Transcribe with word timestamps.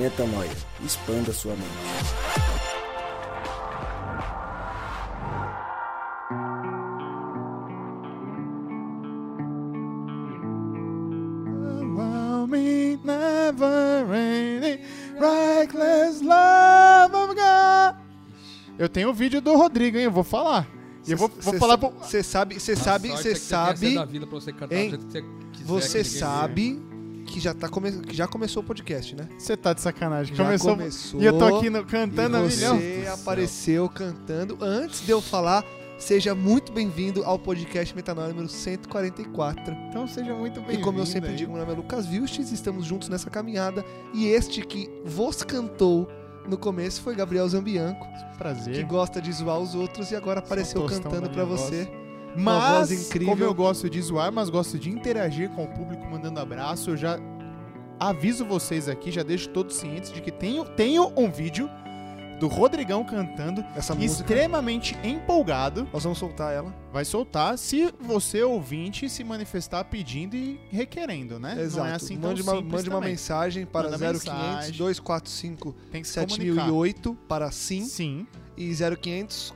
Metanoia. 0.00 0.50
Expanda 0.82 1.30
sua 1.30 1.54
mente. 1.54 1.68
Eu 18.78 18.88
tenho 18.88 19.10
o 19.10 19.12
vídeo 19.12 19.42
do 19.42 19.54
Rodrigo, 19.54 19.98
hein? 19.98 20.04
Eu 20.04 20.10
vou 20.10 20.24
falar. 20.24 20.66
E 21.06 21.12
eu 21.12 21.18
vou, 21.18 21.28
vou 21.28 21.52
Cê 21.52 21.58
falar. 21.58 21.76
Você 21.76 22.22
sabe, 22.22 22.58
você 22.58 22.74
sabe, 22.74 23.08
você 23.08 23.34
que 23.34 23.38
você 23.38 23.40
sabe, 23.40 23.98
você 25.66 26.02
sabe 26.02 26.89
que 27.30 27.40
já 27.40 27.54
tá 27.54 27.68
come... 27.68 27.92
que 27.92 28.14
já 28.14 28.26
começou 28.26 28.62
o 28.62 28.66
podcast, 28.66 29.14
né? 29.14 29.28
Você 29.38 29.56
tá 29.56 29.72
de 29.72 29.80
sacanagem. 29.80 30.34
Já 30.34 30.44
Começou... 30.44 30.70
começou. 30.76 31.22
E 31.22 31.24
eu 31.24 31.38
tô 31.38 31.44
aqui 31.56 31.70
no- 31.70 31.84
cantando 31.84 32.36
a 32.36 32.40
e 32.40 32.48
milhão. 32.48 32.76
você 32.78 33.08
apareceu 33.12 33.88
cantando. 33.88 34.58
Antes 34.60 35.04
de 35.04 35.10
eu 35.12 35.20
falar, 35.20 35.64
seja 35.98 36.34
muito 36.34 36.72
bem-vindo 36.72 37.22
ao 37.24 37.38
podcast 37.38 37.94
Metanoia 37.94 38.28
número 38.28 38.48
144. 38.48 39.72
Então 39.88 40.06
seja 40.06 40.34
muito 40.34 40.58
E 40.58 40.62
bem-vindo. 40.62 40.82
como 40.84 40.98
eu 40.98 41.06
sempre 41.06 41.32
digo, 41.34 41.52
meu 41.52 41.60
nome 41.60 41.72
é 41.72 41.76
Lucas 41.76 42.06
Vilches, 42.06 42.50
estamos 42.52 42.84
juntos 42.84 43.08
nessa 43.08 43.30
caminhada. 43.30 43.84
E 44.12 44.26
este 44.26 44.62
que 44.62 44.90
vos 45.04 45.42
cantou 45.42 46.08
no 46.48 46.58
começo 46.58 47.00
foi 47.02 47.14
Gabriel 47.14 47.48
Zambianco, 47.48 48.06
Prazer. 48.38 48.74
que 48.74 48.82
gosta 48.82 49.20
de 49.20 49.30
zoar 49.30 49.58
os 49.58 49.74
outros 49.74 50.10
e 50.10 50.16
agora 50.16 50.40
apareceu 50.40 50.84
cantando 50.86 51.30
minha 51.30 51.44
você. 51.44 51.88
Mas, 52.36 52.42
Uma 52.64 52.78
voz 52.78 52.92
incrível. 52.92 53.28
como 53.28 53.44
eu 53.44 53.54
gosto 53.54 53.90
de 53.90 54.00
zoar, 54.00 54.32
mas 54.32 54.48
gosto 54.48 54.78
de 54.78 54.88
interagir 54.90 55.50
com 55.50 55.64
o 55.64 55.68
público, 55.68 56.04
mandando 56.08 56.38
abraço, 56.40 56.90
eu 56.90 56.96
já 56.96 57.18
aviso 57.98 58.44
vocês 58.44 58.88
aqui, 58.88 59.10
já 59.10 59.22
deixo 59.22 59.48
todos 59.50 59.76
cientes 59.76 60.12
de 60.12 60.20
que 60.20 60.30
tenho, 60.30 60.64
tenho 60.64 61.12
um 61.16 61.30
vídeo 61.30 61.68
do 62.38 62.48
Rodrigão 62.48 63.04
cantando, 63.04 63.62
Essa 63.76 63.94
música, 63.94 64.22
extremamente 64.22 64.96
empolgado. 65.04 65.86
nós 65.92 66.02
vamos 66.04 66.18
soltar 66.18 66.54
ela. 66.54 66.74
Vai 66.90 67.04
soltar 67.04 67.58
se 67.58 67.92
você, 68.00 68.42
ouvinte, 68.42 69.10
se 69.10 69.22
manifestar 69.22 69.84
pedindo 69.84 70.34
e 70.34 70.58
requerendo, 70.70 71.38
né? 71.38 71.60
Exato. 71.60 71.84
Não 71.84 71.92
é 71.92 71.94
assim 71.96 72.16
tão 72.16 72.30
mande 72.30 72.40
uma, 72.40 72.52
simples 72.52 72.72
mande 72.72 72.88
uma 72.88 72.96
também. 72.96 73.10
mensagem 73.10 73.66
para 73.66 73.90
Manda 73.90 73.98
0500 73.98 74.24
mensagem. 74.24 74.72
245 74.78 75.76
Tem 75.92 76.00
que 76.00 76.08
se 76.08 76.14
comunicar. 76.14 76.54
7008 76.64 77.14
para 77.28 77.50
sim 77.50 77.84
Sim, 77.84 78.26
e 78.56 78.72
0500 78.74 79.52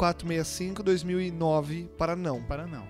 465 0.00 0.82
2009 0.82 1.90
para 1.98 2.16
não. 2.16 2.42
para 2.42 2.66
não. 2.66 2.88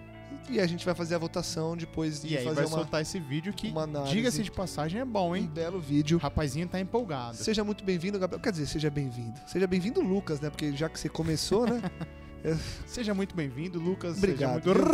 E 0.49 0.61
a 0.61 0.67
gente 0.67 0.85
vai 0.85 0.95
fazer 0.95 1.17
a 1.17 1.19
votação 1.19 1.77
depois 1.77 2.23
de 2.23 2.35
E 2.35 2.39
aí 2.39 2.45
fazer 2.45 2.57
vai 2.57 2.67
uma, 2.67 2.79
soltar 2.79 3.03
esse 3.03 3.19
vídeo 3.19 3.53
que, 3.53 3.73
diga-se 4.09 4.43
de 4.43 4.51
passagem, 4.51 5.01
é 5.01 5.05
bom, 5.05 5.31
um 5.31 5.37
hein? 5.37 5.51
belo 5.53 5.79
O 5.79 5.81
vídeo. 5.81 6.19
rapazinho 6.19 6.69
tá 6.69 6.81
empolgado. 6.81 7.37
Seja 7.37 7.65
muito 7.65 7.85
bem-vindo, 7.85 8.19
Gabriel. 8.19 8.41
Quer 8.41 8.53
dizer, 8.53 8.67
seja 8.67 8.91
bem-vindo. 8.91 9.39
Seja 9.47 9.67
bem-vindo, 9.67 10.01
Lucas, 10.01 10.41
né? 10.41 10.51
Porque 10.51 10.73
já 10.73 10.89
que 10.89 10.99
você 10.99 11.09
começou, 11.09 11.67
né? 11.67 11.83
Seja 12.87 13.13
muito 13.13 13.37
bem-vindo, 13.37 13.79
Lucas. 13.79 14.17
Obrigado, 14.17 14.63
Seja 14.63 14.79
muito... 14.79 14.91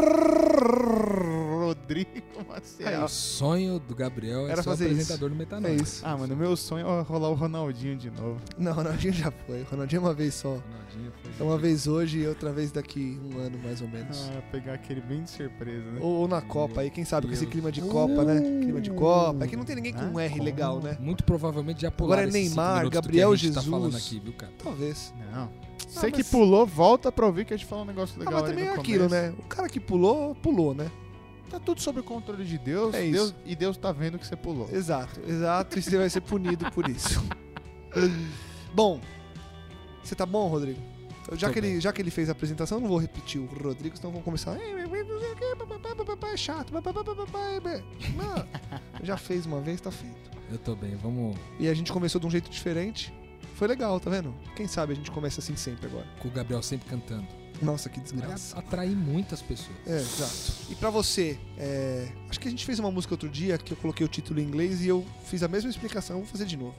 Rodrigo 1.80 2.10
É, 2.38 2.42
Maciel. 2.48 3.04
o 3.04 3.08
sonho 3.08 3.78
do 3.78 3.94
Gabriel 3.94 4.46
é 4.48 4.52
Era 4.52 4.56
ser 4.62 4.68
o 4.68 4.72
fazer 4.72 4.84
isso. 4.86 4.94
apresentador 4.94 5.28
do 5.30 5.34
É 5.34 5.38
Metanoia. 5.38 5.74
isso. 5.74 6.02
Ah, 6.04 6.16
mano, 6.16 6.36
meu 6.36 6.56
sonho 6.56 6.86
é 6.86 7.00
rolar 7.02 7.28
o 7.30 7.34
Ronaldinho 7.34 7.96
de 7.96 8.10
novo. 8.10 8.40
Não, 8.58 8.72
Ronaldinho 8.72 9.12
já 9.12 9.30
foi. 9.46 9.62
Ronaldinho 9.62 9.98
é 9.98 10.02
uma 10.02 10.14
vez 10.14 10.34
só. 10.34 10.48
Ronaldinho 10.48 11.12
foi- 11.22 11.32
É 11.38 11.42
uma 11.48 11.58
vez 11.58 11.86
hoje 11.86 12.18
e 12.20 12.26
outra 12.26 12.52
vez 12.52 12.72
daqui 12.72 13.20
um 13.24 13.38
ano, 13.38 13.58
mais 13.62 13.80
ou 13.80 13.88
menos. 13.88 14.30
Ah, 14.36 14.42
pegar 14.50 14.74
aquele 14.74 15.00
bem 15.00 15.22
de 15.22 15.30
surpresa, 15.30 15.90
né? 15.92 15.98
Ou, 16.00 16.12
ou 16.22 16.28
na 16.28 16.40
Copa 16.42 16.80
aí, 16.80 16.90
quem 16.90 17.04
sabe 17.04 17.26
com 17.26 17.32
esse 17.32 17.42
Deus. 17.42 17.52
clima 17.52 17.70
de 17.70 17.80
Copa, 17.82 18.24
né? 18.24 18.40
Clima 18.62 18.80
de 18.80 18.90
Copa. 18.90 19.44
É 19.44 19.48
que 19.48 19.56
não 19.56 19.64
tem 19.64 19.76
ninguém 19.76 19.92
com 19.92 20.04
um 20.04 20.18
Ah, 20.18 20.24
R 20.24 20.40
legal, 20.40 20.80
né? 20.80 20.96
Muito 21.00 21.22
provavelmente 21.24 21.82
já 21.82 21.88
Agora 21.88 21.96
pularam 21.98 22.22
é 22.28 22.32
Neymar, 22.32 22.88
Gabriel 22.90 23.30
que 23.30 23.36
gente 23.36 23.46
Jesus. 23.54 23.64
tá 23.64 23.70
falando 23.70 23.96
aqui, 23.96 24.18
viu, 24.20 24.32
cara? 24.32 24.52
Talvez. 24.62 25.14
Não. 25.32 25.50
Você 25.88 26.10
que 26.10 26.18
mas- 26.18 26.30
pulou, 26.30 26.66
volta 26.66 27.12
pra 27.12 27.24
ouvir 27.26 27.44
que 27.44 27.54
a 27.54 27.56
gente 27.56 27.66
falou 27.66 27.84
um 27.84 27.86
negócio 27.86 28.16
Ah, 28.16 28.24
legal 28.24 28.34
mas 28.40 28.42
ali 28.44 28.52
também 28.52 28.64
no 28.70 28.76
é 28.76 28.80
aquilo, 28.80 29.08
começo. 29.08 29.26
né? 29.32 29.34
O 29.38 29.42
cara 29.48 29.68
que 29.68 29.78
pulou, 29.80 30.34
pulou, 30.34 30.74
né? 30.74 30.90
Tá 31.50 31.60
tudo 31.60 31.80
sob 31.80 32.00
o 32.00 32.02
controle 32.02 32.44
de 32.44 32.58
Deus, 32.58 32.94
É. 32.94 33.10
Deus 33.10 33.34
e 33.44 33.54
Deus 33.54 33.76
tá 33.76 33.92
vendo 33.92 34.18
que 34.18 34.26
você 34.26 34.36
pulou. 34.36 34.68
Exato, 34.72 35.20
exato. 35.26 35.78
E 35.78 35.82
você 35.82 35.96
vai 35.96 36.10
ser 36.10 36.20
punido 36.20 36.70
por 36.72 36.88
isso. 36.88 37.22
bom, 38.74 39.00
você 40.02 40.14
tá 40.14 40.26
bom, 40.26 40.48
Rodrigo? 40.48 40.80
Já 41.32 41.48
Tô 41.48 41.54
que, 41.54 41.58
ele, 41.58 41.80
já 41.80 41.92
que 41.92 42.00
ele 42.00 42.10
fez 42.10 42.28
a 42.28 42.32
apresentação, 42.32 42.78
eu 42.78 42.82
não 42.82 42.88
vou 42.88 42.98
repetir 42.98 43.40
o 43.40 43.46
Rodrigo, 43.46 43.96
senão 43.96 44.12
vão 44.12 44.22
começar. 44.22 44.56
É 44.56 46.36
chato. 46.36 46.72
Não, 48.16 48.46
já 49.02 49.16
fez 49.16 49.46
uma 49.46 49.60
vez, 49.60 49.80
tá 49.80 49.90
feito. 49.90 50.30
Eu 50.50 50.58
tô 50.58 50.76
bem, 50.76 50.94
vamos 50.96 51.36
E 51.58 51.68
a 51.68 51.74
gente 51.74 51.92
começou 51.92 52.20
de 52.20 52.26
um 52.26 52.30
jeito 52.30 52.48
diferente. 52.48 53.12
Foi 53.56 53.66
legal, 53.66 53.98
tá 53.98 54.10
vendo? 54.10 54.34
Quem 54.54 54.68
sabe 54.68 54.92
a 54.92 54.96
gente 54.96 55.10
começa 55.10 55.40
assim 55.40 55.56
sempre 55.56 55.86
agora. 55.86 56.06
com 56.20 56.28
o 56.28 56.30
Gabriel 56.30 56.62
sempre 56.62 56.88
cantando. 56.88 57.26
Nossa, 57.62 57.88
que 57.88 58.00
desgraça. 58.00 58.58
atrair 58.58 58.96
muitas 58.96 59.42
pessoas. 59.42 59.76
É, 59.86 59.96
exato. 59.96 60.70
E 60.70 60.74
pra 60.74 60.90
você, 60.90 61.38
é, 61.58 62.08
acho 62.28 62.38
que 62.40 62.48
a 62.48 62.50
gente 62.50 62.64
fez 62.64 62.78
uma 62.78 62.90
música 62.90 63.14
outro 63.14 63.28
dia 63.28 63.58
que 63.58 63.72
eu 63.72 63.76
coloquei 63.76 64.04
o 64.04 64.08
título 64.08 64.40
em 64.40 64.44
inglês 64.44 64.82
e 64.82 64.88
eu 64.88 65.04
fiz 65.24 65.42
a 65.42 65.48
mesma 65.48 65.70
explicação, 65.70 66.18
vou 66.18 66.26
fazer 66.26 66.44
de 66.46 66.56
novo. 66.56 66.74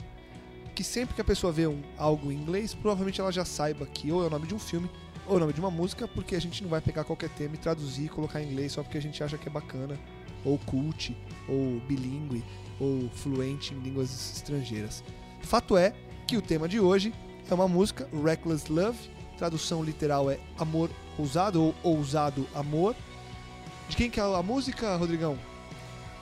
Que 0.76 0.84
sempre 0.84 1.16
que 1.16 1.22
a 1.22 1.24
pessoa 1.24 1.52
vê 1.52 1.68
um, 1.68 1.82
algo 1.98 2.32
em 2.32 2.36
inglês, 2.36 2.74
provavelmente 2.74 3.20
ela 3.20 3.32
já 3.32 3.44
saiba 3.44 3.86
que 3.86 4.12
ou 4.12 4.24
é 4.24 4.28
o 4.28 4.30
nome 4.30 4.48
de 4.48 4.54
um 4.54 4.60
filme 4.60 4.90
ou 5.26 5.34
é 5.34 5.38
o 5.38 5.40
nome 5.40 5.54
de 5.54 5.60
uma 5.60 5.72
música, 5.72 6.08
porque 6.08 6.36
a 6.36 6.40
gente 6.40 6.64
não 6.64 6.70
vai 6.70 6.80
pegar 6.80 7.04
qualquer 7.04 7.30
tema 7.30 7.56
e 7.56 7.58
traduzir 7.58 8.06
e 8.06 8.10
colocar 8.10 8.42
em 8.42 8.52
inglês 8.52 8.72
só 8.74 8.84
porque 8.84 8.98
a 8.98 9.02
gente 9.02 9.22
acha 9.24 9.38
que 9.38 9.48
é 9.48 9.52
bacana, 9.52 10.00
ou 10.46 10.58
cult, 10.60 11.16
ou 11.48 11.82
bilíngue, 11.88 12.44
ou 12.80 13.10
fluente 13.10 13.74
em 13.74 13.80
línguas 13.80 14.36
estrangeiras. 14.36 15.04
Fato 15.42 15.76
é 15.76 15.94
que 16.26 16.38
o 16.38 16.42
tema 16.42 16.68
de 16.68 16.80
hoje 16.80 17.14
é 17.50 17.54
uma 17.54 17.68
música, 17.68 18.08
Reckless 18.24 18.72
Love, 18.72 18.98
tradução 19.38 19.84
literal 19.84 20.30
é 20.30 20.40
amor 20.58 20.90
ousado 21.18 21.62
ou 21.64 21.76
ousado 21.84 22.48
amor. 22.54 22.96
De 23.88 23.96
quem 23.96 24.10
que 24.10 24.20
é 24.20 24.24
a 24.24 24.44
música, 24.44 24.96
Rodrigão? 24.96 25.38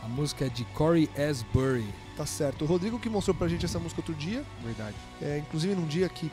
A 0.04 0.08
música 0.08 0.46
é 0.46 0.50
de 0.50 0.64
Corey 0.66 1.10
Asbury. 1.18 1.88
Tá 2.16 2.26
certo. 2.26 2.64
O 2.64 2.68
Rodrigo 2.68 3.00
que 3.00 3.10
mostrou 3.10 3.36
pra 3.36 3.48
gente 3.48 3.66
essa 3.66 3.80
música 3.80 4.02
outro 4.02 4.14
dia, 4.14 4.46
Verdade. 4.64 4.96
é, 5.22 5.40
inclusive 5.40 5.74
num 5.74 5.88
dia 5.88 6.08
que 6.08 6.32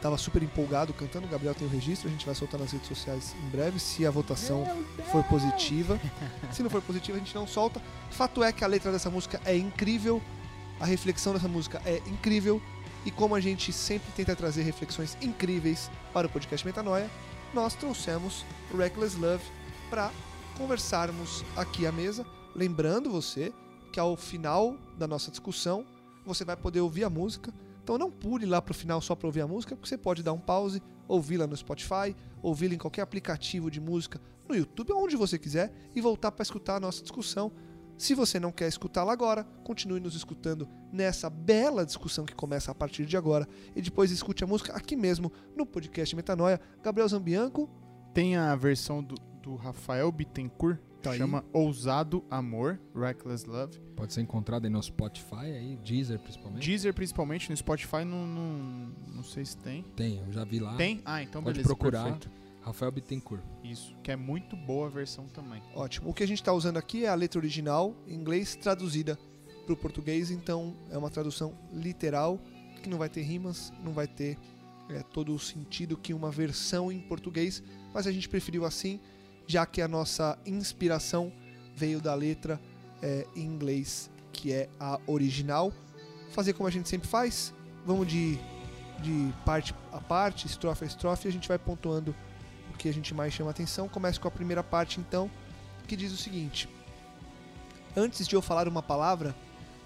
tava 0.00 0.16
super 0.16 0.42
empolgado 0.42 0.92
cantando, 0.94 1.26
o 1.26 1.30
Gabriel 1.30 1.54
tem 1.54 1.66
o 1.66 1.70
registro, 1.70 2.08
a 2.08 2.10
gente 2.10 2.24
vai 2.24 2.34
soltar 2.34 2.58
nas 2.58 2.72
redes 2.72 2.88
sociais 2.88 3.34
em 3.44 3.48
breve, 3.50 3.78
se 3.78 4.06
a 4.06 4.10
votação 4.10 4.64
for 5.10 5.22
positiva. 5.24 6.00
Se 6.52 6.62
não 6.62 6.70
for 6.70 6.80
positiva, 6.80 7.16
a 7.16 7.20
gente 7.20 7.34
não 7.34 7.46
solta. 7.46 7.82
Fato 8.10 8.42
é 8.42 8.52
que 8.52 8.64
a 8.64 8.66
letra 8.66 8.90
dessa 8.90 9.10
música 9.10 9.40
é 9.44 9.56
incrível, 9.56 10.22
a 10.80 10.86
reflexão 10.86 11.32
dessa 11.32 11.48
música 11.48 11.82
é 11.84 11.98
incrível, 12.06 12.62
e 13.04 13.10
como 13.10 13.34
a 13.34 13.40
gente 13.40 13.72
sempre 13.72 14.10
tenta 14.12 14.34
trazer 14.34 14.62
reflexões 14.62 15.16
incríveis 15.22 15.90
para 16.12 16.26
o 16.26 16.30
podcast 16.30 16.66
Metanoia, 16.66 17.10
nós 17.54 17.74
trouxemos 17.74 18.44
Reckless 18.76 19.18
Love 19.18 19.44
para 19.88 20.12
conversarmos 20.56 21.44
aqui 21.56 21.86
à 21.86 21.92
mesa. 21.92 22.26
Lembrando 22.54 23.10
você 23.10 23.52
que 23.92 24.00
ao 24.00 24.16
final 24.16 24.76
da 24.98 25.06
nossa 25.06 25.30
discussão 25.30 25.86
você 26.26 26.44
vai 26.44 26.56
poder 26.56 26.80
ouvir 26.80 27.04
a 27.04 27.10
música. 27.10 27.52
Então 27.82 27.96
não 27.96 28.10
pule 28.10 28.44
lá 28.44 28.60
pro 28.60 28.74
final 28.74 29.00
só 29.00 29.14
para 29.14 29.26
ouvir 29.26 29.40
a 29.40 29.46
música, 29.46 29.74
porque 29.74 29.88
você 29.88 29.96
pode 29.96 30.22
dar 30.22 30.34
um 30.34 30.38
pause, 30.38 30.82
ouvi-la 31.06 31.46
no 31.46 31.56
Spotify, 31.56 32.14
ouvi-la 32.42 32.74
em 32.74 32.78
qualquer 32.78 33.00
aplicativo 33.00 33.70
de 33.70 33.80
música, 33.80 34.20
no 34.46 34.54
YouTube, 34.54 34.92
onde 34.92 35.16
você 35.16 35.38
quiser, 35.38 35.72
e 35.94 36.00
voltar 36.00 36.30
para 36.32 36.42
escutar 36.42 36.76
a 36.76 36.80
nossa 36.80 37.02
discussão. 37.02 37.50
Se 37.98 38.14
você 38.14 38.38
não 38.38 38.52
quer 38.52 38.68
escutá-la 38.68 39.12
agora, 39.12 39.42
continue 39.64 39.98
nos 39.98 40.14
escutando 40.14 40.68
nessa 40.92 41.28
bela 41.28 41.84
discussão 41.84 42.24
que 42.24 42.34
começa 42.34 42.70
a 42.70 42.74
partir 42.74 43.04
de 43.04 43.16
agora. 43.16 43.46
E 43.74 43.82
depois 43.82 44.10
escute 44.12 44.44
a 44.44 44.46
música 44.46 44.72
aqui 44.72 44.94
mesmo 44.96 45.32
no 45.56 45.66
podcast 45.66 46.14
Metanoia. 46.14 46.60
Gabriel 46.82 47.08
Zambianco, 47.08 47.68
Tem 48.14 48.36
a 48.36 48.54
versão 48.54 49.02
do, 49.02 49.16
do 49.42 49.56
Rafael 49.56 50.10
Bittencourt, 50.12 50.78
Tá 51.02 51.10
aí. 51.12 51.18
chama 51.18 51.44
Ousado 51.52 52.24
Amor, 52.30 52.80
Reckless 52.94 53.46
Love. 53.48 53.78
Pode 53.96 54.12
ser 54.12 54.20
encontrado 54.20 54.64
aí 54.64 54.70
no 54.70 54.82
Spotify, 54.82 55.36
aí, 55.46 55.76
Deezer 55.84 56.18
principalmente. 56.20 56.64
Deezer, 56.64 56.94
principalmente, 56.94 57.50
no 57.50 57.56
Spotify, 57.56 58.04
não, 58.04 58.26
não, 58.26 58.92
não 59.08 59.22
sei 59.22 59.44
se 59.44 59.56
tem. 59.56 59.82
Tem, 59.96 60.18
eu 60.24 60.32
já 60.32 60.44
vi 60.44 60.58
lá. 60.60 60.76
Tem? 60.76 61.00
Ah, 61.04 61.22
então 61.22 61.42
Pode 61.42 61.54
beleza. 61.58 61.68
procurar. 61.74 62.02
perfeito. 62.04 62.30
Rafael 62.62 62.90
Bittencourt. 62.92 63.42
Isso, 63.64 63.94
que 64.02 64.10
é 64.10 64.16
muito 64.16 64.56
boa 64.56 64.86
a 64.86 64.90
versão 64.90 65.26
também. 65.28 65.62
ótimo. 65.74 66.10
O 66.10 66.14
que 66.14 66.22
a 66.22 66.26
gente 66.26 66.40
está 66.40 66.52
usando 66.52 66.76
aqui 66.76 67.04
é 67.04 67.08
a 67.08 67.14
letra 67.14 67.38
original 67.38 67.94
em 68.06 68.14
inglês 68.14 68.56
traduzida 68.56 69.18
para 69.64 69.72
o 69.72 69.76
português, 69.76 70.30
então 70.30 70.74
é 70.90 70.96
uma 70.96 71.10
tradução 71.10 71.54
literal 71.72 72.40
que 72.82 72.88
não 72.88 72.98
vai 72.98 73.08
ter 73.08 73.22
rimas, 73.22 73.72
não 73.82 73.92
vai 73.92 74.06
ter 74.06 74.38
é, 74.88 75.02
todo 75.02 75.34
o 75.34 75.38
sentido 75.38 75.96
que 75.96 76.14
uma 76.14 76.30
versão 76.30 76.90
em 76.90 77.00
português, 77.00 77.62
mas 77.92 78.06
a 78.06 78.12
gente 78.12 78.28
preferiu 78.28 78.64
assim, 78.64 79.00
já 79.46 79.66
que 79.66 79.82
a 79.82 79.88
nossa 79.88 80.38
inspiração 80.46 81.32
veio 81.74 82.00
da 82.00 82.14
letra 82.14 82.60
é, 83.02 83.26
em 83.36 83.44
inglês, 83.44 84.10
que 84.32 84.52
é 84.52 84.68
a 84.78 84.98
original. 85.06 85.72
Fazer 86.30 86.52
como 86.52 86.66
a 86.66 86.70
gente 86.70 86.88
sempre 86.88 87.08
faz, 87.08 87.54
vamos 87.84 88.06
de, 88.06 88.38
de 89.02 89.32
parte 89.44 89.74
a 89.92 90.00
parte, 90.00 90.46
estrofe 90.46 90.84
a 90.84 90.86
estrofe, 90.86 91.26
e 91.26 91.30
a 91.30 91.32
gente 91.32 91.48
vai 91.48 91.58
pontuando 91.58 92.14
que 92.78 92.88
a 92.88 92.94
gente 92.94 93.12
mais 93.12 93.34
chama 93.34 93.50
atenção. 93.50 93.88
Começa 93.88 94.20
com 94.20 94.28
a 94.28 94.30
primeira 94.30 94.62
parte, 94.62 95.00
então, 95.00 95.30
que 95.86 95.96
diz 95.96 96.12
o 96.12 96.16
seguinte: 96.16 96.68
Antes 97.96 98.26
de 98.26 98.36
eu 98.36 98.40
falar 98.40 98.68
uma 98.68 98.82
palavra, 98.82 99.34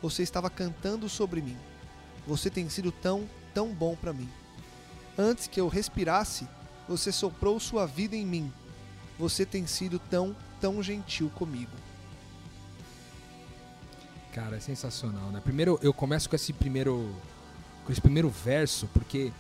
você 0.03 0.23
estava 0.23 0.51
cantando 0.51 1.09
sobre 1.09 1.41
mim. 1.41 1.57
Você 2.27 2.51
tem 2.51 2.69
sido 2.69 2.93
tão, 2.93 3.29
tão 3.55 3.69
bom 3.73 3.97
para 3.97 4.13
mim. 4.13 4.29
Antes 5.19 5.47
que 5.47 5.61
eu 5.61 5.69
respirasse, 5.69 6.47
você 6.89 7.11
soprou 7.11 7.59
sua 7.59 7.87
vida 7.87 8.15
em 8.15 8.27
mim. 8.27 8.53
Você 9.19 9.47
tem 9.47 9.67
sido 9.67 9.99
tão, 9.99 10.37
tão 10.61 10.83
gentil 10.83 11.31
comigo. 11.31 11.73
Cara, 14.33 14.57
é 14.57 14.61
sensacional, 14.61 15.31
né? 15.31 15.41
Primeiro, 15.43 15.79
eu 15.83 15.93
começo 15.93 16.29
com 16.29 16.37
esse 16.37 16.53
primeiro, 16.53 17.15
com 17.85 17.93
esse 17.93 18.01
primeiro 18.01 18.31
verso, 18.31 18.89
porque 18.93 19.31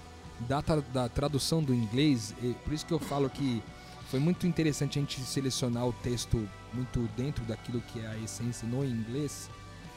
da, 0.49 0.61
da 0.93 1.09
tradução 1.09 1.62
do 1.62 1.75
inglês, 1.75 2.35
por 2.65 2.73
isso 2.73 2.87
que 2.87 2.93
eu 2.93 2.99
falo 2.99 3.29
que 3.31 3.62
foi 4.11 4.21
muito 4.21 4.47
interessante 4.47 4.99
a 4.99 5.03
gente 5.03 5.21
selecionar 5.21 5.87
o 5.87 5.93
texto 5.93 6.47
muito 6.75 7.09
dentro 7.17 7.44
daquilo 7.44 7.81
que 7.81 8.00
é 8.00 8.06
a 8.09 8.19
essência 8.19 8.69
no 8.69 8.85
inglês, 8.85 9.49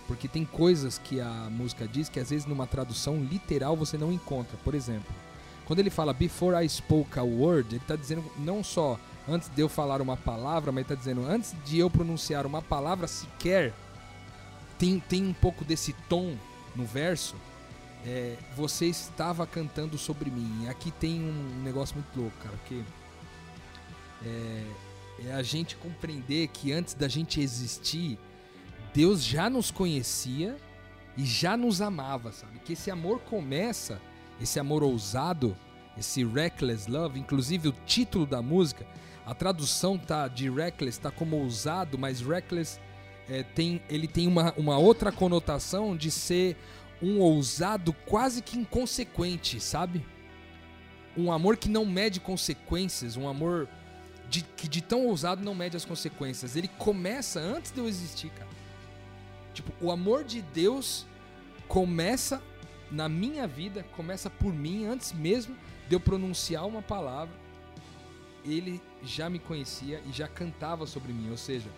porque 0.07 0.27
tem 0.27 0.45
coisas 0.45 0.97
que 0.97 1.19
a 1.19 1.49
música 1.49 1.87
diz 1.87 2.07
que 2.07 2.19
às 2.19 2.29
vezes 2.29 2.45
numa 2.45 2.67
tradução 2.67 3.21
literal 3.23 3.75
você 3.75 3.97
não 3.97 4.11
encontra. 4.11 4.57
Por 4.63 4.73
exemplo, 4.73 5.13
quando 5.65 5.79
ele 5.79 5.89
fala 5.89 6.13
Before 6.13 6.63
I 6.63 6.69
spoke 6.69 7.19
a 7.19 7.23
word, 7.23 7.75
ele 7.75 7.77
está 7.77 7.95
dizendo 7.95 8.23
não 8.37 8.63
só 8.63 8.99
antes 9.27 9.49
de 9.49 9.61
eu 9.61 9.67
falar 9.67 10.01
uma 10.01 10.15
palavra, 10.15 10.71
mas 10.71 10.83
está 10.83 10.95
dizendo 10.95 11.25
antes 11.25 11.55
de 11.65 11.79
eu 11.79 11.89
pronunciar 11.89 12.45
uma 12.45 12.61
palavra 12.61 13.07
sequer, 13.07 13.73
tem, 14.77 14.99
tem 14.99 15.25
um 15.25 15.33
pouco 15.33 15.65
desse 15.65 15.93
tom 16.07 16.35
no 16.75 16.85
verso. 16.85 17.35
É, 18.05 18.35
você 18.55 18.85
estava 18.85 19.47
cantando 19.47 19.97
sobre 19.97 20.29
mim. 20.29 20.67
Aqui 20.69 20.91
tem 20.91 21.19
um 21.19 21.63
negócio 21.63 21.95
muito 21.95 22.15
louco, 22.15 22.37
cara, 22.37 22.55
porque 22.57 22.83
é, 24.23 24.63
é 25.27 25.33
a 25.33 25.41
gente 25.41 25.75
compreender 25.75 26.47
que 26.49 26.71
antes 26.71 26.93
da 26.93 27.07
gente 27.07 27.41
existir, 27.41 28.19
Deus 28.93 29.23
já 29.23 29.49
nos 29.49 29.71
conhecia 29.71 30.55
e 31.17 31.25
já 31.25 31.57
nos 31.57 31.81
amava, 31.81 32.31
sabe? 32.31 32.59
Que 32.59 32.73
esse 32.73 32.91
amor 32.91 33.21
começa, 33.21 33.99
esse 34.39 34.59
amor 34.59 34.83
ousado, 34.83 35.57
esse 35.97 36.23
reckless 36.23 36.89
love, 36.89 37.19
inclusive 37.19 37.69
o 37.69 37.73
título 37.85 38.25
da 38.25 38.41
música, 38.41 38.85
a 39.25 39.33
tradução 39.33 39.97
tá 39.97 40.27
de 40.27 40.49
reckless 40.49 40.99
tá 40.99 41.09
como 41.09 41.37
ousado, 41.37 41.97
mas 41.97 42.21
reckless 42.21 42.79
é, 43.27 43.41
tem, 43.41 43.81
ele 43.89 44.07
tem 44.07 44.27
uma, 44.27 44.53
uma 44.55 44.77
outra 44.77 45.11
conotação 45.11 45.97
de 45.97 46.11
ser 46.11 46.55
um 47.01 47.19
ousado 47.19 47.93
quase 47.93 48.41
que 48.41 48.57
inconsequente, 48.57 49.59
sabe? 49.59 50.05
Um 51.17 51.31
amor 51.31 51.57
que 51.57 51.69
não 51.69 51.85
mede 51.85 52.19
consequências, 52.19 53.15
um 53.15 53.27
amor 53.27 53.67
de, 54.29 54.41
que 54.41 54.67
de 54.67 54.81
tão 54.81 55.05
ousado 55.05 55.43
não 55.43 55.55
mede 55.55 55.77
as 55.77 55.85
consequências. 55.85 56.55
Ele 56.55 56.67
começa 56.67 57.39
antes 57.39 57.71
de 57.71 57.79
eu 57.79 57.87
existir, 57.87 58.29
cara. 58.31 58.49
Tipo, 59.53 59.71
o 59.81 59.91
amor 59.91 60.23
de 60.23 60.41
Deus 60.41 61.05
começa 61.67 62.41
na 62.91 63.07
minha 63.07 63.47
vida, 63.47 63.83
começa 63.95 64.29
por 64.29 64.53
mim, 64.53 64.85
antes 64.85 65.13
mesmo 65.13 65.55
de 65.87 65.95
eu 65.95 65.99
pronunciar 65.99 66.65
uma 66.65 66.81
palavra. 66.81 67.33
Ele 68.43 68.81
já 69.03 69.29
me 69.29 69.39
conhecia 69.39 70.01
e 70.07 70.11
já 70.11 70.27
cantava 70.27 70.85
sobre 70.85 71.11
mim. 71.13 71.31
Ou 71.31 71.37
seja, 71.37 71.69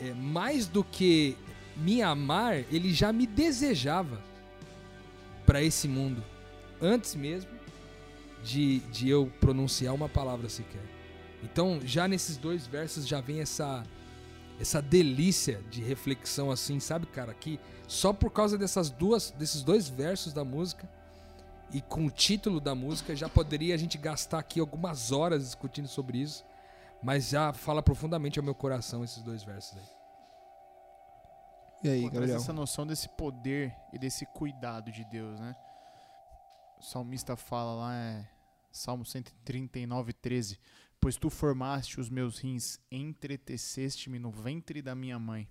é, 0.00 0.12
mais 0.12 0.66
do 0.66 0.82
que 0.82 1.36
me 1.76 2.02
amar, 2.02 2.56
ele 2.70 2.92
já 2.92 3.12
me 3.12 3.26
desejava 3.26 4.20
para 5.46 5.62
esse 5.62 5.88
mundo. 5.88 6.22
Antes 6.80 7.14
mesmo 7.14 7.50
de, 8.42 8.80
de 8.90 9.08
eu 9.08 9.32
pronunciar 9.40 9.94
uma 9.94 10.08
palavra 10.08 10.48
sequer. 10.48 10.82
Então, 11.42 11.80
já 11.84 12.06
nesses 12.06 12.36
dois 12.36 12.66
versos 12.66 13.06
já 13.06 13.20
vem 13.20 13.40
essa 13.40 13.84
essa 14.60 14.80
delícia 14.80 15.60
de 15.68 15.82
reflexão 15.82 16.48
assim, 16.48 16.78
sabe, 16.78 17.06
cara, 17.06 17.34
que 17.34 17.58
só 17.88 18.12
por 18.12 18.30
causa 18.30 18.56
dessas 18.56 18.88
duas 18.88 19.32
desses 19.32 19.62
dois 19.62 19.88
versos 19.88 20.32
da 20.32 20.44
música 20.44 20.88
e 21.72 21.80
com 21.80 22.06
o 22.06 22.10
título 22.10 22.60
da 22.60 22.72
música 22.72 23.16
já 23.16 23.28
poderia 23.28 23.74
a 23.74 23.76
gente 23.76 23.98
gastar 23.98 24.38
aqui 24.38 24.60
algumas 24.60 25.10
horas 25.10 25.42
discutindo 25.42 25.88
sobre 25.88 26.18
isso, 26.18 26.44
mas 27.02 27.30
já 27.30 27.52
fala 27.52 27.82
profundamente 27.82 28.38
ao 28.38 28.44
meu 28.44 28.54
coração 28.54 29.02
esses 29.02 29.22
dois 29.22 29.42
versos 29.42 29.76
aí. 29.76 29.93
E 31.84 31.88
aí, 31.90 32.00
Pô, 32.00 32.12
Gabriel? 32.12 32.38
essa 32.38 32.50
noção 32.50 32.86
desse 32.86 33.10
poder 33.10 33.76
e 33.92 33.98
desse 33.98 34.24
cuidado 34.24 34.90
de 34.90 35.04
Deus, 35.04 35.38
né? 35.38 35.54
O 36.78 36.82
salmista 36.82 37.36
fala 37.36 37.74
lá, 37.74 37.94
é 37.94 38.26
Salmo 38.72 39.04
139, 39.04 40.14
13. 40.14 40.58
Pois 40.98 41.18
tu 41.18 41.28
formaste 41.28 42.00
os 42.00 42.08
meus 42.08 42.38
rins, 42.38 42.80
entreteceste-me 42.90 44.18
no 44.18 44.30
ventre 44.30 44.80
da 44.80 44.94
minha 44.94 45.18
mãe. 45.18 45.46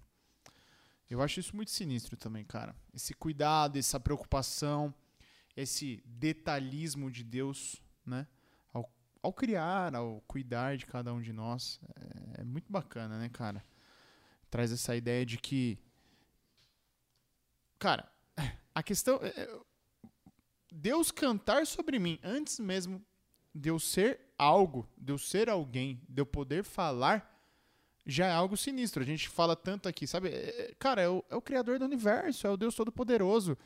Eu 1.07 1.21
acho 1.21 1.39
isso 1.39 1.56
muito 1.56 1.69
sinistro 1.69 2.18
também, 2.18 2.44
cara. 2.44 2.75
Esse 2.91 3.13
cuidado, 3.13 3.77
essa 3.77 4.00
preocupação, 4.00 4.91
esse 5.56 6.01
detalhismo 6.03 7.12
de 7.12 7.24
Deus, 7.24 7.80
né? 8.03 8.25
Ao, 8.74 8.91
ao 9.21 9.31
criar, 9.31 9.94
ao 9.94 10.19
cuidar 10.21 10.77
de 10.77 10.88
cada 10.88 11.13
um 11.13 11.21
de 11.21 11.31
nós. 11.31 11.80
É, 12.35 12.41
é 12.41 12.44
muito 12.44 12.71
bacana, 12.71 13.19
né, 13.19 13.30
cara? 13.30 13.63
Traz 14.50 14.71
essa 14.71 14.95
ideia 14.95 15.24
de 15.24 15.38
que 15.38 15.77
Cara, 17.83 18.09
a 18.74 18.81
questão. 18.81 19.19
é- 19.21 19.27
é- 19.41 19.59
Deus 20.71 21.12
cantar 21.12 21.68
sobre 21.68 22.00
mim 22.00 22.18
antes 22.24 22.57
mesmo 22.57 23.03
de 23.53 23.68
eu 23.68 23.77
ser 23.77 24.21
algo, 24.38 24.88
de 24.97 25.12
eu 25.12 25.18
ser 25.18 25.50
alguém, 25.50 26.01
de 26.07 26.21
eu 26.21 26.25
poder 26.25 26.63
falar, 26.63 27.30
já 28.06 28.27
é 28.27 28.31
algo 28.31 28.56
sinistro. 28.56 29.03
A 29.03 29.06
gente 29.06 29.27
fala 29.27 29.53
tanto 29.53 29.89
aqui, 29.89 30.07
sabe? 30.07 30.30
É- 30.30 30.69
é- 30.71 30.75
Cara, 30.80 31.01
é 31.01 31.09
o, 31.09 31.21
é 31.30 31.35
o 31.35 31.41
Criador 31.41 31.77
do 31.77 31.83
universo, 31.83 32.47
é 32.47 32.50
o 32.50 32.56
Deus 32.56 32.74
Todo-Poderoso. 32.74 33.57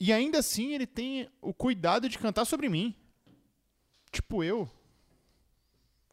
E 0.00 0.10
ainda 0.10 0.38
assim 0.38 0.72
ele 0.72 0.86
tem 0.86 1.28
o 1.42 1.52
cuidado 1.52 2.08
de 2.08 2.18
cantar 2.18 2.46
sobre 2.46 2.70
mim. 2.70 2.96
Tipo 4.10 4.42
eu. 4.42 4.66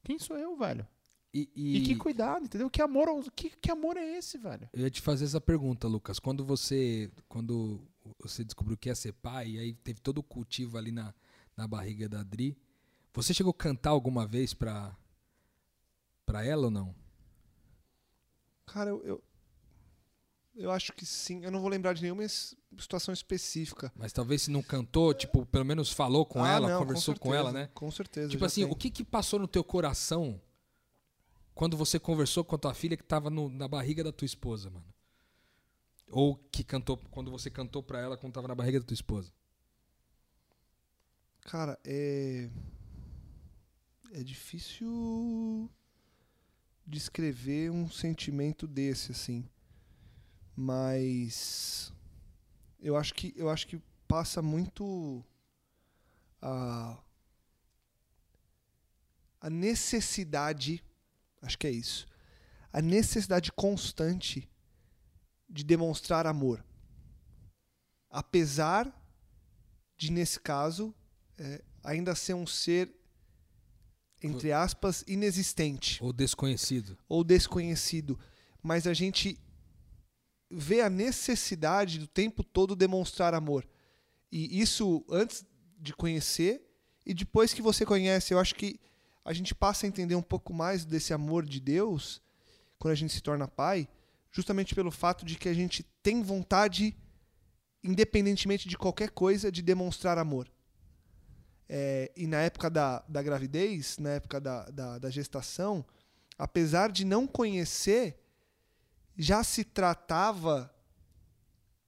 Quem 0.03 0.19
sou 0.19 0.37
eu, 0.37 0.57
velho? 0.57 0.85
E, 1.33 1.49
E, 1.55 1.81
que 1.83 1.95
cuidado, 1.95 2.45
entendeu? 2.45 2.69
Que 2.69 2.81
amor, 2.81 3.07
que, 3.35 3.51
que 3.51 3.71
amor 3.71 3.97
é 3.97 4.17
esse, 4.17 4.37
velho? 4.37 4.67
Eu 4.73 4.81
ia 4.81 4.89
te 4.89 4.99
fazer 5.01 5.25
essa 5.25 5.39
pergunta, 5.39 5.87
Lucas. 5.87 6.17
Quando 6.17 6.43
você, 6.43 7.11
quando 7.27 7.79
você 8.19 8.43
descobriu 8.43 8.77
que 8.77 8.89
ia 8.89 8.95
ser 8.95 9.13
pai, 9.13 9.51
e 9.51 9.59
aí 9.59 9.73
teve 9.73 9.99
todo 9.99 10.17
o 10.19 10.23
cultivo 10.23 10.77
ali 10.77 10.91
na, 10.91 11.13
na 11.55 11.67
barriga 11.67 12.09
da 12.09 12.21
Adri, 12.21 12.57
você 13.13 13.33
chegou 13.33 13.51
a 13.51 13.53
cantar 13.53 13.91
alguma 13.91 14.25
vez 14.25 14.53
pra, 14.55 14.95
pra 16.25 16.43
ela 16.43 16.65
ou 16.65 16.71
não? 16.71 16.95
Cara, 18.65 18.89
eu, 18.89 19.03
eu. 19.03 19.23
eu 20.55 20.71
acho 20.71 20.93
que 20.93 21.05
sim. 21.05 21.43
Eu 21.43 21.51
não 21.51 21.59
vou 21.59 21.69
lembrar 21.69 21.93
de 21.93 22.01
nenhuma 22.01 22.23
situação 22.77 23.13
específica. 23.13 23.91
Mas 23.95 24.13
talvez 24.13 24.43
se 24.43 24.51
não 24.51 24.63
cantou, 24.63 25.13
tipo, 25.13 25.45
pelo 25.45 25.65
menos 25.65 25.91
falou 25.91 26.25
com 26.25 26.43
Ah, 26.43 26.51
ela, 26.53 26.69
não, 26.69 26.79
conversou 26.79 27.13
com, 27.15 27.29
certeza, 27.29 27.49
ela, 27.49 27.51
né? 27.51 27.69
Com 27.73 27.91
certeza. 27.91 28.29
Tipo 28.29 28.45
assim, 28.45 28.63
tem. 28.63 28.71
o 28.71 28.75
que 28.75 28.89
que 28.89 29.03
passou 29.03 29.39
no 29.39 29.47
teu 29.47 29.63
coração 29.63 30.41
quando 31.59 31.75
você 31.75 31.99
conversou 31.99 32.41
com 32.45 32.55
a 32.55 32.57
tua 32.57 32.73
filha 32.73 32.95
que 32.95 33.03
tava 33.03 33.29
no- 33.29 33.49
na 33.49 33.67
barriga 33.67 34.01
da 34.01 34.13
tua 34.13 34.25
esposa, 34.25 34.69
mano? 34.69 34.85
Ou 36.09 36.37
que 36.49 36.63
cantou, 36.63 36.95
quando 37.11 37.29
você 37.29 37.49
cantou 37.49 37.83
pra 37.83 37.99
ela 37.99 38.15
quando 38.15 38.31
tava 38.31 38.47
na 38.47 38.55
barriga 38.55 38.79
da 38.79 38.85
tua 38.85 38.93
esposa? 38.93 39.29
Cara, 41.41 41.77
é. 41.83 42.49
É 44.13 44.23
difícil 44.23 45.69
descrever 46.87 47.69
um 47.71 47.89
sentimento 47.89 48.65
desse, 48.65 49.11
assim. 49.11 49.45
Mas. 50.55 51.91
Eu 52.79 52.95
acho 52.95 53.13
que, 53.13 53.33
eu 53.35 53.49
acho 53.49 53.67
que 53.67 53.81
passa 54.07 54.41
muito 54.41 55.21
a. 56.41 56.97
A 59.41 59.49
necessidade. 59.49 60.81
Acho 61.41 61.57
que 61.57 61.67
é 61.67 61.71
isso. 61.71 62.07
A 62.71 62.81
necessidade 62.81 63.51
constante 63.51 64.49
de 65.49 65.63
demonstrar 65.63 66.27
amor. 66.27 66.63
Apesar 68.09 68.93
de, 69.97 70.11
nesse 70.11 70.39
caso, 70.39 70.93
é, 71.37 71.63
ainda 71.83 72.15
ser 72.15 72.33
um 72.33 72.45
ser, 72.45 72.93
entre 74.21 74.51
aspas, 74.51 75.03
inexistente 75.07 76.03
Ou 76.03 76.13
desconhecido? 76.13 76.97
ou 77.07 77.23
desconhecido, 77.23 78.19
mas 78.61 78.85
a 78.85 78.93
gente 78.93 79.39
vê 80.51 80.81
a 80.81 80.89
necessidade 80.89 81.99
do 81.99 82.07
tempo 82.07 82.43
todo 82.43 82.75
demonstrar 82.75 83.33
amor. 83.33 83.67
E 84.31 84.59
isso 84.59 85.05
antes 85.09 85.45
de 85.79 85.93
conhecer 85.93 86.61
e 87.05 87.13
depois 87.13 87.53
que 87.53 87.61
você 87.61 87.85
conhece, 87.85 88.33
eu 88.33 88.39
acho 88.39 88.53
que 88.55 88.79
a 89.29 89.33
gente 89.33 89.53
passa 89.53 89.85
a 89.85 89.87
entender 89.87 90.15
um 90.15 90.23
pouco 90.23 90.51
mais 90.51 90.83
desse 90.83 91.13
amor 91.13 91.45
de 91.45 91.59
Deus 91.59 92.19
quando 92.79 92.93
a 92.93 92.95
gente 92.95 93.13
se 93.13 93.21
torna 93.21 93.47
pai, 93.47 93.87
justamente 94.31 94.73
pelo 94.73 94.89
fato 94.89 95.23
de 95.23 95.35
que 95.35 95.47
a 95.47 95.53
gente 95.53 95.83
tem 96.01 96.23
vontade, 96.23 96.97
independentemente 97.83 98.67
de 98.67 98.75
qualquer 98.75 99.11
coisa, 99.11 99.51
de 99.51 99.61
demonstrar 99.61 100.17
amor. 100.17 100.51
É, 101.69 102.11
e 102.17 102.25
na 102.25 102.41
época 102.41 102.71
da, 102.71 103.05
da 103.07 103.21
gravidez, 103.21 103.99
na 103.99 104.13
época 104.13 104.41
da, 104.41 104.67
da, 104.71 104.97
da 104.97 105.11
gestação, 105.11 105.85
apesar 106.35 106.91
de 106.91 107.05
não 107.05 107.27
conhecer, 107.27 108.19
já 109.15 109.43
se 109.43 109.63
tratava 109.63 110.73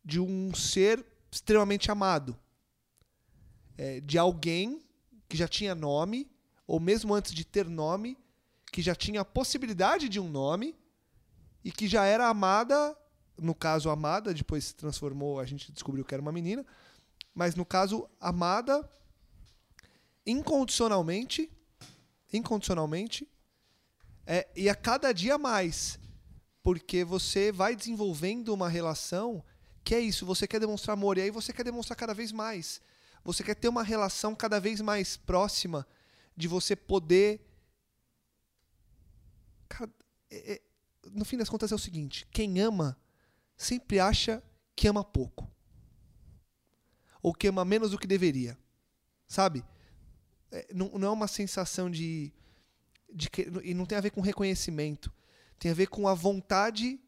de 0.06 0.20
um 0.20 0.54
ser 0.54 1.04
extremamente 1.32 1.90
amado. 1.90 2.38
É, 3.80 4.00
de 4.00 4.20
alguém 4.20 4.86
que 5.28 5.36
já 5.36 5.48
tinha 5.48 5.74
nome, 5.74 6.30
ou 6.66 6.80
mesmo 6.80 7.14
antes 7.14 7.34
de 7.34 7.44
ter 7.44 7.68
nome, 7.68 8.18
que 8.72 8.82
já 8.82 8.96
tinha 8.96 9.22
a 9.22 9.26
possibilidade 9.26 10.08
de 10.08 10.20
um 10.20 10.30
nome 10.30 10.76
e 11.64 11.72
que 11.72 11.88
já 11.88 12.06
era 12.06 12.28
amada, 12.28 12.98
no 13.38 13.54
caso 13.54 13.90
amada, 13.90 14.34
depois 14.34 14.66
se 14.66 14.76
transformou, 14.76 15.40
a 15.40 15.46
gente 15.46 15.72
descobriu 15.72 16.06
que 16.06 16.14
era 16.14 16.22
uma 16.22 16.32
menina, 16.32 16.66
mas 17.34 17.56
no 17.56 17.66
caso 17.66 18.10
amada 18.20 18.90
incondicionalmente, 20.26 21.52
incondicionalmente, 22.32 23.28
é, 24.26 24.48
e 24.56 24.70
a 24.70 24.76
cada 24.76 25.12
dia 25.12 25.38
mais, 25.38 26.00
porque 26.64 27.04
você 27.04 27.52
vai 27.52 27.76
desenvolvendo 27.76 28.54
uma 28.54 28.70
relação 28.70 29.44
que 29.84 29.96
é 29.96 30.00
isso, 30.00 30.26
você 30.26 30.48
quer 30.48 30.60
demonstrar 30.60 30.94
amor 30.94 31.18
e 31.18 31.22
aí 31.22 31.32
você 31.32 31.52
quer 31.52 31.64
demonstrar 31.64 31.98
cada 31.98 32.14
vez 32.14 32.32
mais. 32.32 32.80
Você 33.24 33.44
quer 33.44 33.56
ter 33.56 33.68
uma 33.68 33.84
relação 33.84 34.36
cada 34.36 34.60
vez 34.60 34.80
mais 34.80 35.18
próxima 35.18 35.88
de 36.36 36.48
você 36.48 36.76
poder. 36.76 37.42
Cara, 39.68 39.92
é, 40.30 40.54
é, 40.54 40.62
no 41.12 41.26
fim 41.26 41.38
das 41.38 41.50
contas 41.50 41.72
é 41.72 41.76
o 41.76 41.80
seguinte: 41.80 42.28
quem 42.32 42.60
ama 42.60 42.98
sempre 43.56 44.00
acha 44.00 44.44
que 44.76 44.88
ama 44.88 45.04
pouco. 45.04 45.50
Ou 47.22 47.34
que 47.34 47.48
ama 47.48 47.64
menos 47.64 47.92
do 47.92 48.00
que 48.00 48.08
deveria. 48.08 48.58
Sabe? 49.28 49.64
É, 50.52 50.68
não, 50.74 50.90
não 50.90 51.08
é 51.08 51.12
uma 51.12 51.28
sensação 51.28 51.90
de, 51.90 52.34
de 53.14 53.30
que, 53.30 53.48
e 53.64 53.74
não 53.74 53.86
tem 53.86 53.98
a 53.98 54.02
ver 54.02 54.10
com 54.10 54.22
reconhecimento. 54.22 55.12
Tem 55.60 55.70
a 55.70 55.76
ver 55.76 55.88
com 55.88 56.08
a 56.08 56.14
vontade 56.14 57.00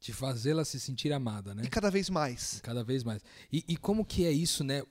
de 0.00 0.12
fazê-la 0.12 0.64
se 0.64 0.78
sentir 0.78 1.12
amada, 1.12 1.54
né? 1.54 1.64
E 1.64 1.68
cada 1.68 1.90
vez 1.90 2.08
mais. 2.08 2.58
E 2.58 2.62
cada 2.62 2.84
vez 2.84 3.02
mais. 3.02 3.20
E, 3.52 3.64
e, 3.66 3.76
como 3.76 4.04
que 4.04 4.24
é 4.24 4.30
isso, 4.30 4.62
né? 4.62 4.82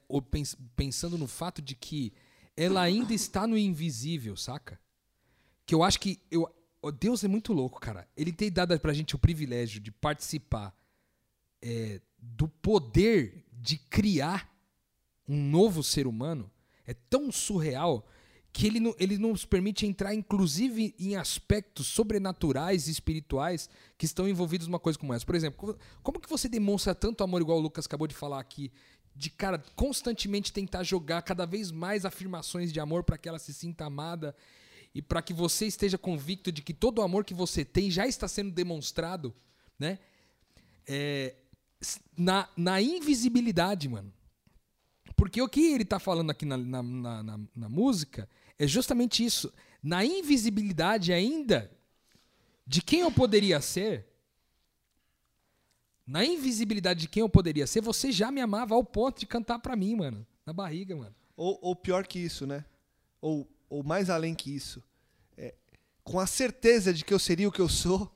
Pensando 0.76 1.18
no 1.18 1.28
fato 1.28 1.62
de 1.62 1.76
que 1.76 2.14
ela 2.58 2.82
ainda 2.82 3.14
está 3.14 3.46
no 3.46 3.56
invisível, 3.56 4.36
saca? 4.36 4.80
Que 5.66 5.76
eu 5.76 5.84
acho 5.84 6.00
que 6.00 6.20
eu, 6.32 6.52
Deus 7.00 7.24
é 7.24 7.28
muito 7.28 7.54
louco, 7.54 7.80
cara. 7.80 8.08
Ele 8.18 8.34
tem 8.34 8.52
dado 8.52 8.78
pra 8.80 8.94
gente 8.94 9.16
o 9.16 9.20
privilégio 9.20 9.80
de 9.80 9.92
participar 9.92 10.76
é, 11.62 12.02
do 12.18 12.48
poder 12.48 13.46
de 13.54 13.78
criar 13.78 14.52
um 15.28 15.50
novo 15.50 15.84
ser 15.84 16.08
humano. 16.08 16.50
É 16.86 16.94
tão 16.94 17.32
surreal 17.32 18.08
que 18.58 18.66
ele, 18.66 18.96
ele 18.98 19.18
nos 19.20 19.46
permite 19.46 19.86
entrar, 19.86 20.16
inclusive, 20.16 20.96
em 20.98 21.16
aspectos 21.16 21.86
sobrenaturais 21.86 22.88
e 22.88 22.92
espirituais 22.92 23.70
que 23.96 24.06
estão 24.06 24.28
envolvidos 24.28 24.68
numa 24.68 24.80
coisa 24.80 24.98
como 24.98 25.14
essa. 25.14 25.26
Por 25.26 25.36
exemplo, 25.36 25.78
como 26.02 26.20
que 26.20 26.28
você 26.28 26.50
demonstra 26.50 26.96
tanto 26.96 27.24
amor, 27.24 27.42
igual 27.42 27.60
o 27.60 27.62
Lucas 27.62 27.86
acabou 27.86 28.08
de 28.08 28.16
falar 28.16 28.40
aqui, 28.40 28.72
de, 29.18 29.32
cara, 29.32 29.64
constantemente 29.76 30.54
tentar 30.54 30.84
jogar 30.84 31.24
cada 31.24 31.46
vez 31.46 31.72
mais 31.72 32.06
afirmações 32.06 32.72
de 32.72 32.80
amor 32.80 33.04
para 33.04 33.18
que 33.18 33.28
ela 33.28 33.40
se 33.40 33.52
sinta 33.54 33.86
amada 33.86 34.36
e 34.94 35.02
para 35.02 35.22
que 35.22 35.34
você 35.34 35.66
esteja 35.66 35.98
convicto 35.98 36.52
de 36.52 36.62
que 36.62 36.74
todo 36.74 37.00
o 37.00 37.02
amor 37.02 37.26
que 37.26 37.34
você 37.34 37.66
tem 37.66 37.90
já 37.90 38.06
está 38.06 38.28
sendo 38.28 38.52
demonstrado, 38.52 39.34
né? 39.80 39.98
É, 40.86 41.36
na, 42.16 42.48
na 42.56 42.82
invisibilidade, 42.82 43.90
mano. 43.90 44.14
Porque 45.16 45.42
o 45.42 45.50
que 45.50 45.74
ele 45.74 45.84
está 45.84 46.00
falando 46.00 46.30
aqui 46.30 46.46
na, 46.46 46.58
na, 46.58 46.84
na, 46.84 47.40
na 47.56 47.70
música 47.70 48.30
é 48.60 48.68
justamente 48.68 49.26
isso. 49.26 49.52
Na 49.82 50.06
invisibilidade 50.06 51.12
ainda 51.12 51.72
de 52.66 52.82
quem 52.82 53.00
eu 53.00 53.12
poderia 53.12 53.60
ser, 53.62 54.06
na 56.08 56.24
invisibilidade 56.24 57.02
de 57.02 57.08
quem 57.10 57.20
eu 57.20 57.28
poderia 57.28 57.68
ser, 57.68 57.82
você 57.82 58.14
já 58.14 58.32
me 58.32 58.40
amava 58.40 58.74
ao 58.74 58.84
ponto 58.84 59.20
de 59.20 59.26
cantar 59.26 59.60
para 59.60 59.76
mim, 59.76 59.94
mano. 59.96 60.26
Na 60.46 60.54
barriga, 60.54 60.96
mano. 60.96 61.14
Ou, 61.36 61.60
ou, 61.62 61.76
pior 61.76 62.08
que 62.08 62.18
isso, 62.18 62.48
né? 62.48 62.64
Ou, 63.20 63.46
ou 63.70 63.84
mais 63.84 64.10
além 64.10 64.34
que 64.34 64.56
isso. 64.56 64.82
É, 65.38 65.54
com 66.06 66.18
a 66.18 66.26
certeza 66.26 66.94
de 66.94 67.04
que 67.04 67.14
eu 67.14 67.20
seria 67.20 67.50
o 67.50 67.52
que 67.52 67.60
eu 67.60 67.68
sou, 67.68 68.10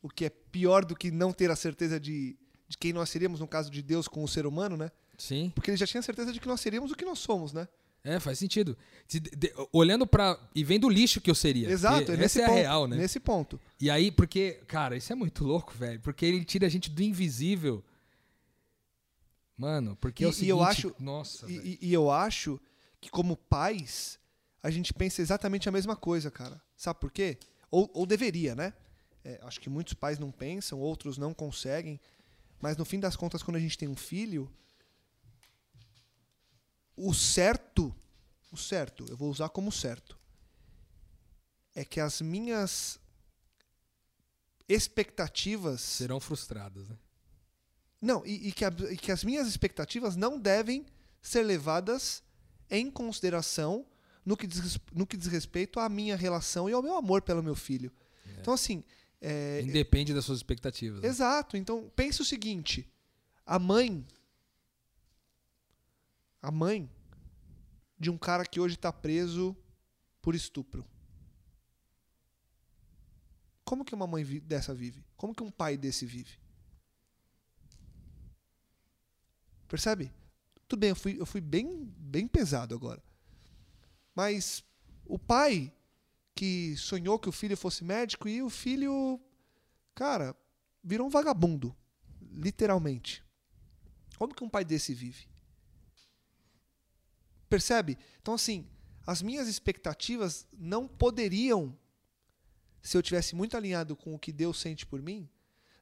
o 0.00 0.08
que 0.08 0.26
é 0.26 0.30
pior 0.30 0.84
do 0.84 0.94
que 0.94 1.10
não 1.10 1.32
ter 1.32 1.50
a 1.50 1.56
certeza 1.56 1.98
de, 1.98 2.38
de 2.68 2.78
quem 2.78 2.92
nós 2.92 3.10
seríamos, 3.10 3.40
no 3.40 3.48
caso 3.48 3.68
de 3.68 3.82
Deus 3.82 4.06
com 4.06 4.22
o 4.22 4.28
ser 4.28 4.46
humano, 4.46 4.76
né? 4.76 4.90
Sim. 5.18 5.50
Porque 5.52 5.72
ele 5.72 5.76
já 5.76 5.86
tinha 5.86 6.00
certeza 6.00 6.32
de 6.32 6.38
que 6.38 6.46
nós 6.46 6.60
seríamos 6.60 6.92
o 6.92 6.94
que 6.94 7.04
nós 7.04 7.18
somos, 7.18 7.52
né? 7.52 7.66
É, 8.04 8.20
faz 8.20 8.38
sentido. 8.38 8.76
De, 9.08 9.20
de, 9.20 9.52
olhando 9.72 10.06
para 10.06 10.38
e 10.54 10.62
vendo 10.62 10.86
o 10.86 10.90
lixo 10.90 11.20
que 11.20 11.30
eu 11.30 11.34
seria. 11.34 11.68
Exato, 11.68 12.12
é 12.12 12.16
nesse 12.16 12.40
é 12.40 12.46
ponto, 12.46 12.56
a 12.56 12.60
real, 12.60 12.86
né? 12.86 12.96
Nesse 12.96 13.20
ponto. 13.20 13.60
E 13.80 13.90
aí, 13.90 14.10
porque, 14.10 14.60
cara, 14.66 14.96
isso 14.96 15.12
é 15.12 15.16
muito 15.16 15.44
louco, 15.44 15.72
velho. 15.74 16.00
Porque 16.00 16.24
ele 16.24 16.44
tira 16.44 16.66
a 16.66 16.70
gente 16.70 16.90
do 16.90 17.02
invisível. 17.02 17.84
Mano, 19.56 19.96
porque 20.00 20.22
e, 20.22 20.26
é 20.26 20.28
o 20.28 20.32
seguinte, 20.32 20.50
eu 20.50 20.62
acho, 20.62 20.94
nossa, 21.00 21.50
e, 21.50 21.78
e, 21.82 21.92
eu 21.92 22.08
acho 22.08 22.60
que 23.00 23.10
como 23.10 23.36
pais, 23.36 24.16
a 24.62 24.70
gente 24.70 24.94
pensa 24.94 25.20
exatamente 25.20 25.68
a 25.68 25.72
mesma 25.72 25.96
coisa, 25.96 26.30
cara. 26.30 26.62
Sabe 26.76 27.00
por 27.00 27.10
quê? 27.10 27.36
Ou, 27.68 27.90
ou 27.92 28.06
deveria, 28.06 28.54
né? 28.54 28.72
É, 29.24 29.40
acho 29.42 29.60
que 29.60 29.68
muitos 29.68 29.94
pais 29.94 30.16
não 30.16 30.30
pensam, 30.30 30.78
outros 30.78 31.18
não 31.18 31.34
conseguem. 31.34 32.00
Mas 32.60 32.76
no 32.76 32.84
fim 32.84 33.00
das 33.00 33.16
contas, 33.16 33.42
quando 33.42 33.56
a 33.56 33.60
gente 33.60 33.76
tem 33.76 33.88
um 33.88 33.96
filho, 33.96 34.48
o 36.98 37.14
certo, 37.14 37.94
o 38.50 38.56
certo, 38.56 39.06
eu 39.08 39.16
vou 39.16 39.30
usar 39.30 39.48
como 39.48 39.70
certo, 39.70 40.18
é 41.74 41.84
que 41.84 42.00
as 42.00 42.20
minhas 42.20 42.98
expectativas 44.68 45.80
serão 45.80 46.18
frustradas, 46.20 46.88
né? 46.88 46.96
Não, 48.00 48.24
e, 48.24 48.48
e, 48.48 48.52
que 48.52 48.64
a, 48.64 48.72
e 48.90 48.96
que 48.96 49.10
as 49.10 49.24
minhas 49.24 49.48
expectativas 49.48 50.14
não 50.14 50.38
devem 50.38 50.86
ser 51.20 51.42
levadas 51.42 52.22
em 52.70 52.90
consideração 52.90 53.84
no 54.24 54.36
que 54.36 54.46
diz, 54.46 54.78
no 54.94 55.06
que 55.06 55.16
diz 55.16 55.26
respeito 55.26 55.80
à 55.80 55.88
minha 55.88 56.14
relação 56.14 56.68
e 56.68 56.72
ao 56.72 56.82
meu 56.82 56.96
amor 56.96 57.22
pelo 57.22 57.42
meu 57.42 57.54
filho. 57.54 57.90
É. 58.26 58.40
Então, 58.40 58.52
assim. 58.52 58.84
É, 59.20 59.62
Independe 59.62 60.14
das 60.14 60.24
suas 60.24 60.38
expectativas. 60.38 61.02
Né? 61.02 61.08
Exato. 61.08 61.56
Então, 61.56 61.90
pense 61.96 62.22
o 62.22 62.24
seguinte: 62.24 62.88
a 63.44 63.58
mãe 63.58 64.06
a 66.40 66.50
mãe 66.50 66.90
de 67.98 68.10
um 68.10 68.18
cara 68.18 68.44
que 68.44 68.60
hoje 68.60 68.76
está 68.76 68.92
preso 68.92 69.56
por 70.22 70.34
estupro. 70.34 70.86
Como 73.64 73.84
que 73.84 73.94
uma 73.94 74.06
mãe 74.06 74.24
dessa 74.40 74.72
vive? 74.72 75.04
Como 75.16 75.34
que 75.34 75.42
um 75.42 75.50
pai 75.50 75.76
desse 75.76 76.06
vive? 76.06 76.38
Percebe? 79.66 80.12
Tudo 80.66 80.80
bem, 80.80 80.90
eu 80.90 80.96
fui, 80.96 81.20
eu 81.20 81.26
fui 81.26 81.40
bem, 81.40 81.84
bem 81.98 82.26
pesado 82.26 82.74
agora. 82.74 83.02
Mas 84.14 84.64
o 85.04 85.18
pai 85.18 85.72
que 86.34 86.76
sonhou 86.76 87.18
que 87.18 87.28
o 87.28 87.32
filho 87.32 87.56
fosse 87.56 87.84
médico 87.84 88.28
e 88.28 88.42
o 88.42 88.48
filho, 88.48 89.20
cara, 89.94 90.36
virou 90.82 91.06
um 91.06 91.10
vagabundo, 91.10 91.76
literalmente. 92.32 93.24
Como 94.16 94.34
que 94.34 94.44
um 94.44 94.48
pai 94.48 94.64
desse 94.64 94.94
vive? 94.94 95.28
Percebe? 97.48 97.98
Então, 98.20 98.34
assim, 98.34 98.66
as 99.06 99.22
minhas 99.22 99.48
expectativas 99.48 100.46
não 100.52 100.86
poderiam, 100.86 101.76
se 102.82 102.96
eu 102.96 103.02
tivesse 103.02 103.34
muito 103.34 103.56
alinhado 103.56 103.96
com 103.96 104.14
o 104.14 104.18
que 104.18 104.32
Deus 104.32 104.60
sente 104.60 104.84
por 104.86 105.00
mim, 105.00 105.28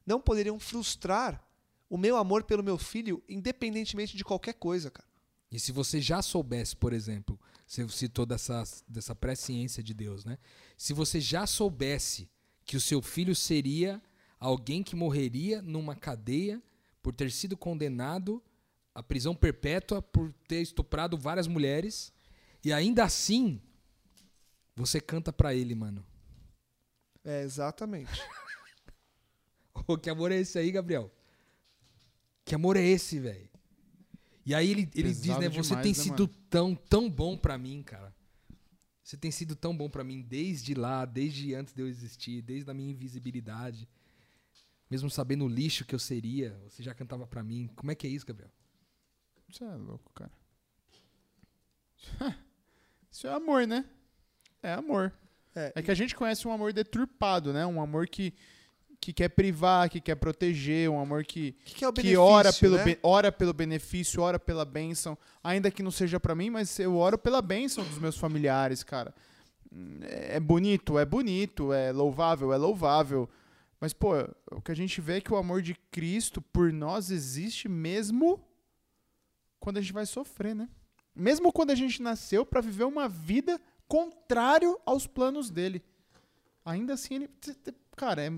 não 0.05 0.21
poderiam 0.21 0.59
frustrar 0.59 1.45
o 1.89 1.97
meu 1.97 2.17
amor 2.17 2.43
pelo 2.43 2.63
meu 2.63 2.77
filho, 2.77 3.23
independentemente 3.27 4.15
de 4.15 4.23
qualquer 4.23 4.53
coisa, 4.53 4.89
cara. 4.89 5.07
E 5.51 5.59
se 5.59 5.71
você 5.71 6.01
já 6.01 6.21
soubesse, 6.21 6.75
por 6.75 6.91
exemplo, 6.91 7.39
você 7.65 7.87
citou 7.89 8.25
dessa, 8.25 8.63
dessa 8.87 9.15
presciência 9.15 9.81
de 9.81 9.93
Deus, 9.93 10.25
né? 10.25 10.37
Se 10.77 10.93
você 10.93 11.21
já 11.21 11.45
soubesse 11.45 12.29
que 12.65 12.75
o 12.75 12.81
seu 12.81 13.01
filho 13.01 13.35
seria 13.35 14.01
alguém 14.39 14.83
que 14.83 14.95
morreria 14.95 15.61
numa 15.61 15.95
cadeia 15.95 16.61
por 17.01 17.13
ter 17.13 17.31
sido 17.31 17.55
condenado 17.55 18.43
a 18.97 19.03
prisão 19.03 19.35
perpétua 19.35 20.01
por 20.01 20.33
ter 20.47 20.59
estuprado 20.59 21.15
várias 21.15 21.45
mulheres. 21.45 22.11
E 22.65 22.73
ainda 22.73 23.03
assim, 23.03 23.61
você 24.75 24.99
canta 24.99 25.31
para 25.31 25.53
ele, 25.53 25.75
mano. 25.75 26.03
É, 27.23 27.43
exatamente. 27.43 28.09
oh, 29.87 29.99
que 29.99 30.09
amor 30.09 30.31
é 30.31 30.37
esse 30.37 30.57
aí, 30.57 30.71
Gabriel? 30.71 31.13
Que 32.43 32.55
amor 32.55 32.75
é 32.75 32.83
esse, 32.83 33.19
velho? 33.19 33.47
E 34.43 34.55
aí 34.55 34.71
ele, 34.71 34.89
ele 34.95 35.13
diz, 35.13 35.37
né? 35.37 35.47
Você 35.47 35.75
tem 35.75 35.91
né, 35.91 35.93
sido 35.93 36.23
mano? 36.23 36.35
tão, 36.49 36.73
tão 36.73 37.07
bom 37.07 37.37
para 37.37 37.55
mim, 37.55 37.83
cara. 37.83 38.11
Você 39.03 39.15
tem 39.15 39.29
sido 39.29 39.55
tão 39.55 39.77
bom 39.77 39.87
para 39.87 40.03
mim 40.03 40.23
desde 40.23 40.73
lá, 40.73 41.05
desde 41.05 41.53
antes 41.53 41.71
de 41.71 41.83
eu 41.83 41.87
existir, 41.87 42.41
desde 42.41 42.67
a 42.71 42.73
minha 42.73 42.89
invisibilidade. 42.89 43.87
Mesmo 44.89 45.07
sabendo 45.07 45.45
o 45.45 45.47
lixo 45.47 45.85
que 45.85 45.93
eu 45.93 45.99
seria, 45.99 46.59
você 46.67 46.81
já 46.81 46.95
cantava 46.95 47.27
para 47.27 47.43
mim. 47.43 47.69
Como 47.75 47.91
é 47.91 47.95
que 47.95 48.07
é 48.07 48.09
isso, 48.09 48.25
Gabriel? 48.25 48.56
Isso 49.49 49.63
é 49.63 49.75
louco, 49.75 50.11
cara. 50.13 50.31
Isso 53.11 53.27
é 53.27 53.33
amor, 53.33 53.65
né? 53.65 53.85
É 54.61 54.73
amor. 54.73 55.13
É, 55.55 55.71
é 55.75 55.81
que 55.81 55.91
a 55.91 55.95
gente 55.95 56.15
conhece 56.15 56.47
um 56.47 56.51
amor 56.51 56.71
deturpado, 56.73 57.51
né? 57.51 57.65
Um 57.65 57.81
amor 57.81 58.07
que, 58.07 58.33
que 58.99 59.11
quer 59.11 59.29
privar, 59.29 59.89
que 59.89 59.99
quer 59.99 60.15
proteger, 60.15 60.89
um 60.89 60.99
amor 60.99 61.23
que, 61.25 61.53
que, 61.65 61.73
que 61.75 61.85
é 61.85 61.91
que 61.91 62.17
ora 62.17 62.53
pelo, 62.53 62.75
né? 62.77 62.83
be- 62.83 62.99
ora 63.01 63.31
pelo 63.31 63.53
benefício, 63.53 64.21
ora 64.21 64.37
pela 64.37 64.65
bênção, 64.65 65.17
ainda 65.43 65.71
que 65.71 65.81
não 65.81 65.91
seja 65.91 66.19
pra 66.19 66.35
mim, 66.35 66.49
mas 66.49 66.77
eu 66.79 66.95
oro 66.95 67.17
pela 67.17 67.41
bênção 67.41 67.83
dos 67.83 67.97
meus 67.97 68.17
familiares, 68.17 68.83
cara. 68.83 69.13
Hum, 69.71 69.99
É 70.01 70.39
bonito, 70.39 70.99
é 70.99 71.05
bonito, 71.05 71.73
é 71.73 71.91
louvável, 71.91 72.53
é 72.53 72.57
louvável. 72.57 73.27
Mas, 73.79 73.93
pô, 73.93 74.13
o 74.51 74.61
que 74.61 74.71
a 74.71 74.75
gente 74.75 74.99
vê 75.01 75.17
é 75.17 75.21
que 75.21 75.31
o 75.31 75.37
amor 75.37 75.61
de 75.61 75.75
Cristo 75.91 76.41
por 76.41 76.71
nós 76.73 77.09
existe 77.11 77.67
mesmo 77.69 78.43
quando 79.67 79.79
a 79.79 79.81
gente 79.81 79.91
vai 79.91 80.05
sofrer, 80.05 80.55
né? 80.55 80.69
Mesmo 81.13 81.51
quando 81.51 81.71
a 81.71 81.75
gente 81.75 82.01
nasceu 82.01 82.45
pra 82.45 82.61
viver 82.61 82.85
uma 82.85 83.09
vida 83.09 83.59
contrário 83.85 84.79
aos 84.85 85.05
planos 85.05 85.49
dele. 85.49 85.83
Ainda 86.63 86.93
assim, 86.93 87.15
ele. 87.15 87.29
Cara, 87.97 88.21
é, 88.23 88.29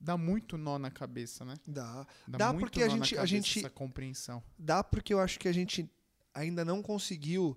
dá 0.00 0.16
muito 0.16 0.56
nó 0.56 0.78
na 0.78 0.90
cabeça, 0.90 1.44
né? 1.44 1.52
Dá. 1.66 2.06
Dá, 2.26 2.38
Dá 2.38 2.46
muito 2.54 2.60
porque 2.64 2.82
a 2.82 2.88
gente- 2.88 3.18
a 3.18 3.26
gente- 3.26 3.58
essa 3.58 3.68
compreensão. 3.68 4.42
Dá 4.58 4.82
porque 4.82 5.12
eu 5.12 5.20
acho 5.20 5.38
que 5.38 5.48
a 5.48 5.52
gente 5.52 5.86
ainda 6.32 6.64
não 6.64 6.80
conseguiu, 6.80 7.54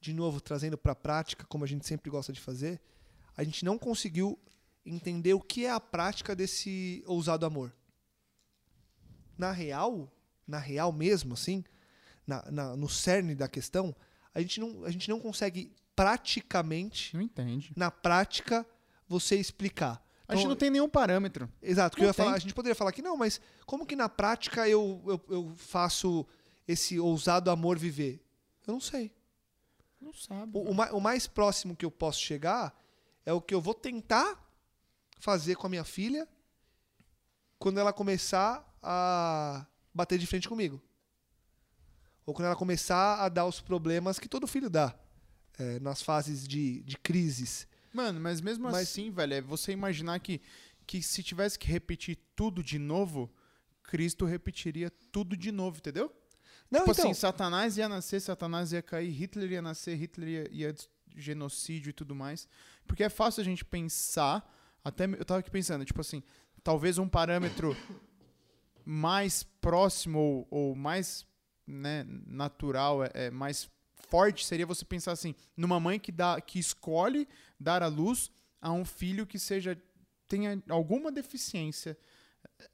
de 0.00 0.12
novo, 0.12 0.40
trazendo 0.40 0.78
para 0.78 0.92
a 0.92 0.94
prática, 0.96 1.44
como 1.44 1.64
a 1.64 1.66
gente 1.66 1.84
sempre 1.88 2.08
gosta 2.08 2.32
de 2.32 2.38
fazer, 2.40 2.80
a 3.36 3.42
gente 3.42 3.64
não 3.64 3.76
conseguiu 3.76 4.38
entender 4.86 5.34
o 5.34 5.40
que 5.40 5.64
é 5.66 5.70
a 5.72 5.80
prática 5.80 6.36
desse 6.36 7.02
ousado 7.04 7.44
amor. 7.44 7.74
Na 9.36 9.50
real, 9.50 10.08
na 10.46 10.58
real 10.60 10.92
mesmo, 10.92 11.34
assim, 11.34 11.64
na, 12.28 12.44
na- 12.50 12.76
no 12.76 12.88
cerne 12.88 13.34
da 13.34 13.48
questão, 13.48 13.94
a 14.34 14.40
gente, 14.40 14.60
não, 14.60 14.84
a 14.84 14.90
gente 14.90 15.08
não 15.08 15.18
consegue 15.18 15.72
praticamente, 15.96 17.14
Não 17.16 17.22
entende. 17.22 17.72
na 17.74 17.90
prática, 17.90 18.64
você 19.08 19.34
explicar. 19.36 20.00
A 20.28 20.34
gente 20.34 20.42
Então, 20.42 20.50
não 20.50 20.56
tem 20.56 20.70
nenhum 20.70 20.88
parâmetro. 20.88 21.50
Exato, 21.62 21.96
que 21.96 22.12
falar, 22.12 22.34
a 22.34 22.38
gente 22.38 22.52
poderia 22.54 22.74
falar 22.76 22.92
que 22.92 23.00
não, 23.02 23.16
mas 23.16 23.40
como 23.66 23.86
que 23.86 23.96
na 23.96 24.08
prática 24.08 24.68
eu, 24.68 25.02
eu, 25.06 25.24
eu 25.34 25.54
faço 25.56 26.26
esse 26.68 27.00
ousado 27.00 27.50
amor 27.50 27.78
viver? 27.78 28.22
Eu 28.66 28.74
não 28.74 28.80
sei. 28.80 29.10
Não 30.00 30.12
sabe. 30.12 30.52
O, 30.54 30.70
o 30.70 30.74
ma- 30.74 30.90
o 30.92 31.00
mais 31.00 31.26
próximo 31.26 31.74
que 31.74 31.84
eu 31.84 31.90
posso 31.90 32.20
chegar 32.20 32.78
é 33.24 33.32
o 33.32 33.40
que 33.40 33.54
eu 33.54 33.60
vou 33.60 33.72
tentar 33.74 34.38
fazer 35.18 35.56
com 35.56 35.66
a 35.66 35.70
minha 35.70 35.82
filha 35.84 36.28
quando 37.58 37.80
ela 37.80 37.92
começar 37.92 38.64
a 38.82 39.66
bater 39.94 40.18
de 40.18 40.26
frente 40.26 40.48
comigo. 40.48 40.80
Ou 42.28 42.34
quando 42.34 42.44
ela 42.44 42.56
começar 42.56 43.24
a 43.24 43.30
dar 43.30 43.46
os 43.46 43.58
problemas 43.58 44.18
que 44.18 44.28
todo 44.28 44.46
filho 44.46 44.68
dá 44.68 44.94
é, 45.58 45.80
nas 45.80 46.02
fases 46.02 46.46
de, 46.46 46.82
de 46.82 46.98
crises. 46.98 47.66
Mano, 47.90 48.20
mas 48.20 48.42
mesmo 48.42 48.64
Mas- 48.64 48.82
assim, 48.82 49.10
velho, 49.10 49.32
é 49.32 49.40
você 49.40 49.72
imaginar 49.72 50.20
que, 50.20 50.38
que 50.86 51.02
se 51.02 51.22
tivesse 51.22 51.58
que 51.58 51.66
repetir 51.66 52.18
tudo 52.36 52.62
de 52.62 52.78
novo, 52.78 53.32
Cristo 53.82 54.26
repetiria 54.26 54.90
tudo 55.10 55.38
de 55.38 55.50
novo, 55.50 55.78
entendeu? 55.78 56.14
Não, 56.70 56.80
tipo 56.80 56.92
então, 56.92 57.04
assim, 57.06 57.14
Satanás 57.18 57.78
ia 57.78 57.88
nascer, 57.88 58.20
Satanás 58.20 58.72
ia 58.72 58.82
cair, 58.82 59.08
Hitler 59.10 59.52
ia 59.52 59.62
nascer, 59.62 59.96
Hitler 59.96 60.28
ia, 60.28 60.50
ia 60.52 60.74
genocídio 61.16 61.88
e 61.88 61.94
tudo 61.94 62.14
mais. 62.14 62.46
Porque 62.86 63.02
é 63.02 63.08
fácil 63.08 63.40
a 63.40 63.44
gente 63.44 63.64
pensar, 63.64 64.46
até 64.84 65.06
eu 65.06 65.24
tava 65.24 65.40
aqui 65.40 65.50
pensando, 65.50 65.82
tipo 65.82 66.02
assim, 66.02 66.22
talvez 66.62 66.98
um 66.98 67.08
parâmetro 67.08 67.74
mais 68.84 69.42
próximo 69.42 70.18
ou, 70.18 70.48
ou 70.50 70.74
mais 70.76 71.26
né, 71.68 72.06
natural, 72.26 73.04
é, 73.04 73.10
é, 73.14 73.30
mais 73.30 73.68
forte 74.08 74.44
seria 74.44 74.66
você 74.66 74.84
pensar 74.84 75.12
assim, 75.12 75.34
numa 75.56 75.78
mãe 75.78 75.98
que 75.98 76.10
dá 76.10 76.40
que 76.40 76.58
escolhe 76.58 77.28
dar 77.60 77.82
à 77.82 77.86
luz 77.86 78.30
a 78.60 78.72
um 78.72 78.84
filho 78.84 79.26
que 79.26 79.38
seja 79.38 79.80
tenha 80.26 80.62
alguma 80.68 81.10
deficiência 81.12 81.96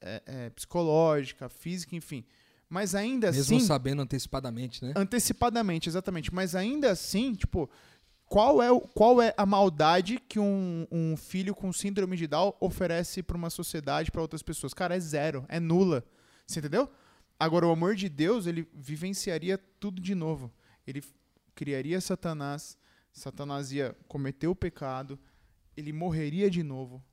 é, 0.01 0.21
é, 0.25 0.49
psicológica, 0.49 1.49
física, 1.49 1.95
enfim. 1.95 2.25
Mas 2.69 2.95
ainda 2.95 3.31
Mesmo 3.31 3.57
assim, 3.57 3.65
sabendo 3.65 4.01
antecipadamente, 4.01 4.83
né? 4.83 4.93
antecipadamente, 4.95 5.87
exatamente. 5.87 6.33
Mas 6.33 6.55
ainda 6.55 6.91
assim, 6.91 7.33
tipo, 7.33 7.69
qual 8.25 8.61
é, 8.61 8.67
qual 8.93 9.21
é 9.21 9.33
a 9.37 9.45
maldade 9.45 10.19
que 10.19 10.39
um, 10.39 10.87
um 10.91 11.15
filho 11.15 11.53
com 11.53 11.71
síndrome 11.71 12.17
de 12.17 12.27
Down 12.27 12.53
oferece 12.59 13.21
pra 13.21 13.37
uma 13.37 13.49
sociedade, 13.49 14.11
pra 14.11 14.21
outras 14.21 14.41
pessoas? 14.41 14.73
Cara, 14.73 14.95
é 14.95 14.99
zero, 14.99 15.45
é 15.47 15.59
nula. 15.59 16.03
Você 16.45 16.59
entendeu? 16.59 16.89
Agora, 17.39 17.67
o 17.67 17.71
amor 17.71 17.95
de 17.95 18.07
Deus, 18.09 18.45
ele 18.45 18.67
vivenciaria 18.73 19.57
tudo 19.57 20.01
de 20.01 20.15
novo. 20.15 20.51
Ele 20.87 21.03
criaria 21.53 21.99
Satanás, 21.99 22.77
Satanás 23.11 23.71
ia 23.71 23.95
cometer 24.07 24.47
o 24.47 24.55
pecado, 24.55 25.19
ele 25.75 25.91
morreria 25.93 26.49
de 26.49 26.63
novo, 26.63 27.03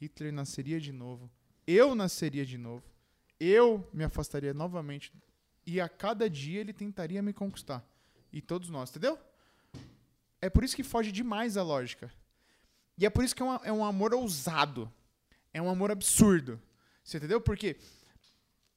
Hitler 0.00 0.32
nasceria 0.32 0.80
de 0.80 0.92
novo, 0.92 1.30
eu 1.66 1.94
nasceria 1.94 2.44
de 2.44 2.56
novo, 2.58 2.84
eu 3.38 3.86
me 3.92 4.04
afastaria 4.04 4.52
novamente 4.54 5.12
e 5.66 5.80
a 5.80 5.88
cada 5.88 6.28
dia 6.28 6.60
ele 6.60 6.72
tentaria 6.72 7.22
me 7.22 7.32
conquistar. 7.32 7.86
E 8.32 8.40
todos 8.40 8.68
nós, 8.70 8.90
entendeu? 8.90 9.18
É 10.40 10.48
por 10.48 10.64
isso 10.64 10.74
que 10.76 10.82
foge 10.82 11.12
demais 11.12 11.56
a 11.56 11.62
lógica. 11.62 12.10
E 12.96 13.04
é 13.06 13.10
por 13.10 13.24
isso 13.24 13.34
que 13.34 13.42
é, 13.42 13.44
uma- 13.44 13.60
é 13.64 13.72
um 13.72 13.84
amor 13.84 14.14
ousado. 14.14 14.90
É 15.52 15.60
um 15.60 15.68
amor 15.68 15.90
absurdo. 15.90 16.60
Você 17.04 17.16
entendeu? 17.18 17.40
Porque, 17.40 17.76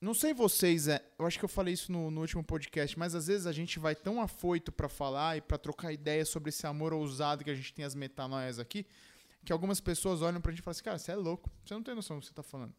não 0.03 0.13
sei 0.13 0.33
vocês, 0.33 0.87
é, 0.89 1.01
eu 1.17 1.25
acho 1.25 1.39
que 1.39 1.45
eu 1.45 1.49
falei 1.49 1.73
isso 1.73 1.91
no, 1.91 2.11
no 2.11 2.21
último 2.21 2.43
podcast, 2.43 2.99
mas 2.99 3.15
às 3.15 3.27
vezes 3.27 3.47
a 3.47 3.53
gente 3.53 3.79
vai 3.79 3.95
tão 3.95 4.21
afoito 4.21 4.71
pra 4.71 4.89
falar 4.89 5.37
e 5.37 5.41
pra 5.41 5.57
trocar 5.57 5.93
ideias 5.93 6.27
sobre 6.27 6.49
esse 6.49 6.67
amor 6.67 6.93
ousado 6.93 7.43
que 7.43 7.49
a 7.49 7.55
gente 7.55 7.73
tem 7.73 7.85
as 7.85 7.95
metanoias 7.95 8.59
aqui, 8.59 8.85
que 9.45 9.53
algumas 9.53 9.79
pessoas 9.79 10.21
olham 10.21 10.41
pra 10.41 10.51
gente 10.51 10.59
e 10.59 10.63
falam 10.63 10.73
assim, 10.73 10.83
cara, 10.83 10.97
você 10.97 11.11
é 11.11 11.15
louco, 11.15 11.49
você 11.63 11.73
não 11.73 11.81
tem 11.81 11.95
noção 11.95 12.17
do 12.17 12.19
que 12.19 12.27
você 12.27 12.33
tá 12.33 12.43
falando. 12.43 12.73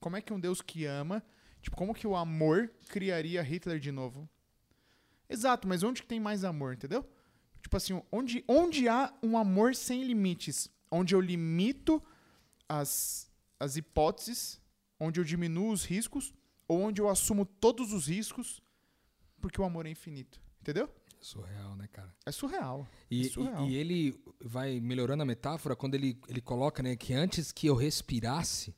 Como 0.00 0.16
é 0.16 0.22
que 0.22 0.32
um 0.32 0.40
Deus 0.40 0.62
que 0.62 0.86
ama, 0.86 1.22
tipo, 1.60 1.76
como 1.76 1.94
que 1.94 2.06
o 2.06 2.16
amor 2.16 2.72
criaria 2.88 3.42
Hitler 3.42 3.78
de 3.78 3.92
novo? 3.92 4.26
Exato, 5.28 5.68
mas 5.68 5.82
onde 5.82 6.00
que 6.00 6.08
tem 6.08 6.18
mais 6.18 6.44
amor, 6.44 6.72
entendeu? 6.72 7.06
Tipo 7.60 7.76
assim, 7.76 8.02
onde, 8.10 8.42
onde 8.48 8.88
há 8.88 9.12
um 9.22 9.36
amor 9.36 9.74
sem 9.74 10.02
limites, 10.02 10.70
onde 10.90 11.14
eu 11.14 11.20
limito 11.20 12.02
as, 12.66 13.30
as 13.58 13.76
hipóteses, 13.76 14.58
onde 14.98 15.20
eu 15.20 15.24
diminuo 15.24 15.72
os 15.72 15.84
riscos, 15.84 16.32
onde 16.74 17.00
eu 17.00 17.08
assumo 17.08 17.44
todos 17.44 17.92
os 17.92 18.06
riscos, 18.06 18.60
porque 19.40 19.60
o 19.60 19.64
amor 19.64 19.86
é 19.86 19.90
infinito, 19.90 20.40
entendeu? 20.60 20.88
Surreal, 21.20 21.76
né, 21.76 21.86
cara? 21.88 22.14
É 22.24 22.32
surreal. 22.32 22.86
E, 23.10 23.26
É 23.26 23.30
surreal. 23.30 23.66
e- 23.66 23.70
e 23.72 23.76
ele 23.76 24.18
vai 24.40 24.80
melhorando 24.80 25.22
a 25.22 25.26
metáfora 25.26 25.76
quando 25.76 25.94
ele, 25.94 26.18
ele 26.28 26.40
coloca, 26.40 26.82
né, 26.82 26.96
que 26.96 27.12
antes 27.12 27.52
que 27.52 27.66
eu 27.66 27.74
respirasse, 27.74 28.74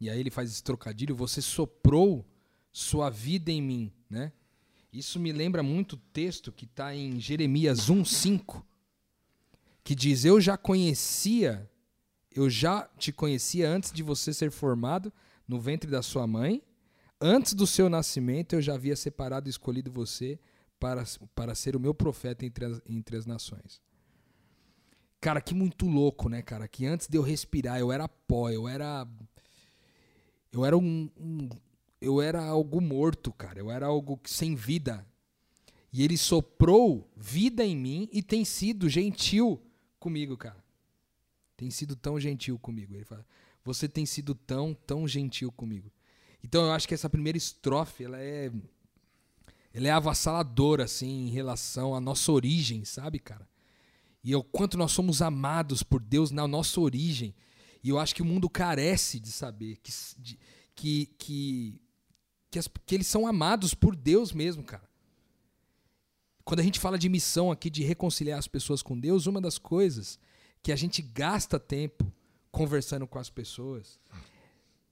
e 0.00 0.08
aí 0.10 0.18
ele 0.20 0.30
faz 0.30 0.50
esse 0.50 0.62
trocadilho, 0.62 1.14
você 1.16 1.40
soprou 1.42 2.24
sua 2.70 3.10
vida 3.10 3.50
em 3.50 3.62
mim, 3.62 3.92
né? 4.10 4.32
Isso 4.92 5.18
me 5.18 5.32
lembra 5.32 5.62
muito 5.62 5.94
o 5.94 5.96
texto 6.12 6.52
que 6.52 6.64
está 6.66 6.94
em 6.94 7.18
Jeremias 7.18 7.88
1:5, 7.90 8.64
que 9.82 9.94
diz: 9.94 10.24
"Eu 10.24 10.40
já 10.40 10.56
conhecia, 10.56 11.68
eu 12.30 12.48
já 12.48 12.88
te 12.98 13.12
conhecia 13.12 13.68
antes 13.68 13.90
de 13.92 14.02
você 14.02 14.32
ser 14.32 14.50
formado 14.52 15.12
no 15.48 15.60
ventre 15.60 15.90
da 15.90 16.02
sua 16.02 16.26
mãe, 16.26 16.62
antes 17.20 17.54
do 17.54 17.66
seu 17.66 17.88
nascimento 17.88 18.54
eu 18.54 18.62
já 18.62 18.74
havia 18.74 18.96
separado 18.96 19.48
e 19.48 19.50
escolhido 19.50 19.90
você 19.90 20.38
para, 20.78 21.04
para 21.34 21.54
ser 21.54 21.76
o 21.76 21.80
meu 21.80 21.94
profeta 21.94 22.44
entre 22.44 22.64
as, 22.64 22.80
entre 22.86 23.16
as 23.16 23.26
nações. 23.26 23.80
Cara, 25.20 25.40
que 25.40 25.54
muito 25.54 25.86
louco, 25.86 26.28
né, 26.28 26.42
cara? 26.42 26.68
Que 26.68 26.84
antes 26.84 27.08
de 27.08 27.16
eu 27.16 27.22
respirar, 27.22 27.78
eu 27.78 27.90
era 27.90 28.06
pó, 28.06 28.50
eu 28.50 28.68
era. 28.68 29.08
Eu 30.52 30.64
era 30.64 30.76
um. 30.76 31.10
um- 31.18 31.48
eu 32.00 32.20
era 32.20 32.44
algo 32.44 32.80
morto, 32.82 33.32
cara. 33.32 33.58
Eu 33.58 33.70
era 33.70 33.86
algo 33.86 34.20
sem 34.26 34.54
vida. 34.54 35.06
E 35.90 36.02
ele 36.02 36.18
soprou 36.18 37.10
vida 37.16 37.64
em 37.64 37.74
mim 37.74 38.08
e 38.12 38.22
tem 38.22 38.44
sido 38.44 38.88
gentil 38.88 39.62
comigo, 39.98 40.36
cara. 40.36 40.62
Tem 41.56 41.70
sido 41.70 41.96
tão 41.96 42.20
gentil 42.20 42.58
comigo. 42.58 42.94
Ele 42.94 43.04
fala: 43.04 43.24
Você 43.64 43.88
tem 43.88 44.04
sido 44.04 44.34
tão, 44.34 44.74
tão 44.74 45.08
gentil 45.08 45.50
comigo. 45.50 45.90
Então 46.44 46.66
eu 46.66 46.72
acho 46.72 46.86
que 46.86 46.92
essa 46.92 47.08
primeira 47.08 47.38
estrofe, 47.38 48.04
ela 48.04 48.20
é 48.20 48.52
ela 49.72 49.88
é 49.88 49.90
avassaladora, 49.90 50.84
assim, 50.84 51.26
em 51.26 51.30
relação 51.30 51.94
à 51.96 52.00
nossa 52.00 52.30
origem, 52.30 52.84
sabe, 52.84 53.18
cara? 53.18 53.48
E 54.22 54.32
o 54.36 54.44
quanto 54.44 54.76
nós 54.78 54.92
somos 54.92 55.20
amados 55.22 55.82
por 55.82 56.00
Deus 56.00 56.30
na 56.30 56.46
nossa 56.46 56.78
origem. 56.80 57.34
E 57.82 57.88
eu 57.88 57.98
acho 57.98 58.14
que 58.14 58.22
o 58.22 58.24
mundo 58.24 58.48
carece 58.48 59.18
de 59.18 59.32
saber 59.32 59.78
que, 59.82 59.90
de- 60.18 60.38
que, 60.76 61.06
que, 61.18 61.80
que, 62.50 62.58
as- 62.58 62.68
que 62.86 62.94
eles 62.94 63.06
são 63.08 63.26
amados 63.26 63.74
por 63.74 63.96
Deus 63.96 64.32
mesmo, 64.32 64.62
cara. 64.62 64.88
Quando 66.44 66.60
a 66.60 66.62
gente 66.62 66.78
fala 66.78 66.98
de 66.98 67.08
missão 67.08 67.50
aqui, 67.50 67.68
de 67.68 67.82
reconciliar 67.82 68.38
as 68.38 68.46
pessoas 68.46 68.80
com 68.82 68.98
Deus, 68.98 69.26
uma 69.26 69.40
das 69.40 69.58
coisas 69.58 70.18
que 70.62 70.70
a 70.70 70.76
gente 70.76 71.02
gasta 71.02 71.58
tempo 71.58 72.12
conversando 72.52 73.06
com 73.08 73.18
as 73.18 73.28
pessoas 73.30 73.98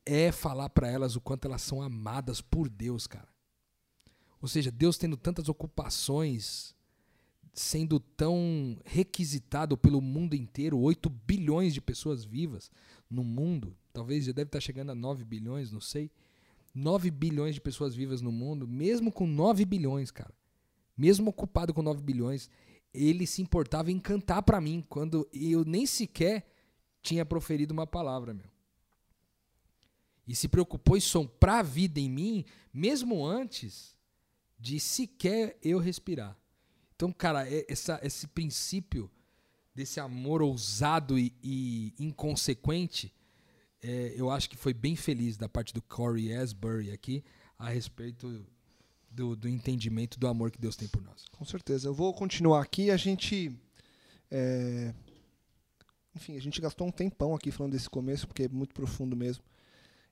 é 0.04 0.32
falar 0.32 0.68
para 0.70 0.90
elas 0.90 1.16
o 1.16 1.20
quanto 1.20 1.46
elas 1.46 1.62
são 1.62 1.82
amadas 1.82 2.40
por 2.40 2.68
Deus, 2.68 3.06
cara. 3.06 3.28
Ou 4.40 4.48
seja, 4.48 4.70
Deus 4.70 4.98
tendo 4.98 5.16
tantas 5.16 5.48
ocupações, 5.48 6.74
sendo 7.54 8.00
tão 8.00 8.76
requisitado 8.84 9.76
pelo 9.76 10.00
mundo 10.00 10.34
inteiro, 10.34 10.78
8 10.78 11.08
bilhões 11.08 11.72
de 11.72 11.80
pessoas 11.80 12.24
vivas 12.24 12.70
no 13.08 13.22
mundo, 13.22 13.76
talvez 13.92 14.24
já 14.24 14.32
deve 14.32 14.48
estar 14.48 14.60
chegando 14.60 14.90
a 14.90 14.94
9 14.94 15.24
bilhões, 15.24 15.70
não 15.70 15.80
sei. 15.80 16.10
9 16.74 17.10
bilhões 17.10 17.54
de 17.54 17.60
pessoas 17.60 17.94
vivas 17.94 18.20
no 18.20 18.32
mundo, 18.32 18.66
mesmo 18.66 19.12
com 19.12 19.26
9 19.26 19.64
bilhões, 19.64 20.10
cara. 20.10 20.34
Mesmo 20.96 21.30
ocupado 21.30 21.72
com 21.72 21.82
9 21.82 22.02
bilhões, 22.02 22.50
ele 22.92 23.26
se 23.26 23.42
importava 23.42 23.90
em 23.90 23.98
cantar 23.98 24.42
para 24.42 24.60
mim 24.60 24.84
quando 24.88 25.28
eu 25.32 25.64
nem 25.64 25.86
sequer 25.86 26.46
tinha 27.02 27.24
proferido 27.24 27.72
uma 27.72 27.86
palavra, 27.86 28.34
meu. 28.34 28.51
E 30.26 30.34
se 30.34 30.48
preocupou 30.48 30.96
em 30.96 31.00
soprar 31.00 31.60
a 31.60 31.62
vida 31.62 31.98
em 31.98 32.08
mim, 32.08 32.44
mesmo 32.72 33.24
antes 33.24 33.96
de 34.58 34.78
sequer 34.78 35.58
eu 35.62 35.78
respirar. 35.78 36.36
Então, 36.94 37.12
cara, 37.12 37.48
é, 37.48 37.66
essa, 37.68 37.98
esse 38.02 38.28
princípio 38.28 39.10
desse 39.74 39.98
amor 39.98 40.42
ousado 40.42 41.18
e, 41.18 41.34
e 41.42 41.94
inconsequente, 41.98 43.12
é, 43.82 44.14
eu 44.16 44.30
acho 44.30 44.48
que 44.48 44.56
foi 44.56 44.72
bem 44.72 44.94
feliz 44.94 45.36
da 45.36 45.48
parte 45.48 45.74
do 45.74 45.82
Corey 45.82 46.32
Asbury 46.32 46.92
aqui 46.92 47.24
a 47.58 47.68
respeito 47.68 48.46
do, 49.10 49.34
do, 49.34 49.48
entendimento 49.48 50.18
do 50.18 50.26
amor 50.28 50.50
que 50.50 50.60
Deus 50.60 50.76
tem 50.76 50.88
por 50.88 51.02
nós. 51.02 51.24
Com 51.32 51.44
certeza. 51.44 51.88
Eu 51.88 51.94
vou 51.94 52.12
continuar 52.14 52.62
aqui. 52.62 52.90
A 52.90 52.96
gente. 52.96 53.52
É... 54.30 54.94
Enfim, 56.14 56.36
a 56.36 56.40
gente 56.40 56.60
gastou 56.60 56.86
um 56.86 56.90
tempão 56.90 57.34
aqui 57.34 57.50
falando 57.50 57.72
desse 57.72 57.88
começo, 57.88 58.26
porque 58.26 58.44
é 58.44 58.48
muito 58.48 58.74
profundo 58.74 59.16
mesmo. 59.16 59.42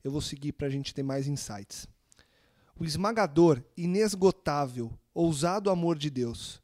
Eu 0.03 0.11
vou 0.11 0.21
seguir 0.21 0.53
para 0.53 0.67
a 0.67 0.71
gente 0.71 0.95
ter 0.95 1.03
mais 1.03 1.27
insights. 1.27 1.87
O 2.79 2.85
esmagador, 2.85 3.63
inesgotável, 3.77 4.93
ousado 5.13 5.71
amor 5.71 5.99
de 5.99 6.11
Deus. 6.11 6.63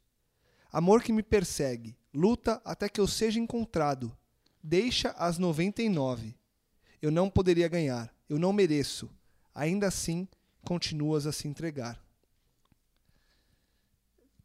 Amor 0.71 1.03
que 1.03 1.13
me 1.13 1.23
persegue, 1.23 1.95
luta 2.13 2.61
até 2.65 2.89
que 2.89 2.99
eu 2.99 3.07
seja 3.07 3.39
encontrado. 3.39 4.15
Deixa 4.63 5.11
as 5.11 5.37
99. 5.37 6.35
Eu 7.01 7.11
não 7.11 7.29
poderia 7.29 7.67
ganhar, 7.67 8.13
eu 8.27 8.39
não 8.39 8.51
mereço. 8.51 9.09
Ainda 9.53 9.87
assim, 9.87 10.27
continuas 10.63 11.25
a 11.27 11.31
se 11.31 11.47
entregar 11.47 12.01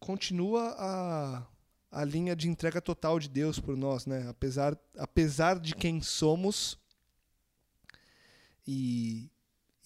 continua 0.02 0.74
a, 0.76 1.46
a 1.92 2.05
linha 2.05 2.35
de 2.35 2.48
entrega 2.48 2.81
total 2.81 3.20
de 3.20 3.28
Deus 3.28 3.61
por 3.61 3.76
nós, 3.76 4.05
né? 4.05 4.26
Apesar, 4.28 4.76
apesar 4.98 5.61
de 5.61 5.76
quem 5.76 6.02
somos 6.02 6.76
e, 8.66 9.31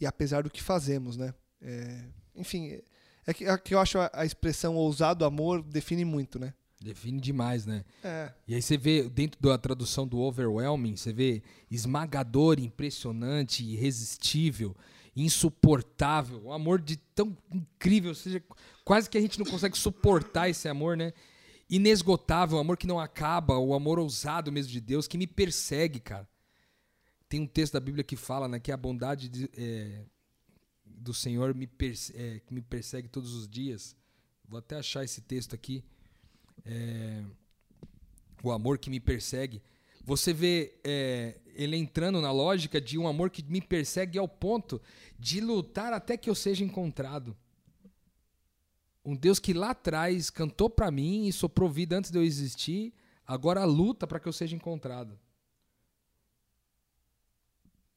e 0.01 0.07
apesar 0.07 0.43
do 0.43 0.51
que 0.51 0.63
fazemos, 0.63 1.17
né? 1.17 1.35
É, 1.61 2.05
enfim, 2.35 2.81
é 3.27 3.35
que, 3.35 3.45
é 3.45 3.59
que 3.59 3.75
eu 3.75 3.79
acho 3.79 3.99
a, 3.99 4.11
a 4.13 4.25
expressão 4.25 4.77
ousado 4.77 5.25
amor 5.25 5.63
define 5.63 6.05
muito, 6.05 6.39
né? 6.39 6.55
Define 6.81 7.21
demais, 7.21 7.65
né? 7.65 7.85
É. 8.05 8.31
E 8.47 8.55
aí 8.55 8.61
você 8.61 8.77
vê, 8.77 9.09
dentro 9.09 9.41
da 9.41 9.57
tradução 9.57 10.07
do 10.07 10.19
overwhelming, 10.19 10.95
você 10.95 11.13
vê 11.13 11.43
esmagador, 11.71 12.61
impressionante, 12.61 13.65
irresistível, 13.65 14.77
insuportável, 15.17 16.45
um 16.45 16.53
amor 16.53 16.81
de 16.81 16.97
tão 16.97 17.37
incrível, 17.53 18.11
ou 18.11 18.15
seja, 18.15 18.43
quase 18.85 19.09
que 19.09 19.17
a 19.17 19.21
gente 19.21 19.39
não 19.39 19.47
consegue 19.47 19.77
suportar 19.77 20.51
esse 20.51 20.69
amor, 20.69 20.97
né? 20.97 21.13
Inesgotável, 21.69 22.59
o 22.59 22.61
amor 22.61 22.77
que 22.77 22.87
não 22.87 23.01
acaba, 23.01 23.59
o 23.59 23.75
amor 23.75 23.99
ousado 23.99 24.53
mesmo 24.53 24.71
de 24.71 24.81
Deus, 24.81 25.09
que 25.09 25.19
me 25.19 25.27
persegue, 25.27 25.99
cara. 25.99 26.29
Tem 27.29 27.41
um 27.41 27.47
texto 27.47 27.75
da 27.75 27.81
Bíblia 27.81 28.05
que 28.05 28.17
fala 28.17 28.47
né, 28.47 28.61
que 28.61 28.71
a 28.71 28.77
bondade 28.77 29.29
de, 29.29 29.51
é, 29.57 30.05
do 30.85 31.13
Senhor 31.13 31.55
me, 31.55 31.69
é, 32.15 32.41
me 32.51 32.63
persegue 32.63 33.09
todos 33.09 33.35
os 33.35 33.49
dias. 33.49 33.97
Vou 34.49 34.59
até 34.59 34.77
achar 34.77 35.05
esse 35.05 35.21
texto 35.21 35.55
aqui. 35.55 35.85
É, 36.65 37.25
o 38.43 38.53
amor 38.53 38.79
que 38.79 38.91
me 38.91 39.01
persegue. 39.01 39.63
Você 40.05 40.33
vê 40.33 40.79
é, 40.85 41.41
ele 41.55 41.77
entrando 41.77 42.21
na 42.21 42.31
lógica 42.31 42.81
de 42.81 42.97
um 42.97 43.09
amor 43.09 43.29
que 43.29 43.43
me 43.43 43.61
persegue 43.61 44.19
ao 44.19 44.29
ponto 44.29 44.81
de 45.19 45.41
lutar 45.41 45.93
até 45.93 46.17
que 46.17 46.31
eu 46.31 46.35
seja 46.35 46.63
encontrado. 46.65 47.37
Um 49.05 49.17
Deus 49.17 49.41
que 49.41 49.53
lá 49.53 49.71
atrás 49.71 50.31
cantou 50.31 50.71
para 50.71 50.91
mim 50.91 51.27
e 51.27 51.33
soprou 51.33 51.69
vida 51.69 51.99
antes 51.99 52.11
de 52.11 52.19
eu 52.19 52.23
existir, 52.23 52.93
agora 53.27 53.65
luta 53.65 54.07
para 54.07 54.21
que 54.21 54.29
eu 54.29 54.33
seja 54.33 54.55
encontrado. 54.55 55.19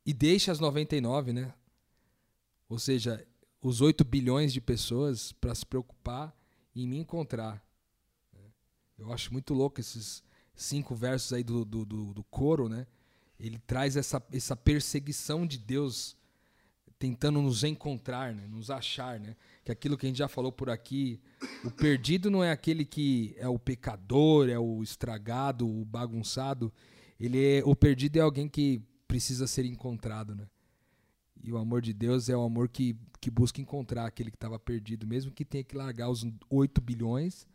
E 0.10 0.14
deixa 0.14 0.52
as 0.52 0.60
99, 0.60 1.32
né? 1.32 1.54
Ou 2.68 2.80
seja, 2.80 3.24
os 3.62 3.80
8 3.80 4.04
bilhões 4.04 4.52
de 4.52 4.60
pessoas 4.60 5.34
para 5.34 5.54
se 5.54 5.64
preocupar 5.64 6.36
em 6.76 6.88
me 6.88 6.98
encontrar. 6.98 7.64
Eu 8.98 9.14
acho 9.14 9.32
muito 9.32 9.54
louco 9.54 9.80
esses 9.80 10.24
cinco 10.56 10.96
versos 10.96 11.32
aí 11.32 11.44
do, 11.44 11.64
do, 11.64 11.86
do, 11.86 12.12
do 12.16 12.24
coro, 12.24 12.68
né? 12.68 12.88
Ele 13.40 13.60
traz 13.60 13.96
essa, 13.96 14.20
essa 14.34 14.56
perseguição 14.56 15.46
de 15.46 15.60
Deus 15.60 16.18
tentando 16.98 17.40
nos 17.40 17.64
encontrar, 17.64 18.34
né? 18.34 18.48
nos 18.48 18.72
achar, 18.72 19.20
né? 19.20 19.36
Que 19.64 19.72
aquilo 19.72 19.96
que 19.96 20.08
a 20.08 20.10
gente 20.10 20.18
já 20.18 20.28
falou 20.28 20.52
por 20.52 20.72
aqui, 20.72 21.22
o 21.64 21.70
perdido 21.70 22.32
não 22.32 22.44
é 22.44 22.50
aquele 22.50 22.84
que 22.84 23.36
é 23.38 23.48
o 23.48 23.60
pecador, 23.60 24.50
é 24.50 24.58
o 24.58 24.82
estragado, 24.82 25.70
o 25.70 25.86
bagunçado. 25.86 26.74
Ele 27.20 27.60
é 27.60 27.62
o 27.64 27.76
perdido 27.76 28.18
é 28.18 28.22
alguém 28.22 28.50
que 28.50 28.82
precisa 29.10 29.48
ser 29.48 29.66
encontrado, 29.66 30.36
né? 30.36 30.48
E 31.42 31.52
o 31.52 31.58
amor 31.58 31.82
de 31.82 31.94
Deus 31.94 32.30
é 32.30 32.38
o 32.38 32.44
amor 32.44 32.70
que, 32.70 32.96
que 33.20 33.32
busca 33.32 33.60
encontrar 33.60 34.06
aquele 34.06 34.30
que 34.30 34.38
estava 34.38 34.60
perdido, 34.60 35.08
mesmo 35.08 35.32
que 35.32 35.44
tenha 35.44 35.64
que 35.64 35.76
largar 35.76 36.10
os 36.10 36.24
8 36.48 36.80
bilhões 36.80 37.48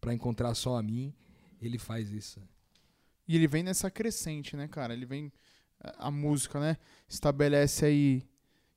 para 0.00 0.14
encontrar 0.14 0.54
só 0.54 0.78
a 0.78 0.82
mim, 0.82 1.12
ele 1.60 1.76
faz 1.76 2.10
isso. 2.10 2.40
E 3.28 3.36
ele 3.36 3.46
vem 3.46 3.62
nessa 3.62 3.90
crescente, 3.90 4.56
né, 4.56 4.66
cara? 4.68 4.94
Ele 4.94 5.04
vem 5.04 5.30
a 5.98 6.10
música, 6.10 6.58
né? 6.58 6.78
Estabelece 7.06 7.84
aí 7.84 8.26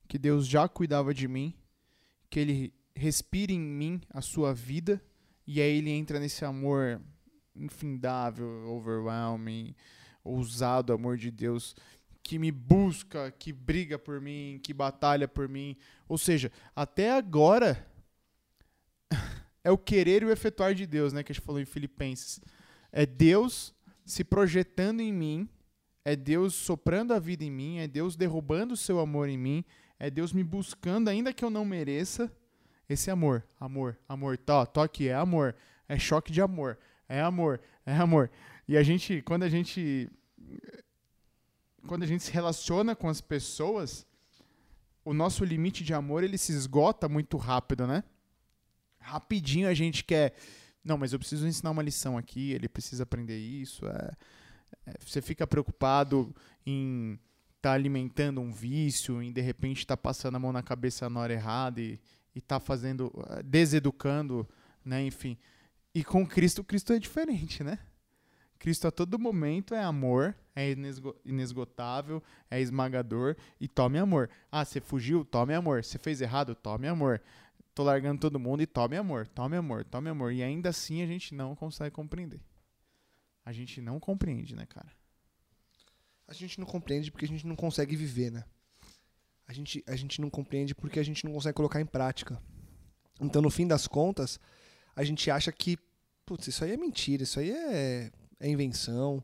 que 0.06 0.18
Deus 0.18 0.46
já 0.46 0.68
cuidava 0.68 1.14
de 1.14 1.26
mim, 1.26 1.54
que 2.28 2.38
ele 2.38 2.74
respira 2.94 3.50
em 3.50 3.60
mim 3.60 4.02
a 4.10 4.20
sua 4.20 4.52
vida, 4.52 5.02
e 5.46 5.60
aí 5.60 5.78
ele 5.78 5.90
entra 5.90 6.20
nesse 6.20 6.44
amor 6.44 7.00
infindável, 7.56 8.46
overwhelming, 8.68 9.74
ousado 10.24 10.92
amor 10.92 11.16
de 11.16 11.30
Deus, 11.30 11.76
que 12.22 12.38
me 12.38 12.50
busca, 12.50 13.30
que 13.30 13.52
briga 13.52 13.98
por 13.98 14.20
mim, 14.20 14.58
que 14.62 14.72
batalha 14.72 15.28
por 15.28 15.48
mim. 15.48 15.76
Ou 16.08 16.16
seja, 16.16 16.50
até 16.74 17.12
agora 17.12 17.86
é 19.62 19.70
o 19.70 19.78
querer 19.78 20.22
e 20.22 20.26
o 20.26 20.30
efetuar 20.30 20.74
de 20.74 20.86
Deus, 20.86 21.12
né, 21.12 21.22
que 21.22 21.30
a 21.30 21.34
gente 21.34 21.44
falou 21.44 21.60
em 21.60 21.66
Filipenses. 21.66 22.40
É 22.90 23.04
Deus 23.04 23.74
se 24.04 24.24
projetando 24.24 25.00
em 25.00 25.12
mim, 25.12 25.48
é 26.04 26.16
Deus 26.16 26.54
soprando 26.54 27.12
a 27.12 27.18
vida 27.18 27.44
em 27.44 27.50
mim, 27.50 27.78
é 27.78 27.86
Deus 27.86 28.16
derrubando 28.16 28.74
o 28.74 28.76
seu 28.76 28.98
amor 28.98 29.28
em 29.28 29.38
mim, 29.38 29.64
é 29.98 30.10
Deus 30.10 30.32
me 30.32 30.42
buscando, 30.42 31.08
ainda 31.08 31.32
que 31.32 31.44
eu 31.44 31.50
não 31.50 31.64
mereça, 31.64 32.30
esse 32.88 33.10
amor. 33.10 33.44
Amor, 33.58 33.98
amor. 34.08 34.36
Tó, 34.36 34.66
tô 34.66 34.80
aqui, 34.80 35.08
é 35.08 35.14
amor. 35.14 35.54
É 35.88 35.98
choque 35.98 36.32
de 36.32 36.40
amor. 36.40 36.78
É 37.08 37.20
amor, 37.20 37.60
é 37.84 37.94
amor. 37.94 38.30
E 38.66 38.76
a 38.76 38.82
gente, 38.82 39.22
quando 39.22 39.42
a 39.42 39.48
gente. 39.48 40.10
Quando 41.86 42.02
a 42.02 42.06
gente 42.06 42.22
se 42.22 42.32
relaciona 42.32 42.96
com 42.96 43.08
as 43.08 43.20
pessoas, 43.20 44.06
o 45.04 45.12
nosso 45.12 45.44
limite 45.44 45.84
de 45.84 45.92
amor 45.92 46.24
ele 46.24 46.38
se 46.38 46.52
esgota 46.52 47.08
muito 47.08 47.36
rápido, 47.36 47.86
né? 47.86 48.02
Rapidinho 48.98 49.68
a 49.68 49.74
gente 49.74 50.02
quer. 50.02 50.34
Não, 50.82 50.96
mas 50.96 51.12
eu 51.12 51.18
preciso 51.18 51.46
ensinar 51.46 51.70
uma 51.70 51.82
lição 51.82 52.16
aqui, 52.16 52.52
ele 52.52 52.68
precisa 52.68 53.02
aprender 53.02 53.38
isso. 53.38 53.86
É, 53.86 54.12
é, 54.86 54.94
você 54.98 55.20
fica 55.20 55.46
preocupado 55.46 56.34
em 56.64 57.18
tá 57.60 57.72
alimentando 57.72 58.42
um 58.42 58.52
vício, 58.52 59.22
em 59.22 59.32
de 59.32 59.40
repente 59.40 59.86
tá 59.86 59.96
passando 59.96 60.34
a 60.34 60.38
mão 60.38 60.52
na 60.52 60.62
cabeça 60.62 61.08
na 61.08 61.20
hora 61.20 61.32
errada 61.32 61.80
e, 61.80 61.98
e 62.34 62.40
tá 62.40 62.60
fazendo, 62.60 63.10
eh, 63.30 63.42
deseducando, 63.42 64.46
né, 64.84 65.02
enfim. 65.02 65.38
E 65.94 66.04
com 66.04 66.26
Cristo, 66.26 66.62
Cristo 66.62 66.92
é 66.92 66.98
diferente, 66.98 67.64
né? 67.64 67.78
Cristo 68.58 68.88
a 68.88 68.90
todo 68.90 69.18
momento 69.18 69.74
é 69.74 69.82
amor, 69.82 70.34
é 70.54 70.74
inesgotável, 71.24 72.22
é 72.50 72.60
esmagador 72.60 73.36
e 73.60 73.68
tome 73.68 73.98
amor. 73.98 74.30
Ah, 74.50 74.64
você 74.64 74.80
fugiu? 74.80 75.24
Tome 75.24 75.54
amor. 75.54 75.84
Você 75.84 75.98
fez 75.98 76.20
errado? 76.20 76.54
Tome 76.54 76.88
amor. 76.88 77.20
Tô 77.74 77.82
largando 77.82 78.20
todo 78.20 78.38
mundo 78.38 78.62
e 78.62 78.66
tome 78.66 78.96
amor, 78.96 79.26
tome 79.26 79.56
amor, 79.56 79.84
tome 79.84 80.08
amor. 80.08 80.32
E 80.32 80.42
ainda 80.42 80.68
assim 80.68 81.02
a 81.02 81.06
gente 81.06 81.34
não 81.34 81.56
consegue 81.56 81.90
compreender. 81.90 82.40
A 83.44 83.52
gente 83.52 83.80
não 83.80 83.98
compreende, 83.98 84.54
né, 84.54 84.64
cara? 84.64 84.88
a 86.26 86.32
gente 86.32 86.58
não 86.58 86.66
compreende 86.66 87.10
porque 87.10 87.24
a 87.24 87.28
gente 87.28 87.46
não 87.46 87.56
consegue 87.56 87.96
viver, 87.96 88.30
né? 88.30 88.44
A 89.46 89.52
gente, 89.52 89.84
a 89.86 89.94
gente 89.94 90.20
não 90.20 90.30
compreende 90.30 90.74
porque 90.74 90.98
a 90.98 91.02
gente 91.02 91.24
não 91.24 91.32
consegue 91.32 91.54
colocar 91.54 91.80
em 91.80 91.86
prática. 91.86 92.40
Então, 93.20 93.42
no 93.42 93.50
fim 93.50 93.66
das 93.66 93.86
contas, 93.86 94.40
a 94.96 95.04
gente 95.04 95.30
acha 95.30 95.52
que, 95.52 95.78
putz, 96.24 96.48
isso 96.48 96.64
aí 96.64 96.72
é 96.72 96.76
mentira, 96.76 97.22
isso 97.22 97.38
aí 97.38 97.50
é, 97.50 98.10
é 98.40 98.48
invenção, 98.48 99.22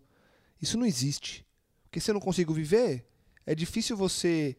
isso 0.60 0.78
não 0.78 0.86
existe. 0.86 1.46
Porque 1.84 2.00
se 2.00 2.10
eu 2.10 2.14
não 2.14 2.20
consigo 2.20 2.52
viver, 2.54 3.06
é 3.46 3.54
difícil 3.54 3.96
você 3.96 4.56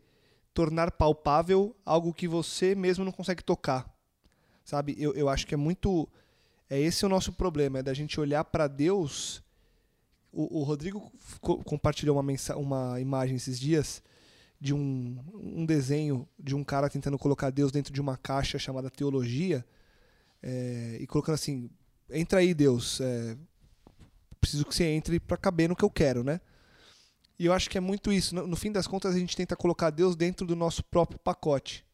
tornar 0.53 0.91
palpável 0.91 1.75
algo 1.85 2.13
que 2.13 2.27
você 2.27 2.75
mesmo 2.75 3.05
não 3.05 3.11
consegue 3.11 3.43
tocar. 3.43 3.89
Sabe? 4.63 4.95
Eu, 4.99 5.13
eu 5.15 5.29
acho 5.29 5.47
que 5.47 5.53
é 5.53 5.57
muito. 5.57 6.07
É 6.69 6.79
esse 6.79 7.05
o 7.05 7.09
nosso 7.09 7.33
problema, 7.33 7.79
é 7.79 7.83
da 7.83 7.93
gente 7.93 8.19
olhar 8.19 8.43
para 8.45 8.67
Deus 8.67 9.43
O, 10.31 10.59
o 10.61 10.63
Rodrigo 10.63 11.11
co- 11.41 11.63
compartilhou 11.63 12.17
uma, 12.17 12.33
uma 12.55 12.99
imagem 13.01 13.35
esses 13.35 13.59
dias 13.59 14.01
de 14.59 14.73
um, 14.73 15.17
um 15.33 15.65
desenho 15.65 16.27
de 16.39 16.55
um 16.55 16.63
cara 16.63 16.89
tentando 16.89 17.17
colocar 17.17 17.49
Deus 17.49 17.71
dentro 17.71 17.91
de 17.93 17.99
uma 17.99 18.15
caixa 18.17 18.57
chamada 18.59 18.89
teologia 18.89 19.65
é, 20.41 20.97
e 21.01 21.07
colocando 21.07 21.35
assim: 21.35 21.69
entra 22.09 22.39
aí, 22.39 22.53
Deus, 22.53 23.01
é, 23.01 23.37
preciso 24.41 24.65
que 24.65 24.75
você 24.75 24.85
entre 24.85 25.19
para 25.19 25.37
caber 25.37 25.69
no 25.69 25.75
que 25.75 25.85
eu 25.85 25.89
quero, 25.89 26.23
né? 26.23 26.41
E 27.39 27.45
eu 27.45 27.53
acho 27.53 27.69
que 27.69 27.77
é 27.77 27.81
muito 27.81 28.11
isso. 28.11 28.35
No, 28.35 28.45
no 28.47 28.55
fim 28.55 28.71
das 28.71 28.87
contas, 28.87 29.15
a 29.15 29.19
gente 29.19 29.37
tenta 29.37 29.55
colocar 29.55 29.91
Deus 29.91 30.15
dentro 30.15 30.45
do 30.45 30.55
nosso 30.55 30.83
próprio 30.83 31.19
pacote. 31.19 31.85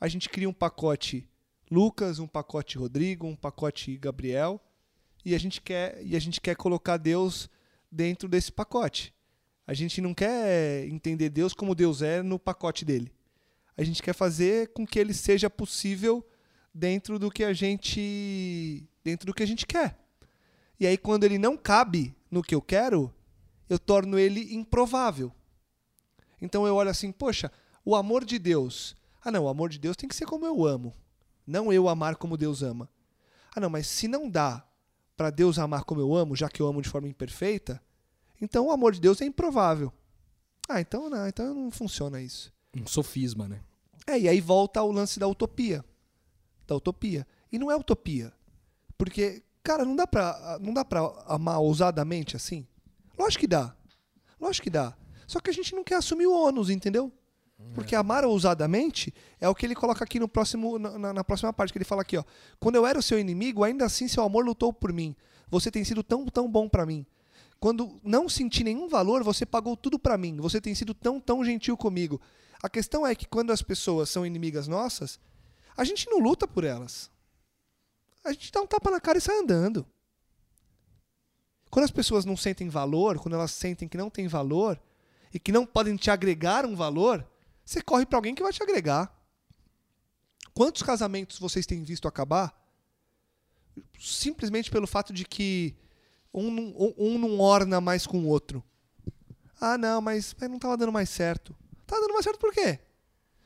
A 0.00 0.06
gente 0.08 0.28
cria 0.28 0.48
um 0.48 0.52
pacote 0.52 1.28
Lucas, 1.70 2.18
um 2.18 2.26
pacote 2.26 2.78
Rodrigo, 2.78 3.26
um 3.26 3.36
pacote 3.36 3.96
Gabriel, 3.96 4.60
e 5.24 5.34
a 5.34 5.38
gente 5.38 5.60
quer 5.60 6.00
e 6.02 6.16
a 6.16 6.18
gente 6.18 6.40
quer 6.40 6.56
colocar 6.56 6.96
Deus 6.96 7.48
dentro 7.90 8.28
desse 8.28 8.52
pacote. 8.52 9.14
A 9.66 9.74
gente 9.74 10.00
não 10.00 10.14
quer 10.14 10.86
entender 10.86 11.28
Deus 11.28 11.52
como 11.52 11.74
Deus 11.74 12.00
é 12.00 12.22
no 12.22 12.38
pacote 12.38 12.84
dele. 12.84 13.12
A 13.76 13.84
gente 13.84 14.02
quer 14.02 14.14
fazer 14.14 14.72
com 14.72 14.86
que 14.86 14.98
ele 14.98 15.12
seja 15.12 15.50
possível 15.50 16.26
dentro 16.74 17.18
do 17.18 17.30
que 17.30 17.44
a 17.44 17.52
gente 17.52 18.88
dentro 19.04 19.26
do 19.26 19.34
que 19.34 19.42
a 19.42 19.46
gente 19.46 19.66
quer. 19.66 19.98
E 20.78 20.86
aí 20.86 20.96
quando 20.96 21.24
ele 21.24 21.38
não 21.38 21.56
cabe 21.56 22.14
no 22.30 22.42
que 22.42 22.54
eu 22.54 22.62
quero, 22.62 23.12
eu 23.68 23.78
torno 23.78 24.18
ele 24.18 24.54
improvável. 24.54 25.32
Então 26.40 26.66
eu 26.66 26.76
olho 26.76 26.90
assim, 26.90 27.10
poxa, 27.10 27.50
o 27.84 27.96
amor 27.96 28.24
de 28.24 28.38
Deus. 28.38 28.96
Ah, 29.24 29.30
não, 29.30 29.44
o 29.44 29.48
amor 29.48 29.68
de 29.68 29.78
Deus 29.78 29.96
tem 29.96 30.08
que 30.08 30.14
ser 30.14 30.26
como 30.26 30.46
eu 30.46 30.64
amo, 30.64 30.94
não 31.46 31.72
eu 31.72 31.88
amar 31.88 32.16
como 32.16 32.36
Deus 32.36 32.62
ama. 32.62 32.88
Ah, 33.54 33.60
não, 33.60 33.68
mas 33.68 33.86
se 33.86 34.06
não 34.06 34.28
dá 34.28 34.64
para 35.16 35.30
Deus 35.30 35.58
amar 35.58 35.84
como 35.84 36.00
eu 36.00 36.14
amo, 36.14 36.36
já 36.36 36.48
que 36.48 36.62
eu 36.62 36.66
amo 36.66 36.80
de 36.80 36.88
forma 36.88 37.08
imperfeita, 37.08 37.82
então 38.40 38.66
o 38.66 38.70
amor 38.70 38.92
de 38.92 39.00
Deus 39.00 39.20
é 39.20 39.24
improvável. 39.24 39.92
Ah, 40.68 40.80
então 40.80 41.10
não, 41.10 41.26
então 41.26 41.54
não 41.54 41.70
funciona 41.70 42.20
isso. 42.20 42.52
Um 42.76 42.86
sofisma, 42.86 43.48
né? 43.48 43.60
É, 44.06 44.18
e 44.18 44.28
aí 44.28 44.40
volta 44.40 44.80
ao 44.80 44.92
lance 44.92 45.18
da 45.18 45.26
utopia. 45.26 45.84
Da 46.66 46.76
utopia. 46.76 47.26
E 47.50 47.58
não 47.58 47.70
é 47.70 47.76
utopia. 47.76 48.32
Porque, 48.96 49.42
cara, 49.68 49.84
não 49.84 49.94
dá 49.94 50.06
pra, 50.06 50.58
não 50.62 50.72
dá 50.72 50.82
pra 50.84 51.00
amar 51.26 51.60
ousadamente 51.60 52.34
assim? 52.34 52.66
Lógico 53.18 53.40
que 53.40 53.46
dá. 53.46 53.74
Lógico 54.40 54.64
que 54.64 54.70
dá. 54.70 54.96
Só 55.26 55.40
que 55.40 55.50
a 55.50 55.52
gente 55.52 55.74
não 55.74 55.84
quer 55.84 55.96
assumir 55.96 56.26
o 56.26 56.32
ônus, 56.32 56.70
entendeu? 56.70 57.12
Porque 57.74 57.94
amar 57.94 58.24
ousadamente 58.24 59.12
é 59.40 59.48
o 59.48 59.54
que 59.54 59.66
ele 59.66 59.74
coloca 59.74 60.02
aqui 60.04 60.18
no 60.20 60.28
próximo, 60.28 60.78
na, 60.78 61.12
na- 61.12 61.24
próxima 61.24 61.52
parte, 61.52 61.72
que 61.72 61.78
ele 61.78 61.84
fala 61.84 62.02
aqui, 62.02 62.16
ó. 62.16 62.24
Quando 62.58 62.76
eu 62.76 62.86
era 62.86 62.98
o 62.98 63.02
seu 63.02 63.18
inimigo, 63.18 63.62
ainda 63.64 63.84
assim 63.84 64.08
seu 64.08 64.22
amor 64.22 64.44
lutou 64.46 64.72
por 64.72 64.92
mim. 64.92 65.14
Você 65.50 65.70
tem 65.70 65.84
sido 65.84 66.02
tão, 66.02 66.24
tão 66.26 66.50
bom 66.50 66.68
pra 66.68 66.86
mim. 66.86 67.04
Quando 67.60 68.00
não 68.04 68.28
senti 68.28 68.62
nenhum 68.64 68.88
valor, 68.88 69.22
você 69.24 69.44
pagou 69.44 69.76
tudo 69.76 69.98
pra 69.98 70.16
mim. 70.16 70.36
Você 70.36 70.60
tem 70.60 70.74
sido 70.74 70.94
tão, 70.94 71.20
tão 71.20 71.44
gentil 71.44 71.76
comigo. 71.76 72.20
A 72.62 72.68
questão 72.70 73.04
é 73.06 73.14
que 73.14 73.26
quando 73.26 73.50
as 73.50 73.60
pessoas 73.60 74.08
são 74.08 74.24
inimigas 74.24 74.68
nossas, 74.68 75.18
a 75.76 75.82
gente 75.84 76.08
não 76.08 76.20
luta 76.20 76.46
por 76.46 76.62
elas. 76.64 77.10
A 78.28 78.32
gente 78.32 78.52
dá 78.52 78.60
um 78.60 78.66
tapa 78.66 78.90
na 78.90 79.00
cara 79.00 79.16
e 79.16 79.20
sai 79.22 79.38
andando. 79.38 79.86
Quando 81.70 81.84
as 81.84 81.90
pessoas 81.90 82.24
não 82.26 82.36
sentem 82.36 82.68
valor, 82.68 83.18
quando 83.18 83.34
elas 83.34 83.50
sentem 83.52 83.88
que 83.88 83.96
não 83.96 84.10
tem 84.10 84.28
valor 84.28 84.78
e 85.32 85.38
que 85.38 85.50
não 85.52 85.64
podem 85.64 85.96
te 85.96 86.10
agregar 86.10 86.66
um 86.66 86.76
valor, 86.76 87.26
você 87.64 87.80
corre 87.80 88.04
pra 88.04 88.18
alguém 88.18 88.34
que 88.34 88.42
vai 88.42 88.52
te 88.52 88.62
agregar. 88.62 89.14
Quantos 90.52 90.82
casamentos 90.82 91.38
vocês 91.38 91.64
têm 91.66 91.82
visto 91.82 92.06
acabar 92.06 92.54
simplesmente 93.98 94.70
pelo 94.70 94.86
fato 94.86 95.12
de 95.12 95.24
que 95.24 95.74
um, 96.32 96.50
não- 96.50 96.94
um, 96.98 97.18
não 97.18 97.40
orna 97.40 97.80
mais 97.80 98.06
com 98.06 98.18
o 98.20 98.26
outro? 98.26 98.62
Ah, 99.60 99.78
não, 99.78 100.00
mas, 100.00 100.34
mas 100.38 100.48
não 100.48 100.56
estava 100.56 100.76
dando 100.76 100.92
mais 100.92 101.08
certo. 101.08 101.56
Tá 101.86 101.96
dando 101.96 102.12
mais 102.12 102.24
certo 102.24 102.38
por 102.38 102.52
quê? 102.52 102.78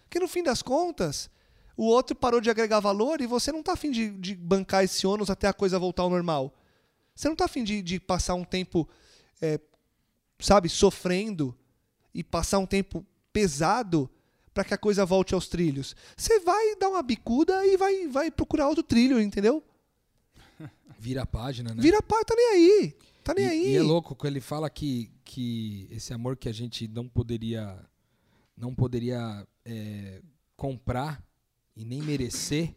Porque 0.04 0.18
no 0.18 0.28
fim 0.28 0.42
das 0.42 0.60
contas, 0.60 1.30
o 1.76 1.84
outro 1.84 2.14
parou 2.14 2.40
de 2.40 2.50
agregar 2.50 2.80
valor 2.80 3.20
e 3.20 3.26
você 3.26 3.50
não 3.50 3.62
tá 3.62 3.72
afim 3.72 3.90
de, 3.90 4.10
de 4.10 4.34
bancar 4.34 4.84
esse 4.84 5.06
ônus 5.06 5.30
até 5.30 5.48
a 5.48 5.52
coisa 5.52 5.78
voltar 5.78 6.02
ao 6.02 6.10
normal. 6.10 6.54
Você 7.14 7.28
não 7.28 7.36
tá 7.36 7.44
afim 7.44 7.64
de, 7.64 7.82
de 7.82 8.00
passar 8.00 8.34
um 8.34 8.44
tempo, 8.44 8.88
é, 9.40 9.60
sabe, 10.40 10.68
sofrendo 10.68 11.56
e 12.14 12.22
passar 12.22 12.58
um 12.58 12.66
tempo 12.66 13.04
pesado 13.32 14.10
para 14.52 14.64
que 14.64 14.74
a 14.74 14.78
coisa 14.78 15.04
volte 15.06 15.34
aos 15.34 15.48
trilhos. 15.48 15.96
Você 16.16 16.40
vai 16.40 16.76
dar 16.76 16.90
uma 16.90 17.02
bicuda 17.02 17.66
e 17.66 17.76
vai, 17.76 18.06
vai 18.08 18.30
procurar 18.30 18.68
outro 18.68 18.82
trilho, 18.82 19.20
entendeu? 19.20 19.62
Vira 20.98 21.22
a 21.22 21.26
página, 21.26 21.74
né? 21.74 21.82
Vira 21.82 21.98
a 21.98 22.02
pá, 22.02 22.22
tá 22.24 22.34
nem 22.36 22.48
aí. 22.48 22.96
Tá 23.24 23.34
nem 23.34 23.44
e, 23.44 23.48
aí. 23.48 23.72
e 23.72 23.76
é 23.76 23.82
louco 23.82 24.14
quando 24.14 24.32
ele 24.32 24.40
fala 24.40 24.68
que, 24.68 25.10
que 25.24 25.88
esse 25.90 26.12
amor 26.12 26.36
que 26.36 26.48
a 26.48 26.52
gente 26.52 26.86
não 26.88 27.08
poderia 27.08 27.78
não 28.56 28.74
poderia 28.74 29.46
é, 29.64 30.20
comprar 30.56 31.22
e 31.76 31.84
nem 31.84 32.02
merecer 32.02 32.74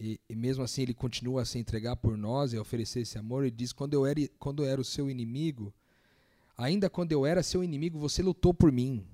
e, 0.00 0.20
e 0.28 0.34
mesmo 0.34 0.62
assim 0.62 0.82
ele 0.82 0.94
continua 0.94 1.42
a 1.42 1.44
se 1.44 1.58
entregar 1.58 1.96
por 1.96 2.16
nós 2.16 2.52
e 2.52 2.56
a 2.56 2.60
oferecer 2.60 3.00
esse 3.00 3.18
amor 3.18 3.44
e 3.44 3.50
diz 3.50 3.72
quando 3.72 3.94
eu 3.94 4.06
era 4.06 4.20
quando 4.38 4.64
eu 4.64 4.68
era 4.70 4.80
o 4.80 4.84
seu 4.84 5.10
inimigo 5.10 5.74
ainda 6.56 6.88
quando 6.88 7.12
eu 7.12 7.26
era 7.26 7.42
seu 7.42 7.62
inimigo 7.62 7.98
você 7.98 8.22
lutou 8.22 8.54
por 8.54 8.70
mim 8.72 9.06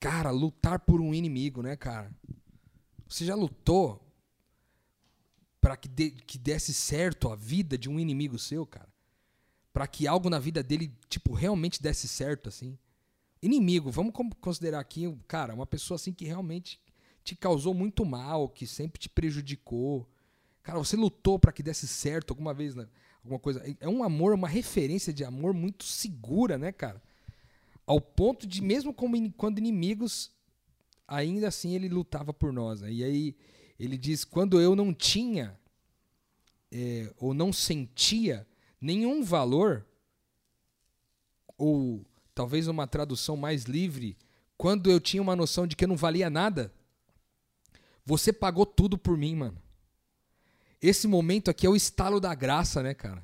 cara 0.00 0.30
lutar 0.30 0.80
por 0.80 1.00
um 1.00 1.14
inimigo 1.14 1.62
né 1.62 1.76
cara 1.76 2.10
você 3.08 3.24
já 3.24 3.34
lutou 3.34 4.04
para 5.60 5.76
que, 5.76 5.88
de- 5.88 6.10
que 6.10 6.38
desse 6.38 6.72
certo 6.72 7.28
a 7.30 7.36
vida 7.36 7.76
de 7.76 7.88
um 7.88 7.98
inimigo 7.98 8.38
seu, 8.38 8.64
cara. 8.66 8.88
Para 9.72 9.86
que 9.86 10.06
algo 10.06 10.30
na 10.30 10.38
vida 10.38 10.62
dele, 10.62 10.92
tipo, 11.08 11.32
realmente 11.34 11.82
desse 11.82 12.08
certo, 12.08 12.48
assim. 12.48 12.78
Inimigo, 13.42 13.90
vamos 13.90 14.12
considerar 14.40 14.80
aqui, 14.80 15.12
cara, 15.26 15.54
uma 15.54 15.66
pessoa 15.66 15.96
assim 15.96 16.12
que 16.12 16.24
realmente 16.24 16.80
te 17.28 17.36
causou 17.36 17.74
muito 17.74 18.06
mal, 18.06 18.48
que 18.48 18.66
sempre 18.66 18.98
te 18.98 19.08
prejudicou. 19.08 20.08
Cara, 20.62 20.78
você 20.78 20.96
lutou 20.96 21.38
para 21.38 21.52
que 21.52 21.62
desse 21.62 21.86
certo 21.86 22.30
alguma 22.30 22.54
vez, 22.54 22.74
né? 22.74 22.88
alguma 23.22 23.38
coisa. 23.38 23.62
É 23.80 23.88
um 23.88 24.02
amor, 24.02 24.32
uma 24.32 24.48
referência 24.48 25.12
de 25.12 25.24
amor 25.24 25.52
muito 25.52 25.84
segura, 25.84 26.56
né, 26.56 26.72
cara? 26.72 27.02
Ao 27.86 28.00
ponto 28.00 28.46
de, 28.46 28.62
mesmo 28.62 28.94
quando 28.94 29.58
inimigos, 29.58 30.30
ainda 31.06 31.48
assim 31.48 31.74
ele 31.74 31.88
lutava 31.90 32.32
por 32.32 32.50
nós. 32.50 32.80
Né? 32.80 32.92
E 32.92 33.04
aí 33.04 33.36
ele 33.78 33.98
diz: 33.98 34.24
quando 34.24 34.58
eu 34.58 34.74
não 34.74 34.94
tinha 34.94 35.58
é, 36.72 37.12
ou 37.18 37.34
não 37.34 37.52
sentia 37.52 38.46
nenhum 38.80 39.22
valor, 39.22 39.86
ou 41.58 42.06
talvez 42.34 42.68
uma 42.68 42.86
tradução 42.86 43.36
mais 43.36 43.64
livre, 43.64 44.16
quando 44.56 44.90
eu 44.90 44.98
tinha 44.98 45.22
uma 45.22 45.36
noção 45.36 45.66
de 45.66 45.76
que 45.76 45.84
eu 45.84 45.88
não 45.88 45.96
valia 45.96 46.30
nada, 46.30 46.72
você 48.08 48.32
pagou 48.32 48.64
tudo 48.64 48.96
por 48.96 49.18
mim, 49.18 49.36
mano. 49.36 49.60
Esse 50.80 51.06
momento 51.06 51.50
aqui 51.50 51.66
é 51.66 51.68
o 51.68 51.76
estalo 51.76 52.18
da 52.18 52.34
graça, 52.34 52.82
né, 52.82 52.94
cara? 52.94 53.22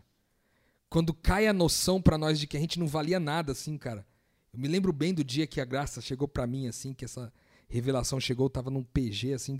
Quando 0.91 1.15
cai 1.15 1.47
a 1.47 1.55
noção 1.55 2.03
pra 2.03 2.19
nós 2.19 2.39
de 2.39 2.47
que 2.47 2.55
a 2.55 2.61
gente 2.61 2.79
não 2.79 2.87
valia 2.87 3.19
nada, 3.19 3.53
assim, 3.53 3.79
cara. 3.79 4.07
Eu 4.53 4.61
me 4.61 4.69
lembro 4.69 4.93
bem 4.93 5.15
do 5.15 5.25
dia 5.25 5.47
que 5.47 5.59
a 5.59 5.65
graça 5.65 6.03
chegou 6.03 6.29
pra 6.29 6.47
mim, 6.47 6.69
assim, 6.69 6.93
que 6.93 7.07
essa 7.07 7.33
revelação 7.67 8.21
chegou, 8.21 8.45
eu 8.45 8.51
tava 8.51 8.71
num 8.71 8.83
PG, 8.83 9.33
assim, 9.33 9.59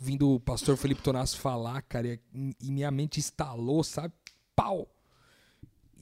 vindo 0.00 0.30
o 0.30 0.40
pastor 0.40 0.78
Felipe 0.78 1.02
Tonasso 1.02 1.38
falar, 1.38 1.82
cara, 1.82 2.08
e, 2.08 2.20
e 2.58 2.72
minha 2.72 2.90
mente 2.90 3.20
estalou, 3.20 3.84
sabe? 3.84 4.14
Pau! 4.56 4.88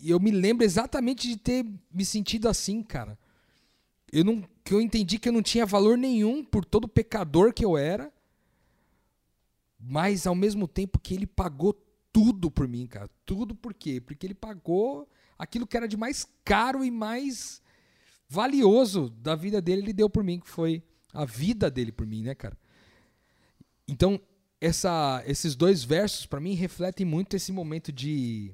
E 0.00 0.08
eu 0.08 0.20
me 0.20 0.30
lembro 0.30 0.64
exatamente 0.64 1.26
de 1.26 1.36
ter 1.36 1.66
me 1.92 2.04
sentido 2.04 2.48
assim, 2.48 2.80
cara. 2.80 3.18
Eu 4.12 4.24
não, 4.24 4.48
que 4.62 4.72
eu 4.72 4.80
entendi 4.80 5.18
que 5.18 5.28
eu 5.28 5.32
não 5.32 5.42
tinha 5.42 5.66
valor 5.66 5.98
nenhum 5.98 6.44
por 6.44 6.64
todo 6.64 6.86
pecador 6.86 7.52
que 7.52 7.64
eu 7.64 7.76
era, 7.76 8.12
mas 9.80 10.26
ao 10.26 10.34
mesmo 10.34 10.68
tempo 10.68 10.98
que 10.98 11.14
ele 11.14 11.26
pagou 11.26 11.72
tudo 12.12 12.50
por 12.50 12.68
mim, 12.68 12.86
cara. 12.86 13.08
Tudo 13.24 13.54
por 13.54 13.72
quê? 13.72 14.00
Porque 14.00 14.26
ele 14.26 14.34
pagou 14.34 15.08
aquilo 15.38 15.66
que 15.66 15.76
era 15.76 15.88
de 15.88 15.96
mais 15.96 16.26
caro 16.44 16.84
e 16.84 16.90
mais 16.90 17.62
valioso 18.28 19.10
da 19.10 19.34
vida 19.34 19.60
dele, 19.60 19.82
ele 19.82 19.92
deu 19.92 20.08
por 20.08 20.22
mim, 20.22 20.38
que 20.38 20.48
foi 20.48 20.82
a 21.12 21.24
vida 21.24 21.70
dele 21.70 21.90
por 21.90 22.06
mim, 22.06 22.22
né, 22.22 22.34
cara? 22.34 22.56
Então, 23.88 24.20
essa, 24.60 25.22
esses 25.26 25.56
dois 25.56 25.82
versos, 25.82 26.26
para 26.26 26.40
mim, 26.40 26.54
refletem 26.54 27.06
muito 27.06 27.34
esse 27.34 27.50
momento 27.50 27.90
de, 27.90 28.52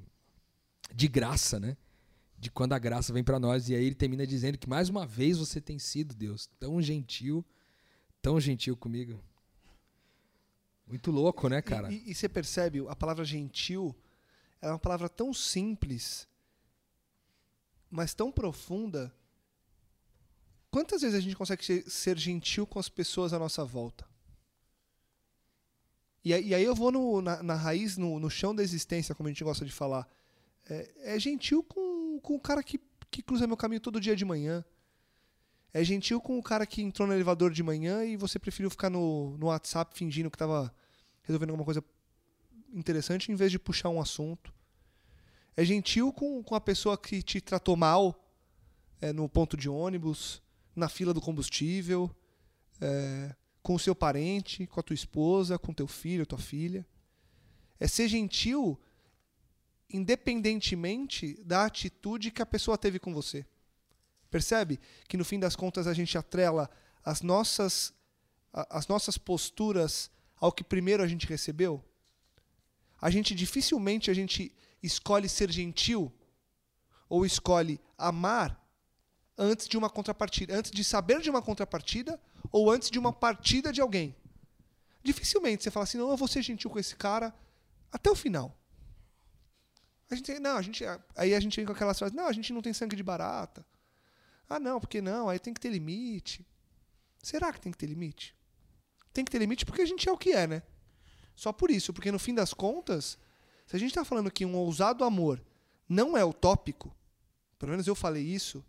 de 0.93 1.07
graça, 1.07 1.59
né? 1.59 1.77
De 2.39 2.49
quando 2.49 2.73
a 2.73 2.79
graça 2.79 3.11
vem 3.11 3.23
para 3.23 3.39
nós. 3.39 3.69
E 3.69 3.75
aí 3.75 3.85
ele 3.85 3.95
termina 3.95 4.25
dizendo 4.25 4.57
que, 4.57 4.69
mais 4.69 4.89
uma 4.89 5.05
vez, 5.05 5.37
você 5.37 5.59
tem 5.59 5.77
sido, 5.77 6.15
Deus, 6.15 6.49
tão 6.59 6.81
gentil, 6.81 7.45
tão 8.21 8.39
gentil 8.39 8.75
comigo. 8.75 9.21
Muito 10.87 11.11
louco, 11.11 11.49
né, 11.49 11.61
cara? 11.61 11.91
E, 11.91 12.15
você 12.15 12.29
percebe, 12.29 12.85
a 12.87 12.95
palavra 12.95 13.25
gentil 13.25 13.95
é 14.61 14.69
uma 14.69 14.79
palavra 14.79 15.09
tão 15.09 15.33
simples, 15.33 16.27
mas 17.89 18.13
tão 18.13 18.31
profunda. 18.31 19.13
Quantas 20.71 21.01
vezes 21.01 21.17
a 21.17 21.21
gente 21.21 21.35
consegue 21.35 21.63
ser, 21.89 22.17
gentil 22.17 22.65
com 22.65 22.79
as 22.79 22.87
pessoas 22.89 23.33
à 23.33 23.39
nossa 23.39 23.65
volta? 23.65 24.07
E, 26.23 26.33
aí- 26.33 26.47
e 26.49 26.55
aí 26.55 26.63
eu 26.63 26.75
vou 26.75 26.91
no- 26.91 27.21
na, 27.21 27.41
na 27.43 27.55
raiz, 27.55 27.97
no, 27.97 28.19
no 28.19 28.29
chão 28.29 28.53
da 28.55 28.63
existência, 28.63 29.15
como 29.15 29.27
a 29.27 29.31
gente 29.31 29.43
gosta 29.43 29.65
de 29.65 29.71
falar. 29.71 30.07
É, 30.69 31.15
é 31.15 31.19
gentil 31.19 31.63
com, 31.63 32.19
com 32.21 32.35
o 32.35 32.39
cara 32.39 32.61
que, 32.63 32.79
que 33.09 33.21
cruza 33.21 33.47
meu 33.47 33.55
caminho 33.57 33.81
todo 33.81 33.99
dia 33.99 34.15
de 34.15 34.25
manhã. 34.25 34.63
É 35.73 35.83
gentil 35.83 36.19
com 36.19 36.39
o 36.39 36.43
cara 36.43 36.65
que 36.65 36.81
entrou 36.81 37.07
no 37.07 37.13
elevador 37.13 37.51
de 37.51 37.61
manhã 37.61 38.03
e 38.03 38.15
você 38.15 38.39
preferiu 38.39 38.69
ficar 38.69 38.89
no, 38.89 39.37
no 39.37 39.47
WhatsApp 39.47 39.95
fingindo 39.95 40.29
que 40.31 40.35
estava 40.35 40.73
resolvendo 41.23 41.49
alguma 41.49 41.65
coisa 41.65 41.83
interessante 42.73 43.31
em 43.31 43.35
vez 43.35 43.51
de 43.51 43.59
puxar 43.59 43.89
um 43.89 44.01
assunto. 44.01 44.53
É 45.55 45.63
gentil 45.65 46.13
com, 46.13 46.43
com 46.43 46.55
a 46.55 46.61
pessoa 46.61 46.97
que 46.97 47.21
te 47.21 47.41
tratou 47.41 47.75
mal 47.75 48.23
é, 49.01 49.11
no 49.11 49.27
ponto 49.27 49.57
de 49.57 49.69
ônibus, 49.69 50.41
na 50.75 50.87
fila 50.87 51.13
do 51.13 51.21
combustível, 51.21 52.15
é, 52.79 53.35
com 53.61 53.75
o 53.75 53.79
seu 53.79 53.95
parente, 53.95 54.65
com 54.67 54.79
a 54.79 54.83
tua 54.83 54.93
esposa, 54.93 55.57
com 55.57 55.73
teu 55.73 55.87
filho, 55.87 56.25
tua 56.25 56.39
filha. 56.39 56.85
É 57.79 57.87
ser 57.87 58.07
gentil 58.07 58.79
independentemente 59.89 61.41
da 61.43 61.65
atitude 61.65 62.31
que 62.31 62.41
a 62.41 62.45
pessoa 62.45 62.77
teve 62.77 62.99
com 62.99 63.13
você. 63.13 63.45
Percebe 64.29 64.79
que 65.07 65.17
no 65.17 65.25
fim 65.25 65.39
das 65.39 65.55
contas 65.55 65.87
a 65.87 65.93
gente 65.93 66.17
atrela 66.17 66.69
as 67.03 67.21
nossas 67.21 67.93
as 68.53 68.87
nossas 68.87 69.17
posturas 69.17 70.09
ao 70.37 70.51
que 70.51 70.63
primeiro 70.63 71.03
a 71.03 71.07
gente 71.07 71.27
recebeu? 71.27 71.83
A 72.99 73.09
gente 73.09 73.35
dificilmente 73.35 74.09
a 74.09 74.13
gente 74.13 74.53
escolhe 74.81 75.29
ser 75.29 75.51
gentil 75.51 76.11
ou 77.07 77.25
escolhe 77.25 77.79
amar 77.97 78.59
antes 79.37 79.67
de 79.67 79.77
uma 79.77 79.89
contrapartida, 79.89 80.55
antes 80.57 80.71
de 80.71 80.83
saber 80.83 81.21
de 81.21 81.29
uma 81.29 81.41
contrapartida 81.41 82.19
ou 82.51 82.71
antes 82.71 82.89
de 82.89 82.97
uma 82.97 83.13
partida 83.13 83.71
de 83.71 83.79
alguém. 83.79 84.15
Dificilmente 85.03 85.63
você 85.63 85.71
fala 85.71 85.83
assim, 85.83 85.97
não, 85.97 86.09
eu 86.09 86.17
vou 86.17 86.27
ser 86.27 86.41
gentil 86.41 86.69
com 86.69 86.79
esse 86.79 86.95
cara 86.95 87.33
até 87.91 88.09
o 88.09 88.15
final. 88.15 88.57
A 90.09 90.15
gente, 90.15 90.39
não, 90.39 90.57
a 90.57 90.61
gente, 90.61 90.83
aí 91.15 91.35
a 91.35 91.39
gente 91.39 91.55
vem 91.55 91.65
com 91.65 91.73
aquelas 91.73 91.97
frases, 91.97 92.15
não, 92.15 92.27
a 92.27 92.31
gente 92.31 92.51
não 92.51 92.61
tem 92.61 92.73
sangue 92.73 92.95
de 92.95 93.03
barata. 93.03 93.65
Ah, 94.49 94.59
não, 94.59 94.79
porque 94.79 95.01
não, 95.01 95.27
aí 95.29 95.39
tem 95.39 95.53
que 95.53 95.59
ter 95.59 95.69
limite. 95.69 96.45
Será 97.21 97.51
que 97.51 97.59
tem 97.59 97.71
que 97.71 97.77
ter 97.77 97.87
limite? 97.87 98.35
Tem 99.11 99.25
que 99.25 99.31
ter 99.31 99.39
limite 99.39 99.65
porque 99.65 99.81
a 99.81 99.85
gente 99.85 100.07
é 100.07 100.11
o 100.11 100.17
que 100.17 100.31
é, 100.31 100.47
né? 100.47 100.63
Só 101.35 101.51
por 101.51 101.69
isso, 101.69 101.93
porque 101.93 102.11
no 102.11 102.19
fim 102.19 102.33
das 102.33 102.53
contas, 102.53 103.17
se 103.65 103.75
a 103.75 103.79
gente 103.79 103.89
está 103.89 104.05
falando 104.05 104.31
que 104.31 104.45
um 104.45 104.55
ousado 104.55 105.03
amor 105.03 105.43
não 105.87 106.17
é 106.17 106.23
utópico, 106.23 106.95
pelo 107.59 107.71
menos 107.71 107.87
eu 107.87 107.95
falei 107.95 108.23
isso, 108.23 108.63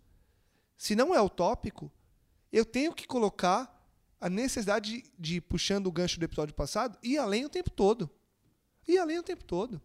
se 0.77 0.95
não 0.95 1.15
é 1.15 1.21
utópico, 1.21 1.91
eu 2.53 2.65
tenho 2.65 2.93
que 2.95 3.07
colocar 3.07 3.75
a 4.21 4.29
necessidade 4.29 5.03
de, 5.03 5.13
de 5.19 5.41
puxando 5.41 5.87
o 5.87 5.93
gancho 5.93 6.19
do 6.19 6.25
episódio 6.25 6.55
passado, 6.55 6.99
ir 7.03 7.19
além 7.19 7.45
o 7.45 7.49
tempo 7.49 7.71
todo. 7.71 8.11
Ir 8.87 8.99
além 8.99 9.19
o 9.19 9.23
tempo 9.23 9.45
todo. 9.45 9.81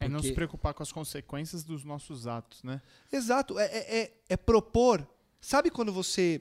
É 0.00 0.08
não 0.08 0.16
Porque- 0.16 0.28
se 0.28 0.34
preocupar 0.34 0.74
com 0.74 0.82
as 0.82 0.90
consequências 0.90 1.62
dos 1.62 1.84
nossos 1.84 2.26
atos, 2.26 2.62
né? 2.64 2.82
Exato, 3.12 3.58
é, 3.58 3.66
é, 3.66 3.98
é- 4.00 4.12
é 4.30 4.36
propor. 4.36 5.06
Sabe 5.42 5.70
quando 5.70 5.92
você. 5.92 6.40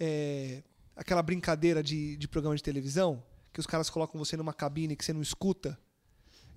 é, 0.00 0.62
aquela 0.96 1.22
brincadeira 1.22 1.82
de, 1.82 2.16
de 2.16 2.26
programa 2.26 2.56
de 2.56 2.62
televisão, 2.62 3.22
que 3.52 3.60
os 3.60 3.66
caras 3.66 3.88
colocam 3.90 4.18
você 4.18 4.36
numa 4.36 4.54
cabine 4.54 4.96
que 4.96 5.04
você 5.04 5.12
não 5.12 5.22
escuta? 5.22 5.78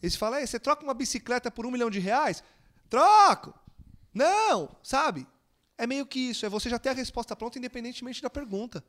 Eles 0.01 0.15
falam, 0.15 0.39
"Ei, 0.39 0.47
você 0.47 0.59
troca 0.59 0.83
uma 0.83 0.93
bicicleta 0.93 1.51
por 1.51 1.65
um 1.65 1.71
milhão 1.71 1.89
de 1.89 1.99
reais? 1.99 2.41
Troco! 2.89 3.53
Não! 4.13 4.75
Sabe? 4.81 5.27
É 5.77 5.85
meio 5.85 6.05
que 6.05 6.19
isso, 6.19 6.45
é 6.45 6.49
você 6.49 6.69
já 6.69 6.79
ter 6.79 6.89
a 6.89 6.93
resposta 6.93 7.35
pronta 7.35 7.59
independentemente 7.59 8.21
da 8.21 8.29
pergunta. 8.29 8.83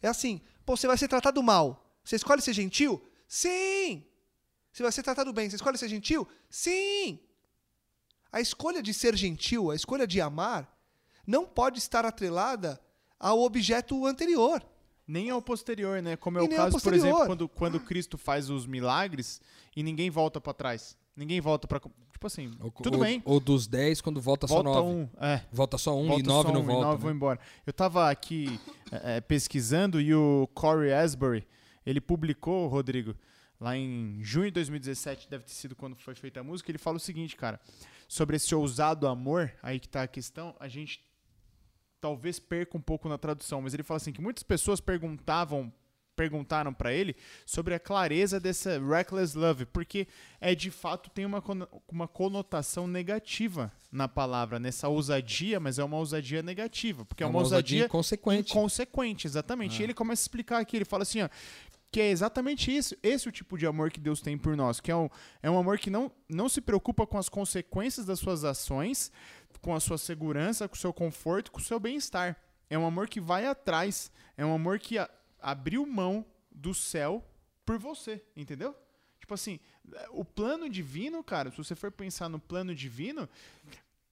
É 0.00 0.08
assim, 0.08 0.40
pô, 0.64 0.76
você 0.76 0.86
vai 0.86 0.96
ser 0.96 1.08
tratado 1.08 1.42
mal. 1.42 1.98
Você 2.04 2.16
escolhe 2.16 2.40
ser 2.40 2.54
gentil? 2.54 3.02
Sim! 3.28 4.06
Você 4.72 4.82
vai 4.82 4.92
ser 4.92 5.02
tratado 5.02 5.32
bem, 5.32 5.48
você 5.50 5.56
escolhe 5.56 5.76
ser 5.76 5.88
gentil? 5.88 6.26
Sim! 6.48 7.20
A 8.32 8.40
escolha 8.40 8.82
de 8.82 8.94
ser 8.94 9.14
gentil, 9.16 9.70
a 9.70 9.74
escolha 9.76 10.06
de 10.06 10.20
amar, 10.20 10.73
não 11.26 11.46
pode 11.46 11.78
estar 11.78 12.04
atrelada 12.04 12.80
ao 13.18 13.40
objeto 13.42 14.06
anterior. 14.06 14.62
Nem 15.06 15.28
ao 15.28 15.42
posterior, 15.42 16.00
né? 16.00 16.16
Como 16.16 16.38
é 16.38 16.42
E 16.42 16.44
o 16.46 16.48
caso, 16.48 16.80
por 16.80 16.94
exemplo, 16.94 17.26
quando, 17.26 17.48
quando 17.48 17.78
Cristo 17.80 18.16
faz 18.16 18.48
os 18.48 18.66
milagres 18.66 19.38
e 19.76 19.82
ninguém 19.82 20.08
volta 20.08 20.40
pra 20.40 20.54
trás. 20.54 20.96
Ninguém 21.14 21.40
volta 21.42 21.68
pra. 21.68 21.78
Tipo 21.78 22.26
assim, 22.26 22.50
Ou, 22.58 22.70
tudo 22.70 22.96
ou- 22.98 23.04
bem. 23.04 23.22
Ou 23.24 23.38
dos 23.38 23.66
10 23.66 24.00
quando 24.00 24.18
volta, 24.18 24.46
Volta 24.46 24.70
só 24.70 24.82
9. 24.82 24.88
um. 24.88 25.08
É. 25.20 25.42
Volta 25.52 25.76
só 25.78 25.94
um 25.98 26.06
volta 26.06 26.20
e 26.20 26.26
9 26.26 26.48
só 26.48 26.54
não 26.54 26.60
um, 26.60 26.64
e 26.64 26.66
volta. 26.66 26.86
nove 26.86 26.96
né? 26.96 27.02
vão 27.02 27.12
embora. 27.12 27.38
Eu 27.66 27.72
tava 27.74 28.08
aqui 28.10 28.58
é, 28.90 29.16
é, 29.16 29.20
pesquisando 29.20 30.00
e 30.00 30.14
o 30.14 30.48
Corey 30.54 30.90
Asbury, 30.92 31.46
ele 31.84 32.00
publicou, 32.00 32.66
Rodrigo, 32.68 33.14
lá 33.60 33.76
em 33.76 34.18
junho 34.22 34.46
de 34.46 34.52
2017, 34.52 35.28
deve 35.28 35.44
ter 35.44 35.52
sido 35.52 35.76
quando 35.76 35.96
foi 35.96 36.14
feita 36.14 36.40
a 36.40 36.42
música, 36.42 36.70
ele 36.70 36.78
fala 36.78 36.96
o 36.96 37.00
seguinte, 37.00 37.36
cara, 37.36 37.60
sobre 38.08 38.36
esse 38.36 38.54
ousado 38.54 39.06
amor, 39.06 39.52
aí 39.62 39.78
que 39.78 39.88
tá 39.88 40.02
a 40.02 40.08
questão, 40.08 40.56
a 40.58 40.66
gente 40.66 41.03
talvez 42.04 42.38
perca 42.38 42.76
um 42.76 42.82
pouco 42.82 43.08
na 43.08 43.16
tradução, 43.16 43.62
mas 43.62 43.72
ele 43.72 43.82
fala 43.82 43.96
assim 43.96 44.12
que 44.12 44.20
muitas 44.20 44.42
pessoas 44.42 44.78
perguntavam 44.78 45.72
perguntaram 46.14 46.72
pra 46.72 46.92
ele 46.92 47.16
sobre 47.46 47.74
a 47.74 47.80
clareza 47.80 48.38
dessa 48.38 48.78
reckless 48.78 49.36
love, 49.36 49.64
porque 49.64 50.06
é 50.38 50.54
de 50.54 50.70
fato 50.70 51.10
tem 51.10 51.24
uma, 51.24 51.42
uma 51.88 52.06
conotação 52.06 52.86
negativa 52.86 53.72
na 53.90 54.06
palavra, 54.06 54.60
nessa 54.60 54.86
ousadia, 54.86 55.58
mas 55.58 55.78
é 55.78 55.82
uma 55.82 55.96
ousadia 55.96 56.42
negativa, 56.42 57.06
porque 57.06 57.24
é 57.24 57.26
uma, 57.26 57.40
ousadia 57.40 57.86
inconsequente. 57.86 58.52
inconsequente, 58.52 59.26
exatamente. 59.26 59.78
Ah. 59.78 59.80
E 59.80 59.84
ele 59.84 59.94
começa 59.94 60.20
a 60.20 60.24
explicar 60.24 60.60
aqui, 60.60 60.76
ele 60.76 60.84
fala 60.84 61.02
assim, 61.02 61.22
ó, 61.22 61.28
que 61.90 62.00
é 62.00 62.10
exatamente 62.10 62.76
isso, 62.76 62.96
esse 63.02 63.26
é 63.26 63.28
o 63.28 63.32
tipo 63.32 63.56
de 63.56 63.66
amor 63.66 63.90
que 63.90 64.00
Deus 64.00 64.20
tem 64.20 64.36
por 64.36 64.56
nós, 64.56 64.78
que 64.78 64.90
é 64.90 64.96
um, 64.96 65.08
é 65.42 65.50
um 65.50 65.58
amor 65.58 65.78
que 65.78 65.90
não, 65.90 66.12
não 66.28 66.48
se 66.48 66.60
preocupa 66.60 67.06
com 67.06 67.16
as 67.16 67.28
consequências 67.28 68.04
das 68.04 68.18
suas 68.18 68.44
ações, 68.44 69.10
com 69.64 69.74
a 69.74 69.80
sua 69.80 69.96
segurança, 69.96 70.68
com 70.68 70.74
o 70.74 70.78
seu 70.78 70.92
conforto, 70.92 71.50
com 71.50 71.58
o 71.58 71.62
seu 71.62 71.80
bem-estar. 71.80 72.36
É 72.68 72.78
um 72.78 72.86
amor 72.86 73.08
que 73.08 73.18
vai 73.18 73.46
atrás, 73.46 74.12
é 74.36 74.44
um 74.44 74.54
amor 74.54 74.78
que 74.78 74.98
a- 74.98 75.08
abriu 75.40 75.86
mão 75.86 76.24
do 76.50 76.74
céu 76.74 77.24
por 77.64 77.78
você, 77.78 78.22
entendeu? 78.36 78.76
Tipo 79.18 79.32
assim, 79.32 79.58
o 80.10 80.22
plano 80.22 80.68
divino, 80.68 81.24
cara, 81.24 81.50
se 81.50 81.56
você 81.56 81.74
for 81.74 81.90
pensar 81.90 82.28
no 82.28 82.38
plano 82.38 82.74
divino, 82.74 83.26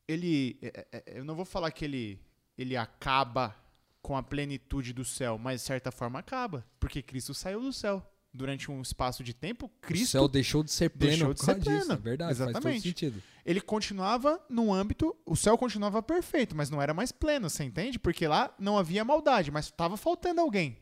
ele. 0.08 0.56
é- 0.62 0.86
é- 0.90 1.02
é- 1.06 1.18
Eu 1.18 1.24
não 1.24 1.34
vou 1.34 1.44
falar 1.44 1.70
que 1.70 1.84
ele, 1.84 2.18
ele 2.56 2.76
acaba 2.76 3.54
com 4.00 4.16
a 4.16 4.22
plenitude 4.22 4.92
do 4.94 5.04
céu, 5.04 5.36
mas 5.38 5.60
de 5.60 5.66
certa 5.66 5.90
forma 5.92 6.18
acaba. 6.18 6.66
Porque 6.80 7.02
Cristo 7.02 7.34
saiu 7.34 7.60
do 7.60 7.72
céu. 7.74 8.02
Durante 8.34 8.70
um 8.70 8.80
espaço 8.80 9.22
de 9.22 9.34
tempo, 9.34 9.66
O 9.66 9.68
Cristo 9.82 10.12
céu 10.12 10.26
deixou 10.26 10.64
de 10.64 10.72
ser 10.72 10.88
pleno 10.88 11.10
deixou 11.12 11.34
de 11.34 11.40
ser 11.44 11.58
disso. 11.58 11.64
pleno. 11.86 11.92
É 11.92 11.96
verdade, 11.96 12.34
faz 12.34 12.48
Exatamente. 12.48 12.76
todo 12.76 12.82
sentido. 12.82 13.22
Ele 13.44 13.60
continuava 13.60 14.40
no 14.48 14.72
âmbito, 14.72 15.16
o 15.26 15.36
céu 15.36 15.58
continuava 15.58 16.02
perfeito, 16.02 16.56
mas 16.56 16.70
não 16.70 16.80
era 16.80 16.94
mais 16.94 17.12
pleno, 17.12 17.50
você 17.50 17.64
entende? 17.64 17.98
Porque 17.98 18.26
lá 18.26 18.54
não 18.58 18.78
havia 18.78 19.04
maldade, 19.04 19.50
mas 19.50 19.66
estava 19.66 19.96
faltando 19.96 20.40
alguém. 20.40 20.78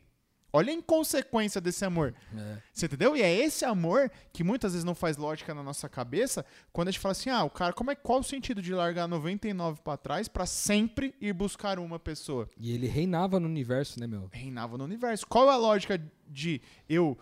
Olha 0.53 0.71
a 0.71 0.75
inconsequência 0.75 1.61
desse 1.61 1.85
amor. 1.85 2.13
É. 2.35 2.57
Você 2.73 2.85
entendeu? 2.85 3.15
E 3.15 3.21
é 3.21 3.33
esse 3.33 3.63
amor 3.63 4.11
que 4.33 4.43
muitas 4.43 4.73
vezes 4.73 4.83
não 4.83 4.93
faz 4.93 5.15
lógica 5.15 5.53
na 5.53 5.63
nossa 5.63 5.87
cabeça 5.87 6.45
quando 6.73 6.89
a 6.89 6.91
gente 6.91 6.99
fala 6.99 7.13
assim: 7.13 7.29
ah, 7.29 7.43
o 7.43 7.49
cara, 7.49 7.71
como 7.71 7.91
é, 7.91 7.95
qual 7.95 8.19
o 8.19 8.23
sentido 8.23 8.61
de 8.61 8.73
largar 8.73 9.07
99 9.07 9.81
pra 9.81 9.95
trás 9.95 10.27
pra 10.27 10.45
sempre 10.45 11.15
ir 11.21 11.33
buscar 11.33 11.79
uma 11.79 11.97
pessoa? 11.97 12.49
E 12.57 12.73
ele 12.73 12.87
reinava 12.87 13.39
no 13.39 13.47
universo, 13.47 13.99
né, 13.99 14.07
meu? 14.07 14.29
Reinava 14.31 14.77
no 14.77 14.83
universo. 14.83 15.25
Qual 15.25 15.49
é 15.49 15.53
a 15.53 15.57
lógica 15.57 16.01
de 16.27 16.61
eu 16.89 17.17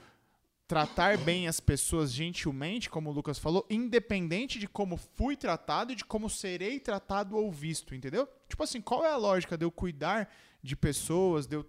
tratar 0.69 1.17
bem 1.17 1.47
as 1.47 1.59
pessoas 1.59 2.13
gentilmente, 2.13 2.91
como 2.91 3.09
o 3.09 3.11
Lucas 3.11 3.39
falou, 3.39 3.65
independente 3.71 4.59
de 4.59 4.67
como 4.67 4.97
fui 4.97 5.35
tratado 5.35 5.91
e 5.93 5.95
de 5.95 6.05
como 6.05 6.29
serei 6.29 6.79
tratado 6.79 7.35
ou 7.35 7.51
visto, 7.51 7.95
entendeu? 7.95 8.29
Tipo 8.47 8.61
assim, 8.61 8.79
qual 8.79 9.03
é 9.03 9.09
a 9.09 9.17
lógica 9.17 9.57
de 9.57 9.65
eu 9.65 9.71
cuidar 9.71 10.31
de 10.61 10.75
pessoas, 10.75 11.47
de 11.47 11.55
eu 11.55 11.65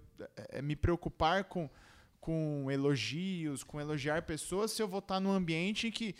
eh, 0.50 0.60
me 0.60 0.76
preocupar 0.76 1.44
com, 1.44 1.70
com 2.20 2.70
elogios, 2.70 3.64
com 3.64 3.80
elogiar 3.80 4.20
pessoas, 4.20 4.70
se 4.70 4.82
eu 4.82 4.86
vou 4.86 4.98
estar 4.98 5.18
num 5.18 5.32
ambiente 5.32 5.86
em 5.86 5.90
que 5.90 6.14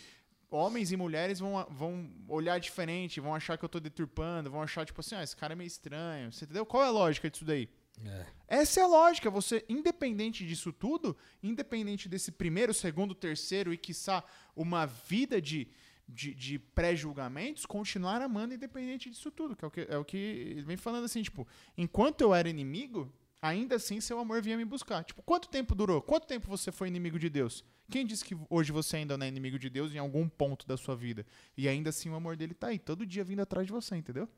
homens 0.49 0.91
e 0.91 0.97
mulheres 0.97 1.39
vão, 1.39 1.63
vão 1.69 2.09
olhar 2.27 2.59
diferente, 2.59 3.19
vão 3.19 3.35
achar 3.35 3.59
que 3.59 3.63
eu 3.63 3.69
tô 3.69 3.79
deturpando, 3.79 4.49
vão 4.49 4.63
achar, 4.63 4.87
tipo 4.87 5.01
assim, 5.01 5.13
ah, 5.13 5.21
esse 5.21 5.35
cara 5.35 5.53
é 5.53 5.55
meio 5.55 5.67
estranho. 5.67 6.31
Você 6.31 6.45
entendeu? 6.45 6.65
Qual 6.65 6.81
é 6.81 6.87
a 6.87 6.91
lógica 6.91 7.29
disso 7.29 7.45
daí? 7.45 7.69
É. 8.05 8.25
Essa 8.47 8.81
é 8.81 8.83
a 8.83 8.87
lógica. 8.87 9.29
Você, 9.29 9.63
independente 9.69 10.45
disso 10.45 10.71
tudo, 10.71 11.15
independente 11.41 12.09
desse 12.09 12.31
primeiro, 12.31 12.73
segundo, 12.73 13.15
terceiro 13.15 13.73
e, 13.73 13.77
quiçá, 13.77 14.23
uma 14.55 14.85
vida 14.85 15.41
de, 15.41 15.67
de, 16.07 16.33
de 16.33 16.59
pré-julgamentos, 16.59 17.65
continuar 17.65 18.21
amando 18.21 18.53
independente 18.53 19.09
disso 19.09 19.31
tudo. 19.31 19.55
Que 19.55 19.63
é, 19.63 19.67
o 19.67 19.71
que 19.71 19.81
é 19.81 19.97
o 19.97 20.05
que 20.05 20.17
ele 20.17 20.63
vem 20.63 20.77
falando 20.77 21.05
assim, 21.05 21.21
tipo, 21.21 21.47
enquanto 21.77 22.21
eu 22.21 22.33
era 22.33 22.49
inimigo, 22.49 23.11
ainda 23.41 23.75
assim 23.75 23.99
seu 23.99 24.19
amor 24.19 24.41
vinha 24.41 24.57
me 24.57 24.65
buscar. 24.65 25.03
Tipo, 25.03 25.21
quanto 25.23 25.49
tempo 25.49 25.73
durou? 25.73 26.01
Quanto 26.01 26.27
tempo 26.27 26.47
você 26.47 26.71
foi 26.71 26.87
inimigo 26.87 27.17
de 27.17 27.29
Deus? 27.29 27.63
Quem 27.89 28.05
disse 28.05 28.23
que 28.23 28.37
hoje 28.49 28.71
você 28.71 28.97
ainda 28.97 29.17
não 29.17 29.25
é 29.25 29.29
inimigo 29.29 29.59
de 29.59 29.69
Deus 29.69 29.93
em 29.93 29.97
algum 29.97 30.27
ponto 30.27 30.67
da 30.67 30.77
sua 30.77 30.95
vida? 30.95 31.25
E 31.57 31.67
ainda 31.67 31.89
assim 31.89 32.09
o 32.09 32.15
amor 32.15 32.37
dele 32.37 32.53
tá 32.53 32.67
aí, 32.67 32.79
todo 32.79 33.05
dia 33.05 33.23
vindo 33.23 33.41
atrás 33.41 33.65
de 33.65 33.73
você, 33.73 33.95
entendeu? 33.95 34.29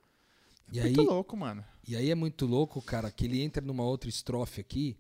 E 0.71 0.79
Muito 0.81 1.01
aí, 1.01 1.05
louco, 1.05 1.37
mano. 1.37 1.63
E 1.87 1.95
aí 1.95 2.09
é 2.09 2.15
muito 2.15 2.45
louco, 2.45 2.81
cara, 2.81 3.11
que 3.11 3.25
ele 3.25 3.41
entra 3.41 3.63
numa 3.63 3.83
outra 3.83 4.09
estrofe 4.09 4.61
aqui, 4.61 4.97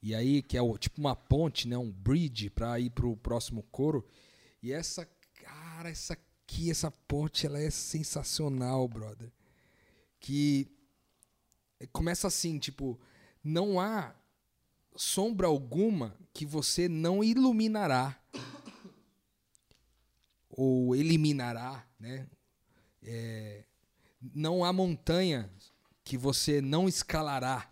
e 0.00 0.14
aí 0.14 0.42
que 0.42 0.56
é 0.56 0.62
o- 0.62 0.78
tipo 0.78 1.00
uma 1.00 1.14
ponte, 1.16 1.66
né, 1.68 1.76
um 1.76 1.90
bridge 1.90 2.48
pra 2.50 2.78
ir 2.78 2.90
pro 2.90 3.16
próximo 3.16 3.62
coro. 3.64 4.06
E 4.62 4.72
essa, 4.72 5.04
cara, 5.42 5.90
essa 5.90 6.16
que 6.46 6.70
essa 6.70 6.90
ponte 6.90 7.46
ela 7.46 7.58
é 7.58 7.70
sensacional, 7.70 8.86
brother. 8.86 9.32
Que 10.20 10.68
começa 11.92 12.28
assim, 12.28 12.58
tipo, 12.58 13.00
não 13.42 13.80
há 13.80 14.14
sombra 14.94 15.46
alguma 15.48 16.14
que 16.32 16.44
você 16.46 16.88
não 16.88 17.24
iluminará 17.24 18.20
ou 20.50 20.94
eliminará, 20.94 21.86
né? 21.98 22.28
É, 23.02 23.64
não 24.34 24.64
há 24.64 24.72
montanha 24.72 25.50
que 26.04 26.16
você 26.16 26.60
não 26.60 26.88
escalará 26.88 27.68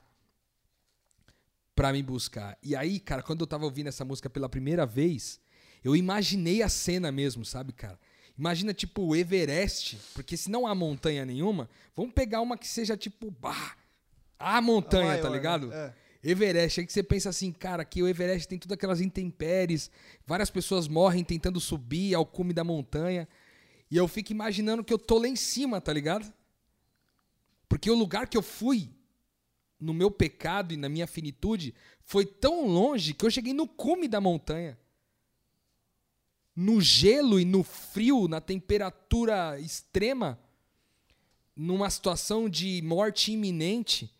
para 1.74 1.92
me 1.92 2.02
buscar. 2.02 2.58
E 2.62 2.76
aí, 2.76 3.00
cara, 3.00 3.22
quando 3.22 3.40
eu 3.40 3.46
tava 3.46 3.64
ouvindo 3.64 3.86
essa 3.86 4.04
música 4.04 4.28
pela 4.28 4.48
primeira 4.48 4.84
vez, 4.84 5.40
eu 5.82 5.96
imaginei 5.96 6.62
a 6.62 6.68
cena 6.68 7.10
mesmo, 7.10 7.44
sabe, 7.44 7.72
cara? 7.72 7.98
Imagina 8.36 8.72
tipo 8.72 9.02
o 9.02 9.16
Everest, 9.16 9.98
porque 10.14 10.36
se 10.36 10.50
não 10.50 10.66
há 10.66 10.74
montanha 10.74 11.24
nenhuma, 11.24 11.68
vamos 11.94 12.12
pegar 12.12 12.40
uma 12.40 12.56
que 12.56 12.66
seja 12.66 12.96
tipo, 12.96 13.30
bah, 13.30 13.76
a 14.38 14.60
montanha, 14.60 15.06
maior, 15.06 15.22
tá 15.22 15.28
ligado? 15.28 15.68
né? 15.68 15.94
É. 16.22 16.30
Everest, 16.30 16.80
aí 16.80 16.86
que 16.86 16.92
você 16.92 17.02
pensa 17.02 17.30
assim, 17.30 17.50
cara, 17.50 17.84
que 17.84 18.02
o 18.02 18.08
Everest 18.08 18.46
tem 18.46 18.58
todas 18.58 18.74
aquelas 18.74 19.00
intempéries, 19.00 19.90
várias 20.26 20.50
pessoas 20.50 20.86
morrem 20.86 21.24
tentando 21.24 21.58
subir 21.58 22.14
ao 22.14 22.26
cume 22.26 22.52
da 22.52 22.62
montanha, 22.62 23.26
e 23.90 23.96
eu 23.96 24.06
fico 24.06 24.32
imaginando 24.32 24.84
que 24.84 24.92
eu 24.92 24.98
tô 24.98 25.18
lá 25.18 25.28
em 25.28 25.36
cima, 25.36 25.80
tá 25.80 25.92
ligado? 25.92 26.30
Porque 27.70 27.88
o 27.88 27.94
lugar 27.94 28.28
que 28.28 28.36
eu 28.36 28.42
fui, 28.42 28.90
no 29.78 29.94
meu 29.94 30.10
pecado 30.10 30.74
e 30.74 30.76
na 30.76 30.88
minha 30.88 31.06
finitude, 31.06 31.72
foi 32.04 32.26
tão 32.26 32.66
longe 32.66 33.14
que 33.14 33.24
eu 33.24 33.30
cheguei 33.30 33.54
no 33.54 33.66
cume 33.66 34.08
da 34.08 34.20
montanha. 34.20 34.76
No 36.54 36.80
gelo 36.80 37.38
e 37.38 37.44
no 37.44 37.62
frio, 37.62 38.26
na 38.26 38.40
temperatura 38.40 39.58
extrema, 39.60 40.36
numa 41.54 41.88
situação 41.88 42.48
de 42.50 42.82
morte 42.82 43.32
iminente. 43.32 44.12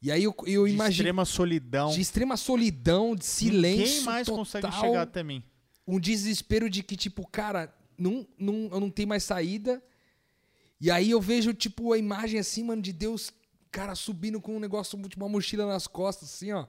E 0.00 0.10
aí 0.10 0.24
eu, 0.24 0.34
eu 0.46 0.66
De 0.66 0.72
imagino 0.72 1.02
extrema 1.02 1.24
solidão. 1.26 1.90
de 1.90 2.00
extrema 2.00 2.36
solidão, 2.38 3.14
de 3.14 3.26
silêncio 3.26 3.84
Ninguém 3.86 4.00
mais 4.04 4.26
total, 4.26 4.38
consegue 4.38 4.72
chegar 4.72 5.02
até 5.02 5.22
mim. 5.22 5.42
um 5.86 6.00
desespero 6.00 6.70
de 6.70 6.82
que 6.82 6.96
tipo, 6.96 7.24
cara, 7.28 7.72
não, 7.98 8.26
não, 8.38 8.68
eu 8.72 8.80
não 8.80 8.90
tenho 8.90 9.08
mais 9.08 9.22
saída. 9.22 9.80
E 10.82 10.90
aí 10.90 11.12
eu 11.12 11.20
vejo 11.20 11.54
tipo 11.54 11.92
a 11.92 11.96
imagem 11.96 12.40
assim, 12.40 12.64
mano, 12.64 12.82
de 12.82 12.92
Deus, 12.92 13.32
cara, 13.70 13.94
subindo 13.94 14.40
com 14.40 14.56
um 14.56 14.58
negócio, 14.58 15.00
tipo 15.08 15.22
uma 15.22 15.28
mochila 15.28 15.64
nas 15.64 15.86
costas 15.86 16.34
assim, 16.34 16.50
ó. 16.50 16.66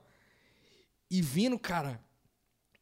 E 1.09 1.19
vindo, 1.19 1.57
cara, 1.57 1.99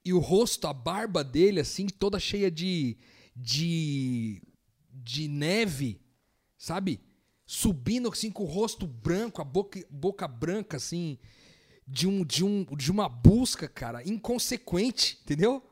e 0.04 0.12
o 0.12 0.20
rosto, 0.20 0.68
a 0.68 0.74
barba 0.74 1.24
dele 1.24 1.62
assim, 1.62 1.88
toda 1.88 2.20
cheia 2.20 2.52
de 2.52 2.98
de 3.34 4.42
de 4.94 5.30
neve, 5.30 6.02
sabe? 6.58 7.00
Subindo 7.46 8.10
assim 8.10 8.30
com 8.30 8.44
o 8.44 8.48
rosto 8.48 8.86
branco, 8.86 9.42
a 9.42 9.46
boca, 9.46 9.80
boca 9.90 10.28
branca 10.28 10.76
assim, 10.76 11.18
de 11.88 12.10
um 12.10 12.26
de 12.26 12.44
um 12.44 12.66
de 12.76 12.92
uma 12.92 13.08
busca, 13.08 13.70
cara, 13.70 14.06
inconsequente, 14.06 15.18
entendeu? 15.24 15.64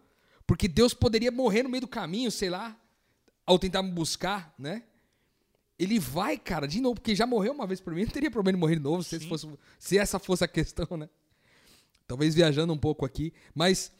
Porque 0.48 0.70
Deus 0.70 0.94
poderia 0.94 1.34
morrer 1.34 1.64
no 1.64 1.70
meio 1.70 1.82
do 1.82 1.88
caminho, 1.90 2.32
sei 2.32 2.50
lá, 2.50 2.82
ao 3.46 3.60
tentar 3.60 3.84
me 3.84 3.92
buscar, 3.92 4.56
né? 4.58 4.84
Ele 5.80 5.98
vai, 5.98 6.38
cara, 6.38 6.68
de 6.68 6.82
novo, 6.82 6.96
porque 6.96 7.16
já 7.16 7.26
morreu 7.26 7.54
uma 7.54 7.66
vez 7.66 7.80
por 7.80 7.94
mim, 7.96 8.04
não 8.06 8.12
teria 8.12 8.30
problema 8.30 8.58
em 8.58 8.60
morrer 8.60 8.76
de 8.76 8.82
novo, 8.82 9.02
se, 9.02 9.20
fosse, 9.22 9.48
se 9.80 9.98
essa 9.98 10.20
fosse 10.20 10.44
a 10.44 10.48
questão, 10.48 10.86
né? 10.98 11.10
Talvez 12.06 12.36
viajando 12.36 12.74
um 12.74 12.78
pouco 12.78 13.06
aqui, 13.06 13.32
mas 13.56 13.92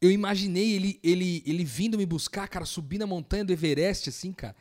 eu 0.00 0.10
imaginei 0.10 0.72
ele, 0.72 1.00
ele, 1.02 1.42
ele 1.46 1.64
vindo 1.64 1.96
me 1.96 2.04
buscar, 2.06 2.46
cara, 2.46 2.64
subindo 2.66 3.02
a 3.02 3.06
montanha 3.06 3.44
do 3.44 3.52
Everest, 3.52 4.10
assim, 4.10 4.32
cara, 4.32 4.54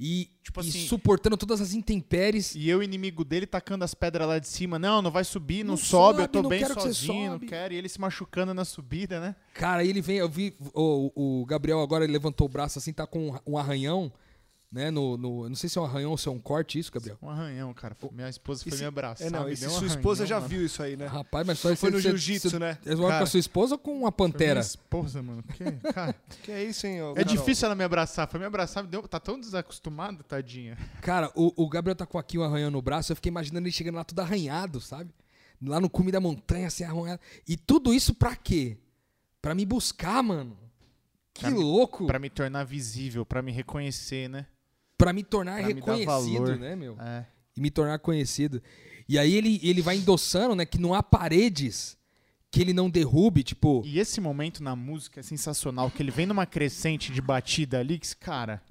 e, 0.00 0.28
Tipo 0.42 0.62
e 0.62 0.68
assim- 0.68 0.86
suportando 0.86 1.36
todas 1.36 1.60
as 1.60 1.72
intempéries. 1.72 2.54
E 2.54 2.68
eu, 2.68 2.82
inimigo 2.82 3.24
dele, 3.24 3.46
tacando 3.46 3.84
as 3.84 3.94
pedras 3.94 4.28
lá 4.28 4.38
de 4.38 4.46
cima. 4.46 4.78
Não, 4.78 5.02
não 5.02 5.10
vai 5.10 5.24
subir, 5.24 5.64
não, 5.64 5.72
Não 5.72 5.76
sobe, 5.76 6.20
eu 6.20 6.22
sobe, 6.22 6.32
tô 6.32 6.42
não 6.42 6.48
bem 6.50 6.60
quero 6.60 6.74
que 6.76 6.82
você 6.82 6.94
sozinho, 6.94 7.32
não 7.32 7.38
quero. 7.40 7.74
E 7.74 7.76
ele 7.76 7.88
se 7.88 8.00
machucando 8.00 8.54
na 8.54 8.64
subida, 8.64 9.20
né? 9.20 9.34
Cara, 9.54 9.84
ele 9.84 10.00
vem, 10.00 10.18
eu 10.18 10.28
vi 10.28 10.54
o, 10.72 11.40
o 11.40 11.46
Gabriel 11.46 11.80
agora 11.80 12.04
ele 12.04 12.12
levantou 12.12 12.46
o 12.46 12.50
braço 12.50 12.78
assim, 12.78 12.92
tá 12.92 13.06
com 13.08 13.36
um 13.44 13.58
arranhão, 13.58 14.12
né? 14.70 14.90
No, 14.90 15.16
no, 15.16 15.44
eu 15.44 15.48
não 15.48 15.56
sei 15.56 15.68
se 15.70 15.78
é 15.78 15.80
um 15.80 15.84
arranhão 15.84 16.10
ou 16.10 16.18
se 16.18 16.28
é 16.28 16.30
um 16.30 16.38
corte 16.38 16.78
isso, 16.78 16.92
Gabriel. 16.92 17.16
Um 17.22 17.30
arranhão, 17.30 17.72
cara. 17.72 17.96
Minha 18.12 18.28
esposa 18.28 18.62
foi 18.62 18.72
Esse- 18.72 18.82
me 18.82 18.86
abraçar. 18.88 19.26
É, 19.26 19.30
não, 19.30 19.44
me 19.46 19.52
esse 19.52 19.62
deu 19.62 19.70
um 19.70 19.78
sua 19.78 19.86
esposa 19.86 20.22
arranhão, 20.24 20.26
já 20.28 20.36
mano. 20.36 20.48
viu 20.48 20.66
isso 20.66 20.82
aí, 20.82 20.96
né? 20.96 21.06
Rapaz, 21.06 21.46
mas 21.46 21.58
só 21.58 21.74
Foi 21.74 21.90
no 21.90 21.98
jiu-jitsu, 22.00 22.58
né? 22.58 22.78
Você 22.82 22.94
mora 22.96 23.16
com 23.18 23.22
a 23.24 23.26
sua 23.26 23.40
esposa 23.40 23.74
ou 23.74 23.78
com 23.78 23.92
uma 23.92 24.10
Foi 24.12 24.16
pantera? 24.28 24.54
Minha 24.60 24.60
esposa, 24.60 25.22
mano. 25.22 25.42
Que, 25.42 25.64
cara, 25.92 26.14
Que 26.42 26.52
é 26.52 26.64
isso, 26.64 26.86
hein? 26.86 27.00
ô, 27.02 27.12
é 27.12 27.24
Carol? 27.24 27.32
difícil 27.36 27.66
ela 27.66 27.74
me 27.74 27.84
abraçar. 27.84 28.28
Foi 28.28 28.38
me 28.38 28.46
abraçar, 28.46 28.82
me 28.84 28.90
deu, 28.90 29.02
tá 29.08 29.18
tão 29.18 29.40
desacostumada, 29.40 30.22
tadinha. 30.22 30.76
Cara, 31.00 31.30
o, 31.34 31.52
o 31.64 31.68
Gabriel 31.68 31.96
tá 31.96 32.04
com 32.06 32.18
aqui 32.18 32.36
um 32.38 32.42
arranhão 32.42 32.70
no 32.70 32.82
braço, 32.82 33.10
eu 33.12 33.16
fiquei 33.16 33.30
imaginando 33.30 33.66
ele 33.66 33.72
chegando 33.72 33.94
lá 33.96 34.04
tudo 34.04 34.20
arranhado, 34.20 34.80
sabe? 34.80 35.10
Lá 35.60 35.80
no 35.80 35.88
cume 35.90 36.12
da 36.12 36.20
montanha, 36.20 36.68
assim, 36.68 36.84
arranhado. 36.84 37.20
E 37.48 37.56
tudo 37.56 37.92
isso 37.94 38.14
pra 38.14 38.36
quê? 38.36 38.76
Pra 39.42 39.54
me 39.54 39.64
buscar, 39.66 40.22
mano. 40.22 40.56
Que 41.34 41.40
Pra 41.42 41.50
me- 41.50 41.58
louco! 41.58 42.06
Pra 42.06 42.18
me 42.18 42.28
tornar 42.30 42.64
visível, 42.64 43.24
pra 43.26 43.40
me 43.42 43.50
reconhecer, 43.50 44.28
né? 44.28 44.46
Pra 44.98 45.12
me 45.12 45.22
tornar 45.22 45.58
pra 45.58 45.68
me 45.68 45.74
reconhecido, 45.74 46.06
valor. 46.06 46.58
né, 46.58 46.76
meu? 46.76 46.96
É. 47.00 47.24
e 47.56 47.60
me 47.60 47.70
tornar 47.70 47.98
conhecido. 48.00 48.60
E 49.08 49.18
aí 49.18 49.32
ele, 49.34 49.58
ele 49.62 49.80
vai 49.80 49.96
endossando, 49.96 50.54
né, 50.54 50.66
que 50.66 50.76
não 50.78 50.92
há 50.92 51.02
paredes 51.02 51.96
que 52.50 52.60
ele 52.60 52.72
não 52.72 52.88
derrube, 52.90 53.42
tipo, 53.42 53.82
E 53.86 53.98
esse 53.98 54.20
momento 54.20 54.62
na 54.62 54.74
música 54.74 55.20
é 55.20 55.22
sensacional, 55.22 55.90
que 55.90 56.02
ele 56.02 56.10
vem 56.10 56.26
numa 56.26 56.44
crescente 56.46 57.12
de 57.12 57.20
batida 57.20 57.78
ali, 57.78 57.98
que, 57.98 58.14
cara, 58.16 58.62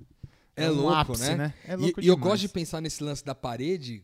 é, 0.56 0.70
um 0.70 0.76
louco, 0.76 0.94
ápice, 1.14 1.36
né? 1.36 1.54
É 1.66 1.74
E, 1.74 1.76
louco 1.76 2.02
e 2.02 2.08
eu 2.08 2.16
demais. 2.16 2.32
gosto 2.32 2.42
de 2.42 2.50
pensar 2.50 2.82
nesse 2.82 3.04
lance 3.04 3.24
da 3.24 3.36
parede, 3.36 4.04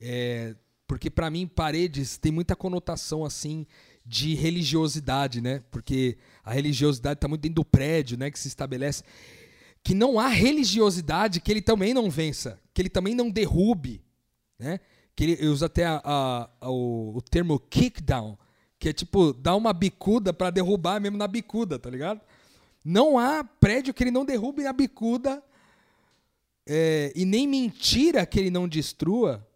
é, 0.00 0.54
porque 0.86 1.08
pra 1.10 1.30
mim 1.30 1.46
paredes 1.46 2.16
tem 2.18 2.30
muita 2.30 2.54
conotação 2.54 3.24
assim 3.24 3.66
de 4.04 4.34
religiosidade, 4.34 5.40
né? 5.40 5.62
Porque 5.70 6.18
a 6.44 6.52
religiosidade 6.52 7.20
tá 7.20 7.28
muito 7.28 7.40
dentro 7.42 7.56
do 7.56 7.64
prédio, 7.64 8.18
né, 8.18 8.30
que 8.30 8.38
se 8.38 8.48
estabelece 8.48 9.02
que 9.82 9.94
não 9.94 10.18
há 10.20 10.28
religiosidade 10.28 11.40
que 11.40 11.50
ele 11.50 11.62
também 11.62 11.94
não 11.94 12.10
vença, 12.10 12.60
que 12.74 12.82
ele 12.82 12.90
também 12.90 13.14
não 13.14 13.30
derrube, 13.30 14.02
né? 14.58 14.78
Que 15.16 15.24
ele 15.24 15.46
usa 15.48 15.66
até 15.66 15.84
a- 15.86 16.00
a- 16.04 16.50
a- 16.60 16.70
o, 16.70 17.16
o 17.16 17.22
termo 17.22 17.58
kickdown, 17.58 18.38
que 18.78 18.88
é 18.88 18.92
tipo 18.92 19.32
dar 19.32 19.56
uma 19.56 19.72
bicuda 19.72 20.32
pra 20.32 20.50
derrubar 20.50 21.00
mesmo 21.00 21.16
na 21.18 21.26
bicuda, 21.26 21.78
tá 21.78 21.90
ligado? 21.90 22.20
Não 22.84 23.18
há 23.18 23.42
prédio 23.44 23.92
que 23.92 24.02
ele 24.02 24.10
não 24.10 24.24
derrube 24.24 24.62
na 24.62 24.72
bicuda 24.72 25.42
é, 26.66 27.12
e 27.14 27.24
nem 27.24 27.46
mentira 27.46 28.24
que 28.24 28.38
ele 28.38 28.50
não 28.50 28.68
destrua. 28.68 29.46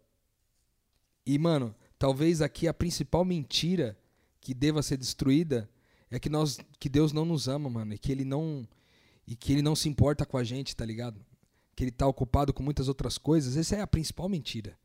E, 1.25 1.39
mano, 1.39 1.73
talvez 1.97 2.41
aqui 2.41 2.67
a 2.67 2.73
principal 2.73 3.25
mentira 3.25 3.97
que 4.41 4.53
deva 4.53 4.83
ser 4.83 4.97
destruída 4.97 5.67
é 6.11 6.19
que 6.19 6.29
nós 6.29 6.59
que 6.79 6.87
Deus 6.89 7.11
não 7.11 7.25
nos 7.25 7.47
ama, 7.47 7.69
mano, 7.69 7.93
e 7.93 7.97
que 7.97 8.11
ele 8.11 8.23
não 8.25 8.67
e 9.27 9.35
que 9.35 9.53
ele 9.53 9.61
não 9.61 9.75
se 9.75 9.89
importa 9.89 10.25
com 10.25 10.37
a 10.37 10.43
gente, 10.43 10.75
tá 10.75 10.85
ligado? 10.85 11.19
Que 11.75 11.83
ele 11.83 11.91
tá 11.91 12.07
ocupado 12.07 12.53
com 12.53 12.63
muitas 12.63 12.87
outras 12.87 13.17
coisas. 13.17 13.57
Essa 13.57 13.77
é 13.77 13.81
a 13.81 13.87
principal 13.87 14.29
mentira. 14.29 14.77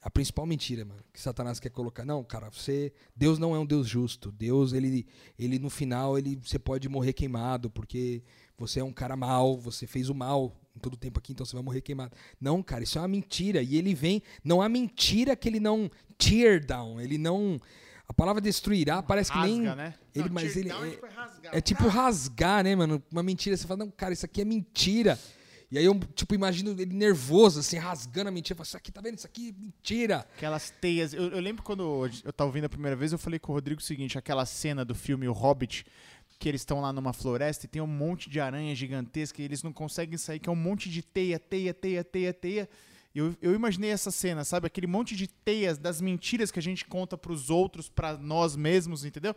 A 0.00 0.08
principal 0.08 0.46
mentira, 0.46 0.84
mano, 0.84 1.02
que 1.12 1.20
Satanás 1.20 1.58
quer 1.58 1.70
colocar. 1.70 2.04
Não, 2.04 2.22
cara, 2.22 2.48
você, 2.50 2.92
Deus 3.16 3.36
não 3.38 3.54
é 3.54 3.58
um 3.58 3.66
Deus 3.66 3.88
justo. 3.88 4.30
Deus, 4.30 4.72
ele, 4.72 5.06
ele 5.36 5.58
no 5.58 5.68
final, 5.68 6.16
ele, 6.16 6.36
você 6.36 6.58
pode 6.58 6.88
morrer 6.88 7.12
queimado 7.12 7.68
porque 7.68 8.22
você 8.56 8.78
é 8.78 8.84
um 8.84 8.92
cara 8.92 9.16
mau, 9.16 9.58
você 9.58 9.88
fez 9.88 10.08
o 10.08 10.14
mal 10.14 10.56
em 10.76 10.78
todo 10.78 10.94
o 10.94 10.96
tempo 10.96 11.18
aqui, 11.18 11.32
então 11.32 11.44
você 11.44 11.54
vai 11.54 11.64
morrer 11.64 11.80
queimado. 11.80 12.16
Não, 12.40 12.62
cara, 12.62 12.84
isso 12.84 12.96
é 12.96 13.00
uma 13.00 13.08
mentira. 13.08 13.60
E 13.60 13.76
ele 13.76 13.92
vem, 13.92 14.22
não 14.44 14.62
há 14.62 14.68
mentira 14.68 15.34
que 15.34 15.48
ele 15.48 15.58
não 15.58 15.90
tear 16.16 16.64
down, 16.64 17.00
ele 17.00 17.18
não 17.18 17.60
a 18.08 18.12
palavra 18.12 18.40
destruirá 18.40 19.02
parece 19.02 19.30
que 19.30 19.36
Rasga, 19.38 19.52
nem 19.54 19.76
né? 19.76 19.94
ele, 20.14 20.24
Não, 20.28 20.34
mas 20.34 20.56
ele 20.56 20.70
é 20.70 20.72
é, 20.72 20.90
tipo 20.90 21.06
rasgar. 21.06 21.54
é 21.56 21.60
tipo 21.60 21.88
rasgar, 21.88 22.64
né, 22.64 22.74
mano? 22.74 23.02
Uma 23.12 23.22
mentira, 23.22 23.56
você 23.56 23.66
fala, 23.66 23.80
não, 23.84 23.90
cara, 23.90 24.12
isso 24.14 24.24
aqui 24.24 24.40
é 24.40 24.44
mentira. 24.44 25.18
E 25.70 25.76
aí 25.76 25.84
eu, 25.84 25.94
tipo, 26.14 26.34
imagino 26.34 26.70
ele 26.70 26.94
nervoso, 26.94 27.60
assim, 27.60 27.76
rasgando 27.76 28.28
a 28.30 28.32
mentira. 28.32 28.56
Fala, 28.56 28.64
isso 28.66 28.76
aqui, 28.78 28.90
tá 28.90 29.02
vendo? 29.02 29.18
Isso 29.18 29.26
aqui 29.26 29.50
é 29.50 29.60
mentira. 29.62 30.26
Aquelas 30.34 30.70
teias. 30.80 31.12
Eu, 31.12 31.24
eu 31.28 31.40
lembro 31.40 31.62
quando 31.62 32.08
eu 32.24 32.32
tava 32.32 32.48
ouvindo 32.48 32.64
a 32.64 32.68
primeira 32.70 32.96
vez, 32.96 33.12
eu 33.12 33.18
falei 33.18 33.38
com 33.38 33.52
o 33.52 33.54
Rodrigo 33.54 33.78
o 33.78 33.84
seguinte: 33.84 34.16
aquela 34.16 34.46
cena 34.46 34.82
do 34.82 34.94
filme 34.94 35.28
O 35.28 35.32
Hobbit, 35.32 35.84
que 36.38 36.48
eles 36.48 36.62
estão 36.62 36.80
lá 36.80 36.90
numa 36.90 37.12
floresta 37.12 37.66
e 37.66 37.68
tem 37.68 37.82
um 37.82 37.86
monte 37.86 38.30
de 38.30 38.40
aranha 38.40 38.74
gigantesca 38.74 39.42
e 39.42 39.44
eles 39.44 39.62
não 39.62 39.70
conseguem 39.70 40.16
sair, 40.16 40.38
que 40.38 40.48
é 40.48 40.52
um 40.52 40.56
monte 40.56 40.88
de 40.88 41.02
teia, 41.02 41.38
teia, 41.38 41.74
teia, 41.74 42.02
teia, 42.02 42.32
teia. 42.32 42.68
Eu, 43.18 43.36
eu 43.42 43.54
imaginei 43.54 43.90
essa 43.90 44.10
cena, 44.10 44.44
sabe? 44.44 44.66
Aquele 44.66 44.86
monte 44.86 45.16
de 45.16 45.26
teias 45.26 45.76
das 45.76 46.00
mentiras 46.00 46.50
que 46.50 46.58
a 46.58 46.62
gente 46.62 46.84
conta 46.84 47.18
pros 47.18 47.50
outros, 47.50 47.88
pra 47.88 48.16
nós 48.16 48.54
mesmos, 48.54 49.04
entendeu? 49.04 49.34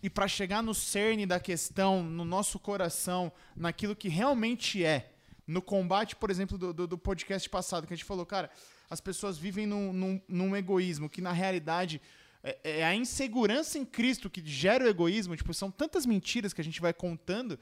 E 0.00 0.08
pra 0.08 0.28
chegar 0.28 0.62
no 0.62 0.72
cerne 0.72 1.26
da 1.26 1.40
questão, 1.40 2.02
no 2.02 2.24
nosso 2.24 2.60
coração, 2.60 3.32
naquilo 3.56 3.96
que 3.96 4.08
realmente 4.08 4.84
é. 4.84 5.12
No 5.46 5.60
combate, 5.60 6.14
por 6.14 6.30
exemplo, 6.30 6.56
do, 6.56 6.72
do, 6.72 6.86
do 6.86 6.98
podcast 6.98 7.48
passado, 7.50 7.86
que 7.86 7.92
a 7.92 7.96
gente 7.96 8.04
falou, 8.04 8.24
cara, 8.24 8.50
as 8.88 9.00
pessoas 9.00 9.36
vivem 9.36 9.66
num, 9.66 9.92
num, 9.92 10.20
num 10.28 10.54
egoísmo 10.54 11.08
que, 11.08 11.20
na 11.20 11.32
realidade, 11.32 12.00
é, 12.44 12.80
é 12.80 12.84
a 12.84 12.94
insegurança 12.94 13.78
em 13.78 13.84
Cristo 13.84 14.30
que 14.30 14.42
gera 14.46 14.84
o 14.84 14.88
egoísmo. 14.88 15.36
Tipo, 15.36 15.52
são 15.52 15.70
tantas 15.70 16.06
mentiras 16.06 16.52
que 16.52 16.60
a 16.60 16.64
gente 16.64 16.80
vai 16.80 16.92
contando 16.92 17.58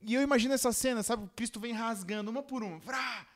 E 0.00 0.14
eu 0.14 0.22
imagino 0.22 0.54
essa 0.54 0.72
cena, 0.72 1.02
sabe? 1.02 1.28
Cristo 1.34 1.58
vem 1.58 1.72
rasgando 1.72 2.30
uma 2.30 2.42
por 2.42 2.62
uma. 2.62 2.78
Vrá, 2.78 3.26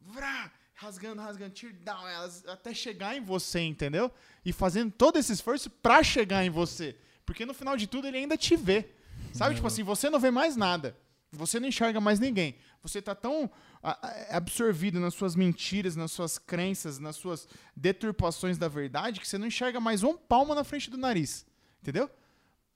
vrá, 0.00 0.52
rasgando, 0.74 1.22
rasgando, 1.22 1.54
tear 1.54 1.72
down, 1.72 2.06
elas 2.08 2.44
até 2.46 2.74
chegar 2.74 3.16
em 3.16 3.20
você, 3.20 3.60
entendeu? 3.60 4.10
E 4.44 4.52
fazendo 4.52 4.90
todo 4.92 5.18
esse 5.18 5.32
esforço 5.32 5.70
pra 5.70 6.02
chegar 6.02 6.44
em 6.44 6.50
você. 6.50 6.96
Porque 7.24 7.46
no 7.46 7.54
final 7.54 7.76
de 7.76 7.86
tudo 7.86 8.06
ele 8.06 8.18
ainda 8.18 8.36
te 8.36 8.56
vê. 8.56 8.90
Sabe? 9.32 9.54
Tipo 9.54 9.66
assim, 9.66 9.82
você 9.82 10.10
não 10.10 10.18
vê 10.20 10.30
mais 10.30 10.56
nada. 10.56 10.96
Você 11.32 11.58
não 11.58 11.66
enxerga 11.68 12.00
mais 12.00 12.20
ninguém. 12.20 12.56
Você 12.82 13.00
tá 13.02 13.14
tão 13.14 13.50
a- 13.82 14.36
absorvido 14.36 15.00
nas 15.00 15.14
suas 15.14 15.34
mentiras, 15.34 15.96
nas 15.96 16.12
suas 16.12 16.38
crenças, 16.38 16.98
nas 16.98 17.16
suas 17.16 17.48
deturpações 17.74 18.56
da 18.58 18.68
verdade, 18.68 19.20
que 19.20 19.26
você 19.26 19.38
não 19.38 19.46
enxerga 19.46 19.80
mais 19.80 20.02
um 20.02 20.16
palmo 20.16 20.54
na 20.54 20.62
frente 20.64 20.90
do 20.90 20.96
nariz. 20.96 21.44
Entendeu? 21.82 22.08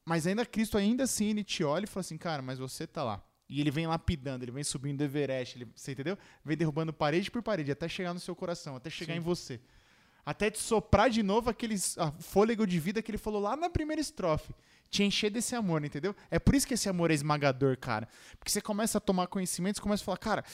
Mas 0.05 0.27
ainda 0.27 0.45
Cristo, 0.47 0.77
ainda 0.79 1.05
assim, 1.05 1.31
ele 1.31 1.45
te 1.45 1.63
olha 1.63 1.85
e 1.85 1.87
fala 1.87 2.01
assim, 2.01 2.17
cara, 2.19 2.43
mas 2.43 2.59
você 2.59 2.87
tá 2.87 3.05
lá. 3.05 3.23
E 3.49 3.61
ele 3.61 3.71
vem 3.71 3.87
lapidando, 3.87 4.45
ele 4.45 4.53
vem 4.53 4.63
subindo 4.63 5.01
o 5.01 5.05
Everest, 5.05 5.57
ele, 5.57 5.69
você 5.75 5.93
entendeu? 5.93 6.19
Vem 6.45 6.57
derrubando 6.57 6.93
parede 6.93 7.31
por 7.31 7.43
parede, 7.43 7.73
até 7.73 7.89
chegar 7.89 8.13
no 8.13 8.21
seu 8.21 8.37
coração, 8.37 8.77
até 8.77 8.91
chegar 8.91 9.17
em 9.17 9.21
você. 9.21 9.59
Até 10.25 10.51
te 10.51 10.59
soprar 10.59 11.09
de 11.09 11.23
novo 11.23 11.49
aquele 11.49 11.77
fôlego 12.19 12.67
de 12.67 12.79
vida 12.79 13.01
que 13.01 13.11
ele 13.11 13.17
falou 13.17 13.41
lá 13.41 13.57
na 13.57 13.71
primeira 13.71 14.01
estrofe. 14.01 14.53
Te 14.91 15.03
encher 15.03 15.31
desse 15.31 15.55
amor, 15.55 15.83
entendeu? 15.83 16.15
É 16.31 16.39
por 16.39 16.55
isso 16.55 16.67
que 16.67 16.75
esse 16.75 16.87
amor 16.87 17.11
é 17.11 17.15
esmagador, 17.15 17.79
cara. 17.79 18.07
Porque 18.39 18.51
você 18.51 18.61
começa 18.61 18.99
a 18.99 19.01
tomar 19.01 19.27
conhecimento, 19.29 19.77
você 19.77 19.83
começa 19.83 20.03
a 20.03 20.05
falar, 20.05 20.19
cara, 20.19 20.45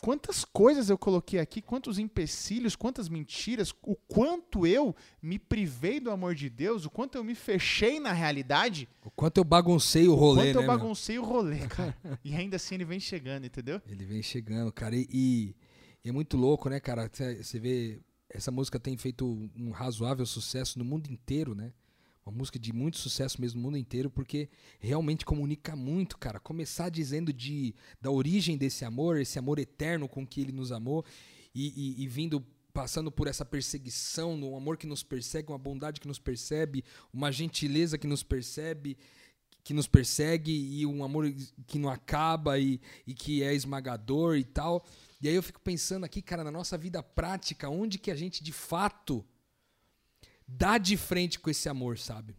quantas 0.00 0.44
coisas 0.44 0.88
eu 0.90 0.96
coloquei 0.98 1.40
aqui, 1.40 1.60
quantos 1.62 1.98
empecilhos, 1.98 2.76
quantas 2.76 3.08
mentiras, 3.08 3.74
o 3.82 3.96
quanto 3.96 4.66
eu 4.66 4.94
me 5.22 5.38
privei 5.38 5.98
do 6.00 6.10
amor 6.10 6.34
de 6.34 6.48
Deus, 6.50 6.84
o 6.84 6.90
quanto 6.90 7.16
eu 7.16 7.24
me 7.24 7.34
fechei 7.34 7.98
na 7.98 8.12
realidade, 8.12 8.88
O 9.04 9.10
quanto 9.10 9.38
eu 9.38 9.44
baguncei 9.44 10.06
o 10.08 10.14
rolê, 10.14 10.42
quanto 10.52 10.58
né? 10.58 10.64
eu 10.64 10.68
meu? 10.68 10.78
baguncei 10.78 11.18
o 11.18 11.24
rolê, 11.24 11.58
cara. 11.66 11.96
e 12.24 12.34
ainda 12.34 12.56
assim 12.56 12.74
ele 12.76 12.84
vem 12.84 13.00
chegando, 13.00 13.46
entendeu? 13.46 13.80
Ele 13.86 14.04
vem 14.04 14.22
chegando, 14.22 14.72
cara. 14.72 14.94
E, 14.94 15.06
e- 15.10 15.56
e 16.04 16.08
é 16.08 16.12
muito 16.12 16.36
louco, 16.36 16.68
né, 16.68 16.78
cara? 16.78 17.10
Cê- 17.12 17.42
Você 17.42 17.58
vê, 17.58 17.98
essa 18.30 18.50
música 18.52 18.78
tem 18.78 18.96
feito 18.96 19.26
um 19.56 19.70
razoável 19.70 20.24
sucesso 20.26 20.78
no 20.78 20.84
mundo 20.84 21.10
inteiro, 21.10 21.54
né? 21.54 21.72
Uma 22.26 22.38
música 22.38 22.58
de 22.58 22.72
muito 22.72 22.98
sucesso 22.98 23.40
mesmo 23.40 23.60
no 23.60 23.66
mundo 23.68 23.78
inteiro, 23.78 24.10
porque 24.10 24.48
realmente 24.80 25.24
comunica 25.24 25.76
muito, 25.76 26.18
cara. 26.18 26.40
Começar 26.40 26.88
dizendo 26.88 27.32
de, 27.32 27.72
da 28.00 28.10
origem 28.10 28.56
desse 28.58 28.84
amor, 28.84 29.20
esse 29.20 29.38
amor 29.38 29.60
eterno 29.60 30.08
com 30.08 30.26
que 30.26 30.40
ele 30.40 30.50
nos 30.50 30.72
amou, 30.72 31.04
e, 31.54 31.68
e- 31.68 32.02
e 32.02 32.08
vindo, 32.08 32.44
passando 32.74 33.12
por 33.12 33.28
essa 33.28 33.44
perseguição, 33.44 34.34
um 34.34 34.56
amor 34.56 34.76
que 34.76 34.88
nos 34.88 35.04
persegue, 35.04 35.52
uma 35.52 35.58
bondade 35.58 36.00
que 36.00 36.08
nos 36.08 36.18
percebe, 36.18 36.84
uma 37.12 37.30
gentileza 37.30 37.96
que 37.96 38.08
nos 38.08 38.24
percebe, 38.24 38.98
que 39.62 39.72
nos 39.72 39.86
persegue, 39.86 40.50
e 40.52 40.84
um 40.84 41.04
amor 41.04 41.32
que 41.68 41.78
não 41.78 41.88
acaba 41.88 42.58
e, 42.58 42.80
e 43.06 43.14
que 43.14 43.40
é 43.42 43.54
esmagador 43.54 44.36
e 44.36 44.44
tal. 44.44 44.84
E 45.22 45.28
aí 45.28 45.34
eu 45.36 45.42
fico 45.44 45.60
pensando 45.60 46.02
aqui, 46.04 46.20
cara, 46.20 46.42
na 46.42 46.50
nossa 46.50 46.76
vida 46.76 47.02
prática, 47.04 47.70
onde 47.70 47.98
que 47.98 48.10
a 48.10 48.16
gente 48.16 48.42
de 48.42 48.52
fato 48.52 49.24
dá 50.46 50.78
de 50.78 50.96
frente 50.96 51.38
com 51.38 51.50
esse 51.50 51.68
amor, 51.68 51.98
sabe? 51.98 52.36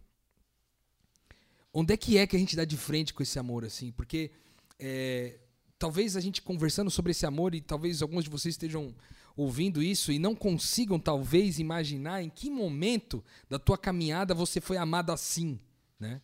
Onde 1.74 1.94
é 1.94 1.98
que 1.98 2.18
é 2.18 2.26
que 2.26 2.36
a 2.36 2.40
gente 2.40 2.56
dá 2.56 2.66
de 2.66 2.78
frente 2.78 3.14
com 3.14 3.22
esse 3.22 3.38
amor, 3.38 3.66
assim? 3.66 3.92
Porque 3.92 4.32
é, 4.80 5.40
talvez 5.78 6.16
a 6.16 6.22
gente 6.22 6.42
conversando 6.42 6.90
sobre 6.90 7.12
esse 7.12 7.26
amor 7.26 7.54
e 7.54 7.62
talvez 7.62 8.02
alguns 8.02 8.24
de 8.24 8.30
vocês 8.30 8.54
estejam 8.54 8.96
ouvindo 9.36 9.84
isso 9.84 10.12
e 10.12 10.18
não 10.18 10.36
consigam 10.36 11.00
talvez 11.00 11.60
imaginar 11.60 12.24
em 12.24 12.30
que 12.30 12.50
momento 12.50 13.24
da 13.48 13.60
tua 13.60 13.78
caminhada 13.78 14.34
você 14.34 14.60
foi 14.60 14.78
amado 14.78 15.12
assim, 15.12 15.60
né? 16.00 16.22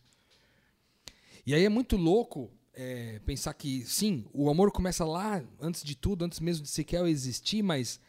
E 1.46 1.54
aí 1.54 1.64
é 1.64 1.68
muito 1.68 1.96
louco 1.96 2.50
é, 2.72 3.20
pensar 3.20 3.54
que, 3.54 3.84
sim, 3.84 4.26
o 4.32 4.50
amor 4.50 4.72
começa 4.72 5.04
lá, 5.04 5.44
antes 5.60 5.84
de 5.84 5.94
tudo, 5.94 6.24
antes 6.24 6.40
mesmo 6.40 6.64
de 6.64 6.70
sequer 6.70 7.04
existir, 7.06 7.62
mas 7.62 8.00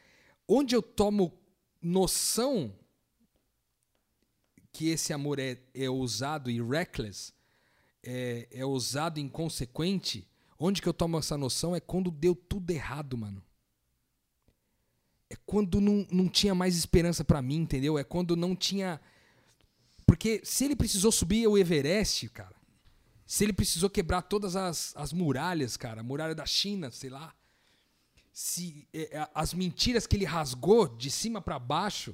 onde 0.47 0.75
eu 0.75 0.81
tomo 0.81 1.37
noção 1.81 2.73
que 4.75 4.89
esse 4.89 5.13
amor 5.13 5.39
é, 5.39 5.57
é 5.73 5.89
ousado 5.89 6.51
e 6.51 6.61
reckless, 6.61 7.31
é, 8.03 8.45
é 8.51 8.65
ousado 8.65 9.21
e 9.21 9.23
inconsequente, 9.23 10.27
onde 10.59 10.81
que 10.81 10.89
eu 10.89 10.93
tomo 10.93 11.17
essa 11.17 11.37
noção 11.37 11.73
é 11.73 11.79
quando 11.79 12.11
deu 12.11 12.35
tudo 12.35 12.69
errado, 12.71 13.17
mano. 13.17 13.41
É 15.29 15.37
quando 15.45 15.79
não, 15.79 16.05
não 16.11 16.27
tinha 16.27 16.53
mais 16.53 16.75
esperança 16.75 17.23
pra 17.23 17.41
mim, 17.41 17.55
entendeu? 17.55 17.97
É 17.97 18.03
quando 18.03 18.35
não 18.35 18.53
tinha. 18.53 18.99
Porque 20.05 20.41
se 20.43 20.65
ele 20.65 20.75
precisou 20.75 21.09
subir 21.09 21.47
o 21.47 21.57
Everest, 21.57 22.27
cara, 22.27 22.55
se 23.25 23.45
ele 23.45 23.53
precisou 23.53 23.89
quebrar 23.89 24.23
todas 24.23 24.57
as, 24.57 24.93
as 24.97 25.13
muralhas, 25.13 25.77
cara, 25.77 26.01
a 26.01 26.03
muralha 26.03 26.35
da 26.35 26.45
China, 26.45 26.91
sei 26.91 27.09
lá, 27.09 27.33
se 28.33 28.89
é, 28.93 29.25
as 29.33 29.53
mentiras 29.53 30.05
que 30.05 30.17
ele 30.17 30.25
rasgou 30.25 30.85
de 30.85 31.09
cima 31.09 31.41
pra 31.41 31.57
baixo, 31.57 32.13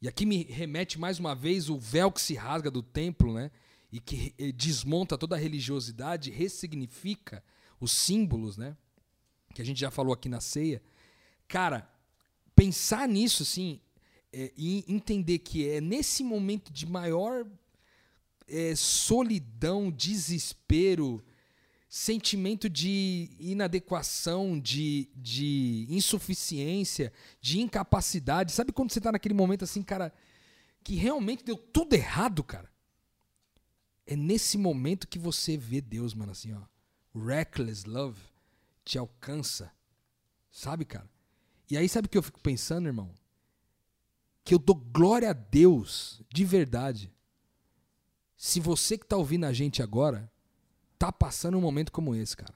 e 0.00 0.08
aqui 0.08 0.26
me 0.26 0.44
remete 0.44 0.98
mais 0.98 1.18
uma 1.18 1.34
vez 1.34 1.70
o 1.70 1.78
véu 1.78 2.12
que 2.12 2.20
se 2.20 2.34
rasga 2.34 2.70
do 2.70 2.82
templo, 2.82 3.32
né? 3.32 3.50
E 3.90 3.98
que 3.98 4.34
eh, 4.38 4.52
desmonta 4.52 5.16
toda 5.16 5.36
a 5.36 5.38
religiosidade, 5.38 6.30
ressignifica 6.30 7.42
os 7.80 7.92
símbolos, 7.92 8.56
né? 8.56 8.76
Que 9.54 9.62
a 9.62 9.64
gente 9.64 9.80
já 9.80 9.90
falou 9.90 10.12
aqui 10.12 10.28
na 10.28 10.40
ceia. 10.40 10.82
Cara, 11.48 11.90
pensar 12.54 13.08
nisso, 13.08 13.42
assim, 13.42 13.80
é, 14.32 14.52
e 14.56 14.84
entender 14.86 15.38
que 15.38 15.68
é 15.68 15.80
nesse 15.80 16.22
momento 16.22 16.70
de 16.70 16.84
maior 16.84 17.46
é, 18.46 18.74
solidão, 18.76 19.90
desespero, 19.90 21.24
sentimento 21.96 22.68
de 22.68 23.30
inadequação, 23.40 24.60
de, 24.60 25.08
de 25.16 25.86
insuficiência, 25.88 27.10
de 27.40 27.58
incapacidade. 27.58 28.52
Sabe 28.52 28.70
quando 28.70 28.92
você 28.92 29.00
tá 29.00 29.10
naquele 29.10 29.32
momento 29.34 29.64
assim, 29.64 29.82
cara, 29.82 30.12
que 30.84 30.94
realmente 30.94 31.42
deu 31.42 31.56
tudo 31.56 31.94
errado, 31.94 32.44
cara? 32.44 32.70
É 34.06 34.14
nesse 34.14 34.58
momento 34.58 35.08
que 35.08 35.18
você 35.18 35.56
vê 35.56 35.80
Deus, 35.80 36.12
mano, 36.12 36.32
assim, 36.32 36.52
ó. 36.52 36.60
Reckless 37.18 37.88
love 37.88 38.20
te 38.84 38.98
alcança. 38.98 39.72
Sabe, 40.50 40.84
cara? 40.84 41.08
E 41.70 41.78
aí, 41.78 41.88
sabe 41.88 42.08
o 42.08 42.10
que 42.10 42.18
eu 42.18 42.22
fico 42.22 42.40
pensando, 42.40 42.88
irmão? 42.88 43.10
Que 44.44 44.52
eu 44.52 44.58
dou 44.58 44.76
glória 44.76 45.30
a 45.30 45.32
Deus, 45.32 46.20
de 46.30 46.44
verdade. 46.44 47.10
Se 48.36 48.60
você 48.60 48.98
que 48.98 49.06
tá 49.06 49.16
ouvindo 49.16 49.46
a 49.46 49.52
gente 49.54 49.82
agora, 49.82 50.30
tá 50.98 51.12
passando 51.12 51.56
um 51.56 51.60
momento 51.60 51.92
como 51.92 52.14
esse, 52.14 52.36
cara. 52.36 52.54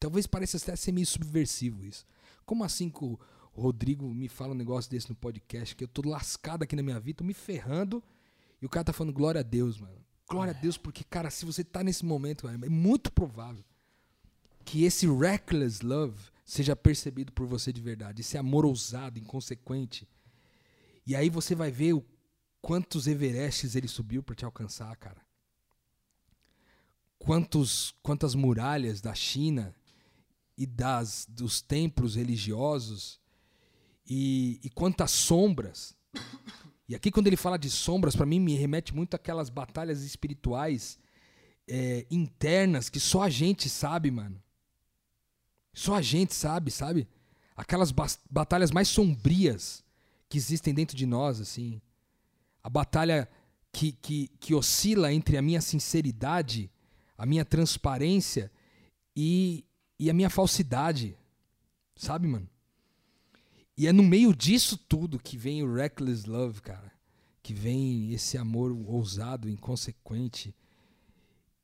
Talvez 0.00 0.26
pareça 0.26 0.56
até 0.56 0.76
ser 0.76 0.92
meio 0.92 1.06
subversivo 1.06 1.84
isso. 1.84 2.06
Como 2.46 2.64
assim 2.64 2.88
que 2.88 3.04
o 3.04 3.18
Rodrigo 3.52 4.06
me 4.14 4.28
fala 4.28 4.52
um 4.52 4.56
negócio 4.56 4.90
desse 4.90 5.08
no 5.08 5.16
podcast, 5.16 5.74
que 5.74 5.84
eu 5.84 5.88
tô 5.88 6.08
lascado 6.08 6.62
aqui 6.62 6.76
na 6.76 6.82
minha 6.82 7.00
vida, 7.00 7.18
tô 7.18 7.24
me 7.24 7.34
ferrando, 7.34 8.02
e 8.62 8.66
o 8.66 8.68
cara 8.68 8.84
tá 8.84 8.92
falando 8.92 9.12
glória 9.12 9.40
a 9.40 9.44
Deus, 9.44 9.78
mano. 9.78 9.98
Glória 10.28 10.52
a 10.52 10.60
Deus, 10.60 10.76
porque, 10.76 11.02
cara, 11.04 11.30
se 11.30 11.44
você 11.44 11.64
tá 11.64 11.82
nesse 11.82 12.04
momento, 12.04 12.44
cara, 12.44 12.54
é 12.54 12.68
muito 12.68 13.10
provável 13.10 13.64
que 14.64 14.84
esse 14.84 15.06
reckless 15.06 15.84
love 15.84 16.20
seja 16.44 16.76
percebido 16.76 17.32
por 17.32 17.46
você 17.46 17.72
de 17.72 17.80
verdade. 17.80 18.20
Esse 18.20 18.36
amor 18.36 18.66
ousado, 18.66 19.18
inconsequente. 19.18 20.06
E 21.06 21.16
aí 21.16 21.30
você 21.30 21.54
vai 21.54 21.70
ver 21.70 21.94
o 21.94 22.04
quantos 22.60 23.06
Everestes 23.06 23.74
ele 23.74 23.88
subiu 23.88 24.22
para 24.22 24.34
te 24.34 24.44
alcançar, 24.44 24.94
cara. 24.96 25.27
Quantos, 27.18 27.94
quantas 28.02 28.34
muralhas 28.34 29.00
da 29.00 29.14
China 29.14 29.74
e 30.56 30.66
das 30.66 31.26
dos 31.28 31.60
templos 31.60 32.14
religiosos 32.14 33.20
e, 34.06 34.60
e 34.62 34.70
quantas 34.70 35.10
sombras. 35.10 35.96
E 36.88 36.94
aqui 36.94 37.10
quando 37.10 37.26
ele 37.26 37.36
fala 37.36 37.58
de 37.58 37.68
sombras, 37.68 38.16
para 38.16 38.24
mim 38.24 38.40
me 38.40 38.54
remete 38.54 38.94
muito 38.94 39.14
àquelas 39.14 39.50
batalhas 39.50 40.02
espirituais 40.02 40.98
é, 41.68 42.06
internas 42.10 42.88
que 42.88 42.98
só 42.98 43.22
a 43.22 43.28
gente 43.28 43.68
sabe, 43.68 44.10
mano. 44.10 44.42
Só 45.74 45.94
a 45.94 46.02
gente 46.02 46.34
sabe, 46.34 46.70
sabe? 46.70 47.06
Aquelas 47.56 47.92
batalhas 48.30 48.70
mais 48.70 48.88
sombrias 48.88 49.84
que 50.28 50.38
existem 50.38 50.72
dentro 50.72 50.96
de 50.96 51.06
nós, 51.06 51.40
assim. 51.40 51.80
A 52.62 52.70
batalha 52.70 53.28
que, 53.72 53.92
que, 53.92 54.28
que 54.40 54.54
oscila 54.54 55.12
entre 55.12 55.36
a 55.36 55.42
minha 55.42 55.60
sinceridade, 55.60 56.70
a 57.18 57.26
minha 57.26 57.44
transparência 57.44 58.50
e, 59.14 59.64
e 59.98 60.08
a 60.08 60.14
minha 60.14 60.30
falsidade. 60.30 61.18
Sabe, 61.96 62.28
mano? 62.28 62.48
E 63.76 63.86
é 63.88 63.92
no 63.92 64.04
meio 64.04 64.34
disso 64.34 64.78
tudo 64.78 65.18
que 65.18 65.36
vem 65.36 65.62
o 65.62 65.74
reckless 65.74 66.28
love, 66.28 66.62
cara. 66.62 66.92
Que 67.42 67.52
vem 67.52 68.12
esse 68.12 68.38
amor 68.38 68.72
ousado, 68.86 69.48
inconsequente. 69.48 70.54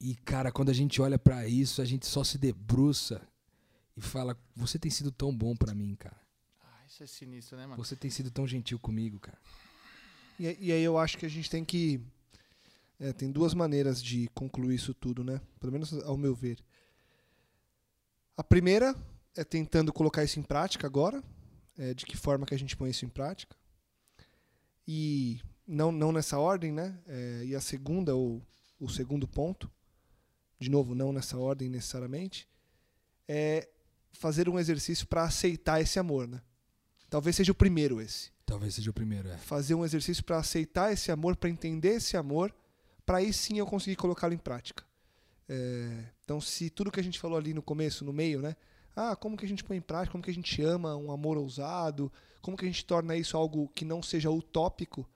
E, 0.00 0.14
cara, 0.16 0.52
quando 0.52 0.70
a 0.70 0.72
gente 0.72 1.00
olha 1.00 1.18
pra 1.18 1.46
isso, 1.46 1.80
a 1.80 1.84
gente 1.84 2.06
só 2.06 2.24
se 2.24 2.36
debruça 2.36 3.26
e 3.96 4.00
fala: 4.00 4.36
Você 4.56 4.78
tem 4.78 4.90
sido 4.90 5.10
tão 5.10 5.34
bom 5.34 5.56
pra 5.56 5.74
mim, 5.74 5.94
cara. 5.94 6.20
Ah, 6.62 6.84
isso 6.86 7.02
é 7.02 7.06
sinistro, 7.06 7.56
né, 7.56 7.66
mano? 7.66 7.82
Você 7.82 7.96
tem 7.96 8.10
sido 8.10 8.30
tão 8.30 8.46
gentil 8.46 8.78
comigo, 8.78 9.18
cara. 9.18 9.38
E, 10.38 10.44
e 10.60 10.72
aí 10.72 10.82
eu 10.82 10.98
acho 10.98 11.16
que 11.16 11.26
a 11.26 11.28
gente 11.28 11.48
tem 11.50 11.64
que. 11.64 12.00
É, 12.98 13.12
tem 13.12 13.30
duas 13.30 13.54
maneiras 13.54 14.02
de 14.02 14.28
concluir 14.34 14.76
isso 14.76 14.94
tudo, 14.94 15.22
né? 15.24 15.40
Pelo 15.58 15.72
menos 15.72 15.92
ao 16.04 16.16
meu 16.16 16.34
ver. 16.34 16.58
A 18.36 18.42
primeira 18.42 18.94
é 19.36 19.44
tentando 19.44 19.92
colocar 19.92 20.24
isso 20.24 20.38
em 20.38 20.42
prática 20.42 20.86
agora. 20.86 21.22
É, 21.76 21.92
de 21.92 22.06
que 22.06 22.16
forma 22.16 22.46
que 22.46 22.54
a 22.54 22.58
gente 22.58 22.76
põe 22.76 22.90
isso 22.90 23.04
em 23.04 23.08
prática. 23.08 23.56
E 24.86 25.40
não, 25.66 25.90
não 25.90 26.12
nessa 26.12 26.38
ordem, 26.38 26.72
né? 26.72 26.96
É, 27.06 27.42
e 27.46 27.54
a 27.54 27.60
segunda, 27.60 28.14
ou 28.14 28.40
o 28.78 28.88
segundo 28.88 29.26
ponto, 29.26 29.70
de 30.58 30.70
novo, 30.70 30.94
não 30.94 31.12
nessa 31.12 31.36
ordem 31.36 31.68
necessariamente, 31.68 32.48
é 33.26 33.68
fazer 34.12 34.48
um 34.48 34.58
exercício 34.58 35.06
para 35.06 35.24
aceitar 35.24 35.80
esse 35.80 35.98
amor, 35.98 36.28
né? 36.28 36.40
Talvez 37.10 37.34
seja 37.34 37.52
o 37.52 37.56
primeiro 37.56 38.00
esse. 38.00 38.30
Talvez 38.46 38.74
seja 38.74 38.90
o 38.90 38.94
primeiro, 38.94 39.28
é. 39.28 39.36
Fazer 39.38 39.74
um 39.74 39.84
exercício 39.84 40.22
para 40.22 40.38
aceitar 40.38 40.92
esse 40.92 41.10
amor, 41.10 41.34
para 41.34 41.50
entender 41.50 41.94
esse 41.94 42.16
amor, 42.16 42.54
para 43.04 43.18
aí 43.18 43.32
sim 43.32 43.58
eu 43.58 43.66
conseguir 43.66 43.96
colocá-lo 43.96 44.34
em 44.34 44.38
prática. 44.38 44.84
É, 45.48 46.04
então, 46.24 46.40
se 46.40 46.70
tudo 46.70 46.90
que 46.90 47.00
a 47.00 47.04
gente 47.04 47.18
falou 47.18 47.38
ali 47.38 47.52
no 47.52 47.62
começo, 47.62 48.04
no 48.04 48.12
meio, 48.12 48.40
né? 48.40 48.56
Ah, 48.96 49.16
como 49.16 49.36
que 49.36 49.44
a 49.44 49.48
gente 49.48 49.64
põe 49.64 49.76
em 49.76 49.80
prática, 49.80 50.12
como 50.12 50.22
que 50.22 50.30
a 50.30 50.34
gente 50.34 50.62
ama 50.62 50.96
um 50.96 51.10
amor 51.10 51.36
ousado, 51.36 52.12
como 52.40 52.56
que 52.56 52.64
a 52.64 52.68
gente 52.68 52.84
torna 52.84 53.16
isso 53.16 53.36
algo 53.36 53.68
que 53.74 53.84
não 53.84 54.02
seja 54.02 54.30
utópico, 54.30 55.08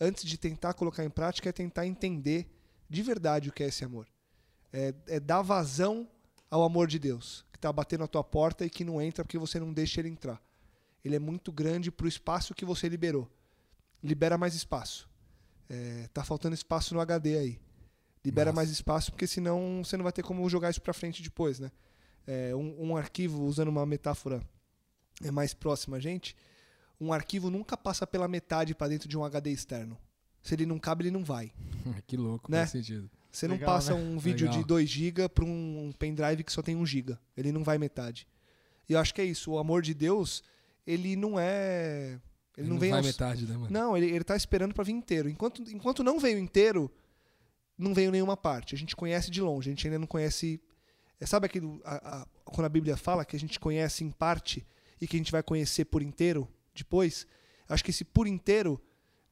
antes 0.00 0.24
de 0.24 0.38
tentar 0.38 0.74
colocar 0.74 1.04
em 1.04 1.10
prática, 1.10 1.48
é 1.48 1.52
tentar 1.52 1.86
entender 1.86 2.48
de 2.88 3.02
verdade 3.02 3.48
o 3.48 3.52
que 3.52 3.64
é 3.64 3.68
esse 3.68 3.84
amor. 3.84 4.06
É, 4.72 4.94
é 5.08 5.20
dar 5.20 5.42
vazão 5.42 6.08
ao 6.50 6.62
amor 6.62 6.86
de 6.86 6.98
Deus, 6.98 7.44
que 7.50 7.58
está 7.58 7.72
batendo 7.72 8.00
na 8.00 8.06
tua 8.06 8.22
porta 8.22 8.64
e 8.64 8.70
que 8.70 8.84
não 8.84 9.00
entra 9.00 9.24
porque 9.24 9.38
você 9.38 9.58
não 9.58 9.72
deixa 9.72 10.00
ele 10.00 10.08
entrar. 10.08 10.40
Ele 11.04 11.16
é 11.16 11.20
muito 11.20 11.52
grande 11.52 11.90
para 11.90 12.06
o 12.06 12.08
espaço 12.08 12.54
que 12.54 12.64
você 12.64 12.88
liberou. 12.88 13.28
Libera 14.02 14.38
mais 14.38 14.54
espaço. 14.54 15.08
É, 15.68 16.08
tá 16.12 16.22
faltando 16.24 16.54
espaço 16.54 16.94
no 16.94 17.00
HD 17.00 17.38
aí. 17.38 17.60
Libera 18.24 18.50
Nossa. 18.50 18.56
mais 18.56 18.70
espaço, 18.70 19.12
porque 19.12 19.26
senão 19.26 19.82
você 19.84 19.96
não 19.96 20.02
vai 20.02 20.12
ter 20.12 20.22
como 20.22 20.48
jogar 20.48 20.70
isso 20.70 20.82
para 20.82 20.92
frente 20.92 21.22
depois, 21.22 21.58
né? 21.60 21.70
É, 22.26 22.54
um, 22.56 22.90
um 22.90 22.96
arquivo, 22.96 23.44
usando 23.44 23.68
uma 23.68 23.86
metáfora 23.86 24.42
é 25.22 25.30
mais 25.30 25.54
próxima 25.54 25.96
a 25.96 26.00
gente, 26.00 26.36
um 27.00 27.12
arquivo 27.12 27.50
nunca 27.50 27.76
passa 27.76 28.06
pela 28.06 28.26
metade 28.28 28.74
para 28.74 28.88
dentro 28.88 29.08
de 29.08 29.16
um 29.16 29.24
HD 29.24 29.50
externo. 29.50 29.96
Se 30.42 30.54
ele 30.54 30.66
não 30.66 30.78
cabe, 30.78 31.04
ele 31.04 31.10
não 31.10 31.24
vai. 31.24 31.52
que 32.06 32.16
louco, 32.16 32.50
Né? 32.50 32.58
faz 32.58 32.70
sentido. 32.70 33.10
Você 33.30 33.46
não 33.46 33.56
Legal, 33.56 33.74
passa 33.74 33.94
né? 33.94 34.00
um 34.00 34.18
vídeo 34.18 34.46
Legal. 34.46 34.62
de 34.62 34.66
2 34.66 34.88
GB 34.88 35.28
para 35.28 35.44
um 35.44 35.92
pendrive 35.98 36.42
que 36.42 36.50
só 36.52 36.62
tem 36.62 36.74
1 36.74 36.86
GB. 36.86 37.18
Ele 37.36 37.52
não 37.52 37.62
vai 37.62 37.76
metade. 37.76 38.26
E 38.88 38.94
eu 38.94 38.98
acho 38.98 39.12
que 39.14 39.20
é 39.20 39.24
isso. 39.24 39.52
O 39.52 39.58
amor 39.58 39.82
de 39.82 39.92
Deus, 39.92 40.42
ele 40.86 41.16
não 41.16 41.38
é. 41.38 42.18
Ele, 42.56 42.68
não, 42.68 42.78
vem 42.78 42.90
vai 42.90 43.00
aos... 43.00 43.06
metade, 43.06 43.46
né, 43.46 43.54
mano? 43.56 43.68
Não, 43.70 43.96
ele, 43.96 44.06
ele 44.06 44.24
tá 44.24 44.34
esperando 44.36 44.74
para 44.74 44.84
vir 44.84 44.92
inteiro. 44.92 45.28
Enquanto, 45.28 45.62
enquanto 45.70 46.02
não 46.02 46.18
veio 46.18 46.38
inteiro, 46.38 46.90
não 47.76 47.92
veio 47.92 48.10
nenhuma 48.10 48.36
parte. 48.36 48.74
A 48.74 48.78
gente 48.78 48.96
conhece 48.96 49.30
de 49.30 49.40
longe, 49.42 49.68
a 49.68 49.72
gente 49.72 49.86
ainda 49.86 49.98
não 49.98 50.06
conhece. 50.06 50.60
é, 51.20 51.26
Sabe 51.26 51.46
aquilo. 51.46 51.80
a- 51.84 52.22
a- 52.22 52.26
quando 52.44 52.64
a 52.66 52.70
Bíblia 52.70 52.96
fala 52.96 53.24
que 53.24 53.36
a 53.36 53.38
gente 53.38 53.60
conhece 53.60 54.04
em 54.04 54.10
parte 54.10 54.66
e 55.00 55.06
que 55.06 55.16
a 55.16 55.18
gente 55.18 55.32
vai 55.32 55.42
conhecer 55.42 55.84
por 55.84 56.00
inteiro 56.02 56.48
depois? 56.74 57.26
Acho 57.68 57.84
que 57.84 57.90
esse 57.90 58.04
por 58.04 58.26
inteiro, 58.26 58.80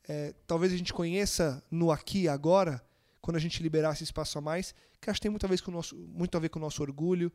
é, 0.08 0.34
talvez 0.46 0.72
a 0.72 0.76
gente 0.76 0.92
conheça 0.92 1.62
no 1.70 1.90
aqui 1.90 2.22
e 2.22 2.28
agora, 2.28 2.84
quando 3.22 3.36
a 3.36 3.40
gente 3.40 3.62
liberar 3.62 3.92
esse 3.94 4.04
espaço 4.04 4.36
a 4.36 4.40
mais, 4.42 4.74
que 5.00 5.08
acho 5.08 5.18
que 5.18 5.22
tem 5.22 5.30
muito 5.30 5.46
a, 5.46 5.48
ver 5.48 5.62
com 5.62 5.70
o 5.70 5.74
nosso, 5.74 5.96
muito 5.96 6.36
a 6.36 6.40
ver 6.40 6.48
com 6.50 6.58
o 6.58 6.62
nosso 6.62 6.82
orgulho, 6.82 7.32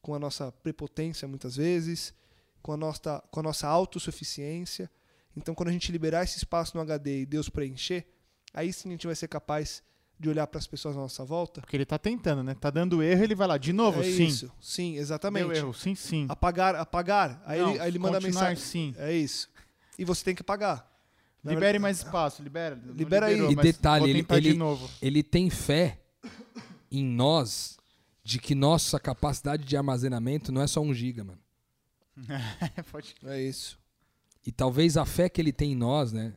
com 0.00 0.14
a 0.14 0.18
nossa 0.18 0.52
prepotência 0.52 1.26
muitas 1.26 1.56
vezes, 1.56 2.14
com 2.60 2.72
a 2.72 2.76
nossa, 2.76 3.20
com 3.30 3.40
a 3.40 3.42
nossa 3.42 3.66
autossuficiência. 3.66 4.90
Então, 5.36 5.54
quando 5.54 5.68
a 5.68 5.72
gente 5.72 5.90
liberar 5.90 6.22
esse 6.24 6.36
espaço 6.38 6.76
no 6.76 6.82
HD 6.82 7.22
e 7.22 7.26
Deus 7.26 7.48
preencher, 7.48 8.06
aí 8.52 8.72
sim 8.72 8.88
a 8.88 8.92
gente 8.92 9.06
vai 9.06 9.16
ser 9.16 9.28
capaz 9.28 9.82
de 10.20 10.28
olhar 10.28 10.46
para 10.46 10.58
as 10.58 10.66
pessoas 10.66 10.96
à 10.96 11.00
nossa 11.00 11.24
volta. 11.24 11.60
Porque 11.62 11.76
ele 11.76 11.86
tá 11.86 11.98
tentando, 11.98 12.42
né? 12.44 12.54
Tá 12.54 12.70
dando 12.70 13.02
erro, 13.02 13.24
ele 13.24 13.34
vai 13.34 13.48
lá. 13.48 13.58
De 13.58 13.72
novo, 13.72 14.00
é 14.00 14.04
sim. 14.04 14.24
isso. 14.26 14.52
Sim, 14.60 14.96
exatamente. 14.96 15.46
Deu 15.48 15.56
erro, 15.56 15.74
sim, 15.74 15.94
sim. 15.94 16.26
Apagar, 16.28 16.76
apagar. 16.76 17.42
Aí, 17.46 17.60
Não, 17.60 17.70
ele, 17.70 17.80
aí 17.80 17.88
ele 17.88 17.98
manda 17.98 18.20
continuar, 18.20 18.50
mensagem. 18.50 18.62
sim. 18.64 18.94
É 18.98 19.12
isso. 19.12 19.48
E 19.98 20.04
você 20.04 20.22
tem 20.24 20.34
que 20.34 20.42
apagar. 20.42 20.88
Na 21.42 21.50
Libere 21.50 21.72
verdade- 21.72 21.82
mais 21.82 21.98
espaço, 21.98 22.40
libera. 22.42 22.80
Libera 22.94 23.26
aí. 23.26 23.32
liberou, 23.32 23.52
E 23.52 23.56
mas 23.56 23.64
detalhe, 23.64 24.04
ele- 24.10 24.20
tentar 24.20 24.38
de 24.38 24.48
ele- 24.50 24.58
novo. 24.58 24.88
Ele 25.00 25.22
tem 25.24 25.50
fé 25.50 25.98
em 26.88 27.04
nós 27.04 27.78
de 28.22 28.38
que 28.38 28.54
nossa 28.54 29.00
capacidade 29.00 29.64
de 29.64 29.76
armazenamento 29.76 30.52
não 30.52 30.62
é 30.62 30.68
só 30.68 30.80
um 30.80 30.94
giga, 30.94 31.24
mano. 31.24 31.40
Pode- 32.92 33.16
É 33.24 33.40
isso. 33.42 33.76
E 34.44 34.50
talvez 34.50 34.96
a 34.96 35.04
fé 35.04 35.28
que 35.28 35.40
ele 35.40 35.52
tem 35.52 35.72
em 35.72 35.76
nós, 35.76 36.12
né, 36.12 36.34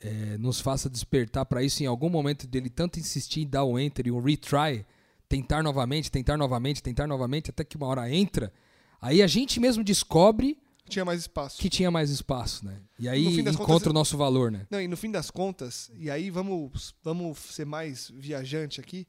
é, 0.00 0.36
nos 0.36 0.60
faça 0.60 0.90
despertar 0.90 1.46
para 1.46 1.62
isso 1.62 1.82
em 1.82 1.86
algum 1.86 2.10
momento 2.10 2.46
dele 2.46 2.68
tanto 2.68 2.98
insistir 2.98 3.40
em 3.40 3.48
dar 3.48 3.64
o 3.64 3.78
enter 3.78 4.06
e 4.06 4.10
o 4.10 4.20
retry, 4.20 4.84
tentar 5.28 5.62
novamente, 5.62 6.10
tentar 6.10 6.36
novamente, 6.36 6.82
tentar 6.82 7.06
novamente, 7.06 7.50
até 7.50 7.64
que 7.64 7.76
uma 7.76 7.86
hora 7.86 8.10
entra. 8.10 8.52
Aí 9.00 9.22
a 9.22 9.26
gente 9.26 9.58
mesmo 9.58 9.82
descobre 9.82 10.58
Tinha 10.86 11.04
mais 11.04 11.20
espaço. 11.20 11.58
que 11.58 11.70
tinha 11.70 11.90
mais 11.90 12.10
espaço, 12.10 12.66
né? 12.66 12.78
E 12.98 13.08
aí 13.08 13.40
encontra 13.40 13.64
contas, 13.64 13.86
o 13.86 13.92
nosso 13.92 14.18
valor, 14.18 14.50
né? 14.50 14.66
Não, 14.70 14.80
e 14.80 14.86
no 14.86 14.96
fim 14.96 15.10
das 15.10 15.30
contas, 15.30 15.90
e 15.94 16.10
aí 16.10 16.28
vamos, 16.28 16.94
vamos 17.02 17.38
ser 17.38 17.64
mais 17.64 18.10
viajante 18.14 18.80
aqui, 18.80 19.06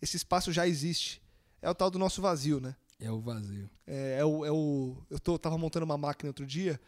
esse 0.00 0.16
espaço 0.16 0.50
já 0.50 0.66
existe. 0.66 1.20
É 1.60 1.68
o 1.68 1.74
tal 1.74 1.90
do 1.90 1.98
nosso 1.98 2.22
vazio, 2.22 2.60
né? 2.60 2.74
É 2.98 3.10
o 3.10 3.20
vazio. 3.20 3.68
É, 3.86 4.18
é 4.20 4.24
o, 4.24 4.44
é 4.44 4.50
o, 4.50 4.96
eu 5.10 5.18
tô, 5.18 5.38
tava 5.38 5.58
montando 5.58 5.84
uma 5.84 5.98
máquina 5.98 6.30
outro 6.30 6.46
dia 6.46 6.80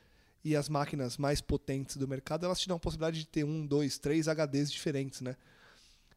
e 0.44 0.56
as 0.56 0.68
máquinas 0.68 1.16
mais 1.16 1.40
potentes 1.40 1.96
do 1.96 2.08
mercado 2.08 2.46
elas 2.46 2.60
te 2.60 2.68
dão 2.68 2.76
a 2.76 2.80
possibilidade 2.80 3.18
de 3.18 3.26
ter 3.26 3.44
um, 3.44 3.66
dois, 3.66 3.98
três 3.98 4.26
HDs 4.26 4.70
diferentes, 4.70 5.20
né? 5.20 5.36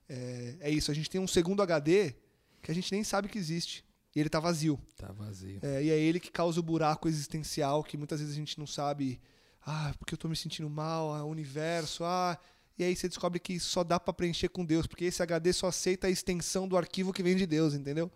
É, 0.07 0.55
é 0.61 0.69
isso, 0.69 0.91
a 0.91 0.93
gente 0.93 1.09
tem 1.09 1.19
um 1.19 1.27
segundo 1.27 1.61
HD 1.61 2.15
que 2.61 2.71
a 2.71 2.75
gente 2.75 2.91
nem 2.91 3.03
sabe 3.03 3.27
que 3.27 3.37
existe 3.37 3.83
e 4.15 4.19
ele 4.19 4.29
tá 4.29 4.39
vazio. 4.39 4.79
Tá 4.97 5.11
vazio. 5.11 5.59
É, 5.61 5.83
e 5.83 5.89
é 5.89 5.97
ele 5.97 6.19
que 6.19 6.31
causa 6.31 6.59
o 6.59 6.63
buraco 6.63 7.07
existencial 7.07 7.83
que 7.83 7.97
muitas 7.97 8.19
vezes 8.19 8.35
a 8.35 8.37
gente 8.37 8.59
não 8.59 8.67
sabe. 8.67 9.19
Ah, 9.65 9.93
porque 9.97 10.13
eu 10.13 10.17
tô 10.17 10.27
me 10.27 10.35
sentindo 10.35 10.69
mal, 10.69 11.13
ah, 11.13 11.23
o 11.23 11.29
universo, 11.29 12.03
ah. 12.03 12.37
E 12.77 12.83
aí 12.83 12.95
você 12.95 13.07
descobre 13.07 13.39
que 13.39 13.59
só 13.59 13.83
dá 13.83 13.99
para 13.99 14.13
preencher 14.13 14.49
com 14.49 14.65
Deus, 14.65 14.85
porque 14.85 15.05
esse 15.05 15.21
HD 15.21 15.53
só 15.53 15.67
aceita 15.67 16.07
a 16.07 16.09
extensão 16.09 16.67
do 16.67 16.77
arquivo 16.77 17.13
que 17.13 17.23
vem 17.23 17.35
de 17.35 17.45
Deus, 17.45 17.73
entendeu? 17.73 18.11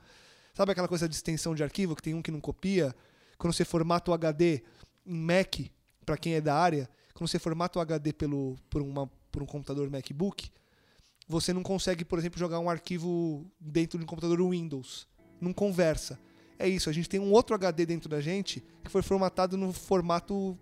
Sabe 0.53 0.71
aquela 0.71 0.87
coisa 0.87 1.07
de 1.07 1.15
extensão 1.15 1.53
de 1.53 1.63
arquivo 1.63 1.95
que 1.95 2.01
tem 2.01 2.13
um 2.13 2.21
que 2.21 2.31
não 2.31 2.41
copia? 2.41 2.95
Quando 3.37 3.53
você 3.53 3.63
formata 3.63 4.11
o 4.11 4.13
HD 4.13 4.63
em 5.05 5.15
Mac, 5.15 5.59
para 6.07 6.17
quem 6.17 6.35
é 6.35 6.41
da 6.41 6.55
área, 6.55 6.89
quando 7.13 7.29
você 7.29 7.37
formata 7.37 7.77
o 7.77 7.81
HD 7.81 8.13
pelo, 8.13 8.55
por, 8.69 8.81
uma, 8.81 9.07
por 9.29 9.43
um 9.43 9.45
computador 9.45 9.89
MacBook, 9.89 10.49
você 11.27 11.51
não 11.51 11.61
consegue, 11.61 12.05
por 12.05 12.17
exemplo, 12.17 12.39
jogar 12.39 12.59
um 12.59 12.69
arquivo 12.69 13.45
dentro 13.59 13.99
de 13.99 14.05
um 14.05 14.07
computador 14.07 14.39
Windows. 14.49 15.05
Não 15.41 15.51
conversa. 15.51 16.17
É 16.57 16.67
isso, 16.67 16.89
a 16.89 16.93
gente 16.93 17.09
tem 17.09 17.19
um 17.19 17.33
outro 17.33 17.53
HD 17.53 17.85
dentro 17.85 18.09
da 18.09 18.21
gente 18.21 18.63
que 18.81 18.89
foi 18.89 19.01
formatado 19.01 19.57
no 19.57 19.73
formato 19.73 20.57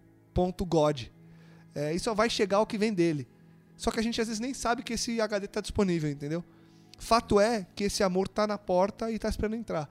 .god. 0.68 1.04
É, 1.76 1.94
e 1.94 2.00
só 2.00 2.16
vai 2.16 2.30
chegar 2.30 2.60
o 2.60 2.66
que 2.66 2.78
vem 2.78 2.92
dele. 2.92 3.28
Só 3.78 3.92
que 3.92 4.00
a 4.00 4.04
gente 4.04 4.20
às 4.20 4.28
vezes 4.28 4.40
nem 4.40 4.54
sabe 4.54 4.82
que 4.82 4.94
esse 4.94 5.22
HD 5.22 5.46
está 5.46 5.62
disponível, 5.62 6.10
entendeu? 6.10 6.44
Fato 6.98 7.40
é 7.40 7.68
que 7.76 7.84
esse 7.84 8.02
amor 8.02 8.28
tá 8.28 8.48
na 8.48 8.58
porta 8.58 9.12
e 9.12 9.20
tá 9.20 9.30
esperando 9.30 9.56
entrar. 9.56 9.90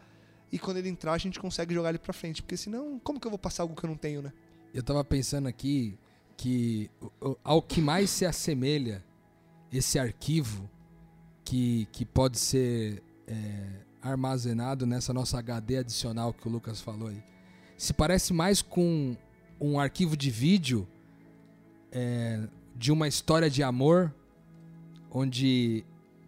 E 0.50 0.58
quando 0.58 0.78
ele 0.78 0.88
entrar, 0.88 1.12
a 1.12 1.18
gente 1.18 1.38
consegue 1.38 1.72
jogar 1.74 1.90
ele 1.90 1.98
pra 1.98 2.12
frente. 2.12 2.42
Porque 2.42 2.56
senão, 2.56 2.98
como 2.98 3.20
que 3.20 3.26
eu 3.26 3.30
vou 3.30 3.38
passar 3.38 3.62
algo 3.62 3.76
que 3.76 3.84
eu 3.84 3.90
não 3.90 3.96
tenho, 3.96 4.20
né? 4.20 4.32
Eu 4.74 4.82
tava 4.82 5.04
pensando 5.04 5.46
aqui 5.46 5.96
que 6.36 6.90
ao 7.44 7.62
que 7.62 7.80
mais 7.80 8.10
se 8.10 8.26
assemelha 8.26 9.04
esse 9.72 10.00
arquivo 10.00 10.68
que, 11.44 11.86
que 11.92 12.04
pode 12.04 12.40
ser 12.40 13.00
é, 13.24 13.66
armazenado 14.02 14.84
nessa 14.84 15.12
nossa 15.12 15.38
HD 15.38 15.78
adicional 15.78 16.34
que 16.34 16.48
o 16.48 16.50
Lucas 16.50 16.80
falou 16.80 17.06
aí, 17.06 17.22
se 17.78 17.92
parece 17.92 18.32
mais 18.32 18.62
com 18.62 19.16
um 19.60 19.78
arquivo 19.78 20.16
de 20.16 20.28
vídeo 20.28 20.88
é, 21.92 22.42
de 22.74 22.90
uma 22.90 23.06
história 23.06 23.48
de 23.48 23.62
amor 23.62 24.12
onde 25.08 25.84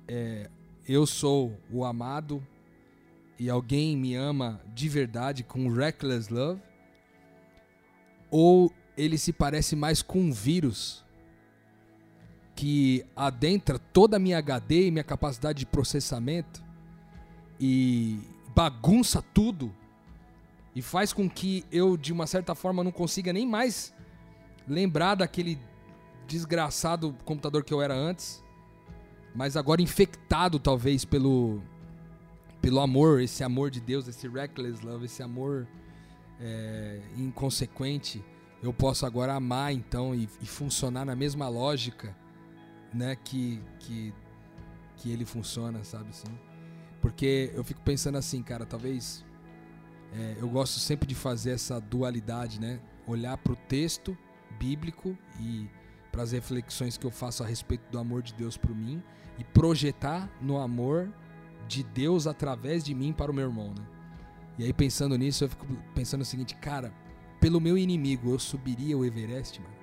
é, 0.07 0.49
eu 0.87 1.05
sou 1.05 1.53
o 1.69 1.85
amado 1.85 2.41
e 3.41 3.51
alguém 3.51 3.97
me 3.97 4.15
ama 4.15 4.61
de 4.73 4.89
verdade 4.89 5.43
com 5.43 5.69
reckless 5.69 6.33
love 6.33 6.61
ou 8.39 8.71
ele 8.99 9.17
se 9.17 9.33
parece 9.33 9.75
mais 9.75 10.03
com 10.03 10.19
um 10.19 10.31
vírus 10.31 11.03
que 12.55 13.03
adentra 13.17 13.79
toda 13.79 14.19
a 14.19 14.21
minha 14.21 14.37
HD 14.37 14.89
e 14.89 14.91
minha 14.91 15.03
capacidade 15.03 15.61
de 15.61 15.65
processamento 15.65 16.63
e 17.59 18.21
bagunça 18.55 19.23
tudo 19.23 19.75
e 20.75 20.83
faz 20.83 21.15
com 21.15 21.31
que 21.31 21.65
eu, 21.73 21.97
de 21.97 22.13
uma 22.13 22.27
certa 22.27 22.55
forma, 22.55 22.85
não 22.85 22.93
consiga 22.93 23.33
nem 23.33 23.47
mais 23.47 23.95
lembrar 24.69 25.15
daquele 25.15 25.59
desgraçado 26.27 27.17
computador 27.25 27.65
que 27.65 27.73
eu 27.73 27.81
era 27.81 27.95
antes, 27.95 28.45
mas 29.35 29.57
agora 29.57 29.81
infectado 29.81 30.59
talvez 30.59 31.07
pelo 31.07 31.63
pelo 32.61 32.81
amor, 32.81 33.23
esse 33.23 33.43
amor 33.43 33.71
de 33.71 33.81
Deus, 33.81 34.07
esse 34.07 34.29
reckless 34.29 34.85
love, 34.85 35.07
esse 35.07 35.23
amor 35.23 35.67
é, 36.41 37.01
inconsequente, 37.17 38.25
eu 38.63 38.73
posso 38.73 39.07
agora 39.07 39.35
amar 39.35 39.73
então 39.73 40.15
e, 40.15 40.29
e 40.41 40.47
funcionar 40.47 41.05
na 41.05 41.15
mesma 41.15 41.49
lógica, 41.49 42.17
né, 42.93 43.17
que, 43.17 43.63
que 43.79 44.15
que 44.97 45.11
ele 45.11 45.25
funciona, 45.25 45.85
sabe 45.85 46.11
assim? 46.11 46.39
Porque 47.01 47.53
eu 47.55 47.63
fico 47.63 47.81
pensando 47.83 48.19
assim, 48.19 48.43
cara, 48.43 48.65
talvez 48.65 49.25
é, 50.13 50.37
eu 50.41 50.49
gosto 50.49 50.79
sempre 50.79 51.07
de 51.07 51.15
fazer 51.15 51.53
essa 51.53 51.81
dualidade, 51.81 52.61
né? 52.61 52.81
Olhar 53.07 53.37
para 53.37 53.53
o 53.53 53.57
texto 53.57 54.17
bíblico 54.59 55.17
e 55.39 55.69
para 56.11 56.23
as 56.23 56.33
reflexões 56.33 56.97
que 56.97 57.05
eu 57.05 57.11
faço 57.11 57.45
a 57.45 57.47
respeito 57.47 57.89
do 57.91 57.99
amor 57.99 58.23
de 58.23 58.33
Deus 58.35 58.57
por 58.57 58.75
mim 58.75 59.03
e 59.39 59.45
projetar 59.45 60.31
no 60.41 60.59
amor 60.59 61.13
de 61.69 61.83
Deus 61.83 62.27
através 62.27 62.83
de 62.83 62.95
mim 62.95 63.13
para 63.13 63.31
o 63.31 63.35
meu 63.35 63.47
irmão, 63.47 63.75
né? 63.75 63.87
E 64.59 64.65
aí 64.65 64.73
pensando 64.73 65.17
nisso, 65.17 65.45
eu 65.45 65.49
fico 65.49 65.67
pensando 65.95 66.23
o 66.23 66.25
seguinte, 66.25 66.55
cara, 66.57 66.93
pelo 67.41 67.61
meu 67.61 67.77
inimigo 67.77 68.31
eu 68.31 68.39
subiria 68.39 68.97
o 68.97 69.05
Everest, 69.05 69.61
mano? 69.61 69.77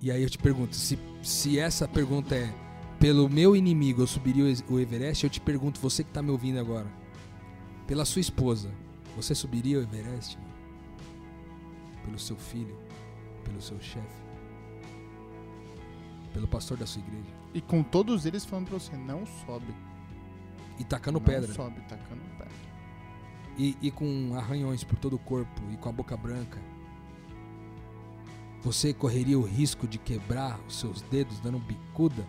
E 0.00 0.10
aí 0.10 0.22
eu 0.22 0.30
te 0.30 0.38
pergunto, 0.38 0.74
se, 0.74 0.98
se 1.22 1.58
essa 1.58 1.86
pergunta 1.86 2.34
é 2.34 2.52
pelo 2.98 3.28
meu 3.28 3.54
inimigo 3.54 4.02
eu 4.02 4.06
subiria 4.06 4.44
o 4.68 4.80
Everest, 4.80 5.24
eu 5.24 5.30
te 5.30 5.40
pergunto, 5.40 5.78
você 5.80 6.02
que 6.02 6.10
está 6.10 6.22
me 6.22 6.30
ouvindo 6.30 6.58
agora, 6.58 6.90
pela 7.86 8.04
sua 8.04 8.20
esposa, 8.20 8.70
você 9.14 9.34
subiria 9.34 9.78
o 9.78 9.82
Everest? 9.82 10.38
Pelo 12.04 12.18
seu 12.18 12.36
filho, 12.36 12.76
pelo 13.44 13.60
seu 13.60 13.80
chefe, 13.80 14.22
pelo 16.32 16.48
pastor 16.48 16.76
da 16.76 16.86
sua 16.86 17.02
igreja? 17.02 17.41
E 17.54 17.60
com 17.60 17.82
todos 17.82 18.24
eles 18.26 18.44
falando 18.44 18.68
pra 18.68 18.78
você, 18.78 18.96
não 18.96 19.26
sobe. 19.26 19.74
E 20.78 20.84
tacando 20.84 21.18
não 21.18 21.26
pedra. 21.26 21.52
sobe, 21.52 21.80
tacando 21.82 22.20
pedra. 22.38 22.52
E, 23.58 23.76
e 23.82 23.90
com 23.90 24.34
arranhões 24.36 24.82
por 24.82 24.98
todo 24.98 25.14
o 25.16 25.18
corpo 25.18 25.60
e 25.70 25.76
com 25.76 25.88
a 25.88 25.92
boca 25.92 26.16
branca. 26.16 26.58
Você 28.62 28.94
correria 28.94 29.38
o 29.38 29.42
risco 29.42 29.86
de 29.88 29.98
quebrar 29.98 30.58
os 30.68 30.76
seus 30.78 31.02
dedos 31.02 31.40
dando 31.40 31.58
bicuda 31.58 32.26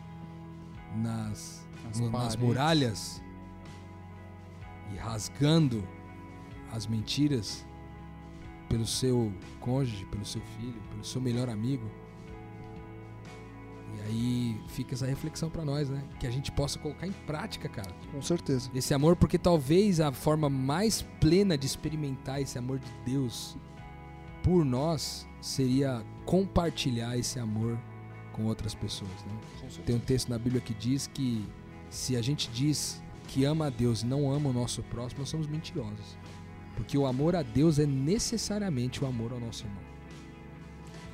nas, 0.95 1.65
Nas 1.85 1.99
no- 1.99 2.09
nas 2.09 2.35
muralhas 2.35 3.21
e 4.93 4.97
rasgando 4.97 5.87
as 6.71 6.87
mentiras 6.87 7.65
pelo 8.67 8.85
seu 8.85 9.31
cônjuge, 9.59 10.05
pelo 10.05 10.25
seu 10.25 10.41
filho, 10.57 10.81
pelo 10.89 11.05
seu 11.05 11.21
melhor 11.21 11.47
amigo. 11.49 11.89
E 13.95 14.01
aí 14.01 14.61
fica 14.67 14.95
essa 14.95 15.05
reflexão 15.05 15.49
pra 15.49 15.63
nós, 15.63 15.89
né? 15.89 16.03
Que 16.19 16.27
a 16.27 16.31
gente 16.31 16.51
possa 16.51 16.79
colocar 16.79 17.05
em 17.05 17.11
prática, 17.11 17.69
cara. 17.69 17.91
Com 18.11 18.21
certeza. 18.21 18.69
Esse 18.73 18.93
amor, 18.93 19.15
porque 19.15 19.37
talvez 19.37 19.99
a 19.99 20.11
forma 20.11 20.49
mais 20.49 21.01
plena 21.19 21.57
de 21.57 21.65
experimentar 21.65 22.41
esse 22.41 22.57
amor 22.57 22.79
de 22.79 22.91
Deus 23.05 23.55
por 24.41 24.65
nós 24.65 25.27
seria 25.41 26.03
compartilhar 26.25 27.17
esse 27.17 27.39
amor 27.39 27.79
com 28.33 28.45
outras 28.45 28.73
pessoas, 28.73 29.11
né? 29.25 29.69
Tem 29.85 29.95
um 29.95 29.99
texto 29.99 30.29
na 30.29 30.37
Bíblia 30.37 30.59
que 30.59 30.73
diz 30.73 31.07
que 31.07 31.45
se 31.89 32.17
a 32.17 32.21
gente 32.21 32.49
diz 32.49 33.01
que 33.27 33.45
ama 33.45 33.67
a 33.67 33.69
Deus 33.69 34.01
e 34.01 34.05
não 34.05 34.31
ama 34.31 34.49
o 34.49 34.53
nosso 34.53 34.81
próximo, 34.83 35.21
nós 35.21 35.29
somos 35.29 35.47
mentirosos. 35.47 36.17
Porque 36.75 36.97
o 36.97 37.05
amor 37.05 37.35
a 37.35 37.43
Deus 37.43 37.77
é 37.79 37.85
necessariamente 37.85 39.03
o 39.03 39.07
amor 39.07 39.31
ao 39.31 39.39
nosso 39.39 39.65
irmão. 39.65 39.81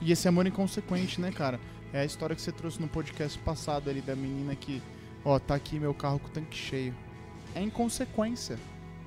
E 0.02 0.12
esse 0.12 0.28
amor 0.28 0.48
inconsequente, 0.48 1.20
né, 1.20 1.32
cara? 1.32 1.60
É 1.92 2.02
a 2.02 2.06
história 2.06 2.36
que 2.36 2.42
você 2.42 2.52
trouxe 2.52 2.80
no 2.80 2.88
podcast 2.88 3.38
passado 3.40 3.90
ali 3.90 4.02
da 4.02 4.16
menina 4.16 4.56
que, 4.56 4.82
ó, 5.26 5.40
tá 5.40 5.56
aqui 5.56 5.80
meu 5.80 5.94
carro 5.94 6.20
com 6.20 6.28
o 6.28 6.32
tanque 6.32 6.56
cheio. 6.56 6.96
É 7.56 7.62
inconsequência, 7.62 8.60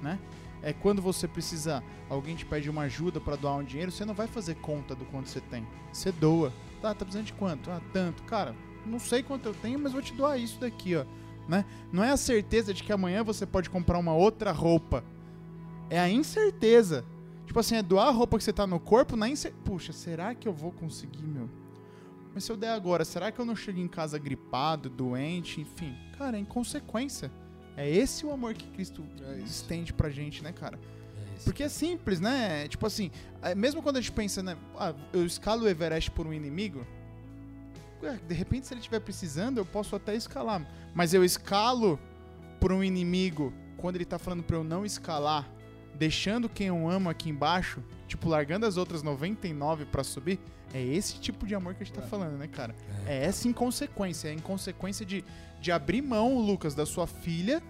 né? 0.03 0.19
É 0.63 0.73
quando 0.73 1.01
você 1.01 1.29
precisa, 1.29 1.83
alguém 2.09 2.35
te 2.35 2.45
pede 2.45 2.69
uma 2.69 2.83
ajuda 2.83 3.21
pra 3.21 3.37
doar 3.37 3.57
um 3.57 3.65
dinheiro, 3.65 3.91
você 3.91 4.05
não 4.05 4.15
vai 4.15 4.27
fazer 4.27 4.57
conta 4.57 4.95
do 4.95 5.05
quanto 5.05 5.29
você 5.29 5.41
tem. 5.41 5.67
Você 5.93 6.11
doa. 6.11 6.53
Tá, 6.81 6.95
tá 6.95 7.05
precisando 7.05 7.27
de 7.27 7.33
quanto? 7.35 7.71
Ah, 7.71 7.81
tanto. 7.93 8.23
Cara, 8.25 8.55
não 8.85 8.99
sei 8.99 9.23
quanto 9.23 9.47
eu 9.47 9.55
tenho, 9.55 9.79
mas 9.79 9.93
vou 9.93 10.03
te 10.03 10.13
doar 10.13 10.39
isso 10.39 10.59
daqui, 10.59 10.97
ó. 10.97 11.05
Né? 11.49 11.65
Não 11.93 12.03
é 12.03 12.11
a 12.11 12.17
certeza 12.17 12.75
de 12.75 12.83
que 12.83 12.93
amanhã 12.93 13.23
você 13.23 13.47
pode 13.47 13.71
comprar 13.71 13.99
uma 13.99 14.15
outra 14.15 14.51
roupa. 14.53 15.05
É 15.89 15.99
a 15.99 16.09
incerteza. 16.09 17.05
Tipo 17.47 17.61
assim, 17.61 17.77
é 17.77 17.83
doar 17.83 18.09
a 18.09 18.13
roupa 18.13 18.39
que 18.39 18.45
você 18.45 18.53
tá 18.53 18.67
no 18.67 18.81
corpo 18.81 19.17
na 19.17 19.29
incer... 19.29 19.53
Puxa, 19.65 19.93
será 19.93 20.35
que 20.35 20.49
eu 20.49 20.53
vou 20.53 20.73
conseguir, 20.73 21.25
meu? 21.25 21.49
Mas 22.35 22.45
se 22.45 22.53
eu 22.53 22.57
der 22.57 22.71
agora, 22.71 23.05
será 23.05 23.31
que 23.31 23.39
eu 23.39 23.45
não 23.45 23.55
chego 23.57 23.79
em 23.79 23.89
casa 23.89 24.19
gripado, 24.19 24.89
doente, 24.89 25.61
enfim? 25.61 25.95
Cara, 26.17 26.37
é 26.37 26.41
inconsequência. 26.41 27.31
É 27.77 27.89
esse 27.89 28.25
o 28.25 28.31
amor 28.33 28.55
que 28.55 28.67
Cristo 28.69 29.05
É 29.27 29.37
isso. 29.39 29.47
estende 29.63 29.93
pra 29.93 30.09
gente, 30.11 30.43
né, 30.43 30.53
cara? 30.53 30.79
Porque 31.45 31.63
é 31.65 31.69
simples, 31.69 32.21
né? 32.21 32.69
Tipo 32.69 32.87
assim, 32.87 33.11
é, 33.43 33.55
mesmo 33.55 33.83
quando 33.83 33.97
a 33.97 34.01
gente 34.01 34.13
pensa, 34.13 34.43
né? 34.43 34.57
Ah, 34.79 34.95
eu 35.13 35.27
escalo 35.27 35.65
o 35.65 35.69
Everest 35.69 36.11
por 36.13 36.27
um 36.27 36.33
inimigo. 36.33 36.87
De 38.27 38.35
repente, 38.35 38.67
se 38.67 38.75
ele 38.75 38.81
estiver 38.81 39.01
precisando, 39.01 39.59
eu 39.59 39.65
posso 39.65 39.95
até 39.95 40.15
escalar. 40.15 40.67
Mas 40.95 41.15
eu 41.15 41.25
escalo 41.25 41.99
por 42.61 42.73
um 42.73 42.83
inimigo 42.83 43.53
quando 43.77 43.97
ele 43.97 44.05
tá 44.05 44.19
falando 44.19 44.43
pra 44.43 44.57
eu 44.57 44.65
não 44.65 44.85
escalar, 44.85 45.49
deixando 45.95 46.49
quem 46.49 46.69
eu 46.69 46.89
amo 46.89 47.09
aqui 47.09 47.29
embaixo, 47.31 47.83
tipo, 48.09 48.29
largando 48.29 48.67
as 48.67 48.77
outras 48.77 49.03
99 49.03 49.85
pra 49.87 50.03
subir. 50.03 50.39
É 50.75 50.83
esse 50.83 51.19
tipo 51.19 51.47
de 51.47 51.55
amor 51.55 51.75
que 51.75 51.83
a 51.83 51.87
gente 51.87 51.95
tá 51.95 52.03
falando, 52.03 52.39
né, 52.39 52.47
cara? 52.49 52.75
É 53.07 53.25
essa 53.25 53.47
inconsequência. 53.47 54.29
É 54.29 54.31
a 54.31 54.35
inconsequência 54.35 55.05
de, 55.05 55.23
de 55.61 55.71
abrir 55.71 56.01
mão, 56.01 56.39
Lucas, 56.41 56.75
da 56.75 56.87
sua 56.87 57.07
filha, 57.07 57.63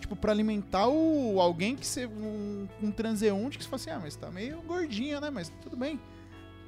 tipo, 0.00 0.14
pra 0.14 0.30
alimentar 0.30 0.86
o 0.86 1.40
alguém 1.40 1.74
que 1.74 1.84
você. 1.86 2.06
Um, 2.06 2.68
um 2.80 2.90
transeunte 2.92 3.58
que 3.58 3.64
você 3.64 3.70
fala 3.70 3.82
assim, 3.82 3.90
ah, 3.90 4.00
mas 4.00 4.14
tá 4.14 4.30
meio 4.30 4.62
gordinha, 4.62 5.20
né? 5.20 5.30
Mas 5.30 5.50
tudo 5.62 5.76
bem. 5.76 5.98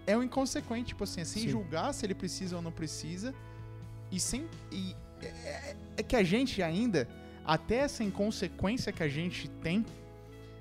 É 0.08 0.16
o 0.16 0.22
inconsequente, 0.24 0.88
tipo 0.88 1.04
assim, 1.04 1.20
é 1.20 1.24
sem 1.24 1.42
Sim. 1.44 1.48
julgar 1.50 1.92
se 1.94 2.04
ele 2.04 2.14
precisa 2.14 2.56
ou 2.56 2.62
não 2.62 2.72
precisa. 2.72 3.32
E 4.10 4.18
sem. 4.18 4.44
E 4.72 4.94
é, 5.22 5.26
é- 5.26 5.76
é 5.98 6.02
que 6.02 6.16
a 6.16 6.22
gente 6.24 6.62
ainda, 6.62 7.08
até 7.44 7.76
essa 7.76 8.02
inconsequência 8.02 8.92
que 8.92 9.02
a 9.04 9.08
gente 9.08 9.48
tem, 9.62 9.84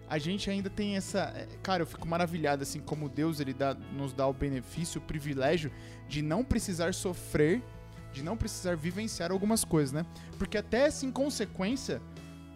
a 0.08 0.18
gente 0.18 0.50
ainda 0.50 0.70
tem 0.70 0.96
essa. 0.96 1.34
é, 1.36 1.48
Cara, 1.64 1.84
eu 1.84 1.88
fico 1.88 2.08
maravilhado, 2.08 2.64
assim, 2.64 2.80
como 2.80 3.10
Deus 3.10 3.40
ele 3.40 3.54
dá, 3.54 3.74
nos 3.74 4.14
dá 4.14 4.28
o 4.28 4.34
benefício, 4.34 5.00
o 5.00 5.04
privilégio 5.04 5.72
de 6.08 6.22
não 6.22 6.44
precisar 6.44 6.94
sofrer, 6.94 7.62
de 8.14 8.24
não 8.24 8.38
precisar 8.38 8.76
vivenciar 8.76 9.32
algumas 9.32 9.64
coisas, 9.64 9.92
né? 9.92 10.06
Porque 10.38 10.58
até 10.58 10.82
essa 10.82 11.06
inconsequência, 11.06 12.02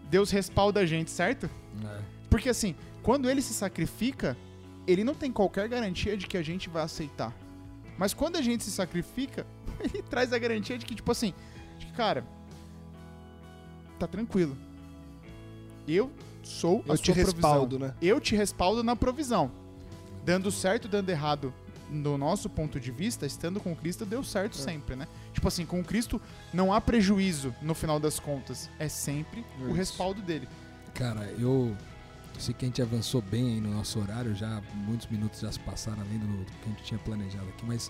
Deus 0.10 0.30
respalda 0.32 0.82
a 0.82 0.86
gente, 0.86 1.10
certo? 1.10 1.50
É. 1.84 2.02
Porque 2.30 2.50
assim, 2.50 2.76
quando 3.02 3.30
ele 3.30 3.42
se 3.42 3.54
sacrifica, 3.54 4.38
ele 4.86 5.04
não 5.04 5.16
tem 5.16 5.32
qualquer 5.32 5.68
garantia 5.68 6.16
de 6.16 6.28
que 6.28 6.38
a 6.38 6.42
gente 6.44 6.70
vai 6.70 6.84
aceitar. 6.84 7.36
Mas 7.98 8.14
quando 8.14 8.38
a 8.38 8.42
gente 8.42 8.64
se 8.64 8.72
sacrifica, 8.72 9.46
ele 9.82 10.02
traz 10.04 10.32
a 10.32 10.38
garantia 10.38 10.78
de 10.78 10.86
que, 10.86 10.96
tipo 10.96 11.12
assim, 11.12 11.34
de 11.78 11.88
que, 11.88 11.94
cara, 11.94 12.24
tá 13.98 14.08
tranquilo. 14.08 14.56
Eu 15.88 16.12
sou 16.44 16.84
a 16.88 16.92
Eu 16.94 16.98
sua 16.98 16.98
te 16.98 17.12
provisão. 17.14 17.34
respaldo, 17.34 17.80
né? 17.80 17.94
Eu 18.02 18.20
te 18.20 18.36
respaldo 18.36 18.84
na 18.84 18.96
provisão. 18.96 19.52
Dando 20.26 20.52
certo, 20.52 20.88
dando 20.88 21.10
errado, 21.10 21.54
do 21.90 22.18
nosso 22.18 22.50
ponto 22.50 22.80
de 22.80 22.92
vista, 22.92 23.26
estando 23.26 23.60
com 23.60 23.76
Cristo, 23.76 24.06
deu 24.06 24.24
certo 24.24 24.58
É. 24.60 24.62
sempre, 24.62 24.96
né? 24.96 25.08
Tipo 25.34 25.48
assim, 25.48 25.66
com 25.66 25.84
Cristo 25.84 26.22
não 26.54 26.72
há 26.74 26.80
prejuízo 26.80 27.54
no 27.62 27.74
final 27.74 28.00
das 28.00 28.20
contas. 28.20 28.70
É 28.78 28.88
sempre 28.88 29.44
o 29.60 29.66
Isso. 29.68 29.74
respaldo 29.74 30.22
dele. 30.22 30.48
Cara, 30.94 31.24
eu 31.40 31.76
sei 32.38 32.54
que 32.54 32.66
a 32.66 32.68
gente 32.68 32.82
avançou 32.82 33.22
bem 33.22 33.48
aí 33.56 33.62
no 33.62 33.72
nosso 33.72 34.00
horário, 34.00 34.36
já 34.36 34.62
muitos 34.74 35.08
minutos 35.08 35.40
já 35.40 35.52
se 35.52 35.60
passaram 35.60 36.02
além 36.02 36.20
do, 36.20 36.28
do 36.28 36.46
que 36.46 36.66
a 36.66 36.70
gente 36.70 36.84
tinha 36.84 37.00
planejado 37.00 37.48
aqui, 37.50 37.66
mas 37.66 37.90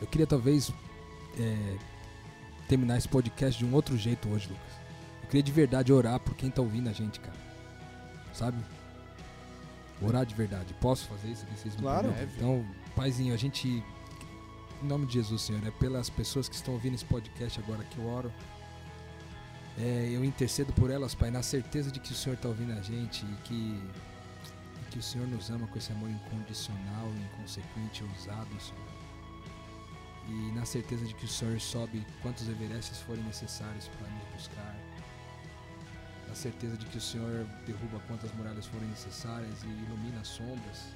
eu 0.00 0.06
queria 0.06 0.26
talvez 0.26 0.72
é, 1.38 1.76
terminar 2.68 2.98
esse 2.98 3.08
podcast 3.08 3.58
de 3.58 3.64
um 3.64 3.72
outro 3.74 3.96
jeito 3.96 4.28
hoje, 4.28 4.48
Lucas. 4.48 4.72
Eu 5.22 5.26
queria 5.28 5.42
de 5.42 5.52
verdade 5.52 5.92
orar 5.92 6.18
por 6.20 6.34
quem 6.34 6.50
tá 6.50 6.60
ouvindo 6.62 6.88
a 6.88 6.92
gente, 6.92 7.20
cara. 7.20 7.45
Sabe? 8.36 8.58
Orar 10.02 10.26
de 10.26 10.34
verdade. 10.34 10.74
Posso 10.74 11.06
fazer 11.08 11.28
isso 11.28 11.44
aqui? 11.44 11.58
Vocês 11.58 11.74
me 11.76 11.82
Claro. 11.82 12.12
permitem? 12.12 12.36
Então, 12.36 12.66
Paizinho, 12.94 13.32
a 13.32 13.36
gente. 13.36 13.82
Em 14.82 14.86
nome 14.86 15.06
de 15.06 15.14
Jesus, 15.14 15.40
Senhor, 15.40 15.66
é 15.66 15.70
pelas 15.70 16.10
pessoas 16.10 16.50
que 16.50 16.54
estão 16.54 16.74
ouvindo 16.74 16.94
esse 16.94 17.04
podcast 17.06 17.58
agora 17.60 17.82
que 17.84 17.96
eu 17.96 18.06
oro. 18.06 18.30
É, 19.78 20.10
eu 20.12 20.22
intercedo 20.22 20.70
por 20.74 20.90
elas, 20.90 21.14
Pai, 21.14 21.30
na 21.30 21.42
certeza 21.42 21.90
de 21.90 21.98
que 21.98 22.12
o 22.12 22.14
Senhor 22.14 22.34
está 22.34 22.48
ouvindo 22.48 22.72
a 22.72 22.82
gente 22.82 23.24
e 23.24 23.34
que, 23.44 23.54
e 23.54 24.90
que 24.90 24.98
o 24.98 25.02
Senhor 25.02 25.26
nos 25.28 25.48
ama 25.50 25.66
com 25.66 25.78
esse 25.78 25.92
amor 25.92 26.10
incondicional, 26.10 27.08
inconsequente, 27.32 28.04
ousado, 28.04 28.48
Senhor. 28.60 28.96
E 30.28 30.52
na 30.52 30.66
certeza 30.66 31.06
de 31.06 31.14
que 31.14 31.24
o 31.24 31.28
Senhor 31.28 31.58
sobe 31.60 32.06
quantos 32.20 32.46
Everestes 32.48 32.98
forem 33.00 33.22
necessários 33.24 33.88
para 33.88 34.08
nos 34.10 34.24
buscar. 34.34 34.76
Na 36.28 36.34
certeza 36.34 36.76
de 36.76 36.86
que 36.86 36.98
o 36.98 37.00
Senhor 37.00 37.46
derruba 37.64 38.00
quantas 38.06 38.32
muralhas 38.34 38.66
forem 38.66 38.88
necessárias 38.88 39.62
e 39.62 39.66
ilumina 39.66 40.20
as 40.20 40.28
sombras, 40.28 40.94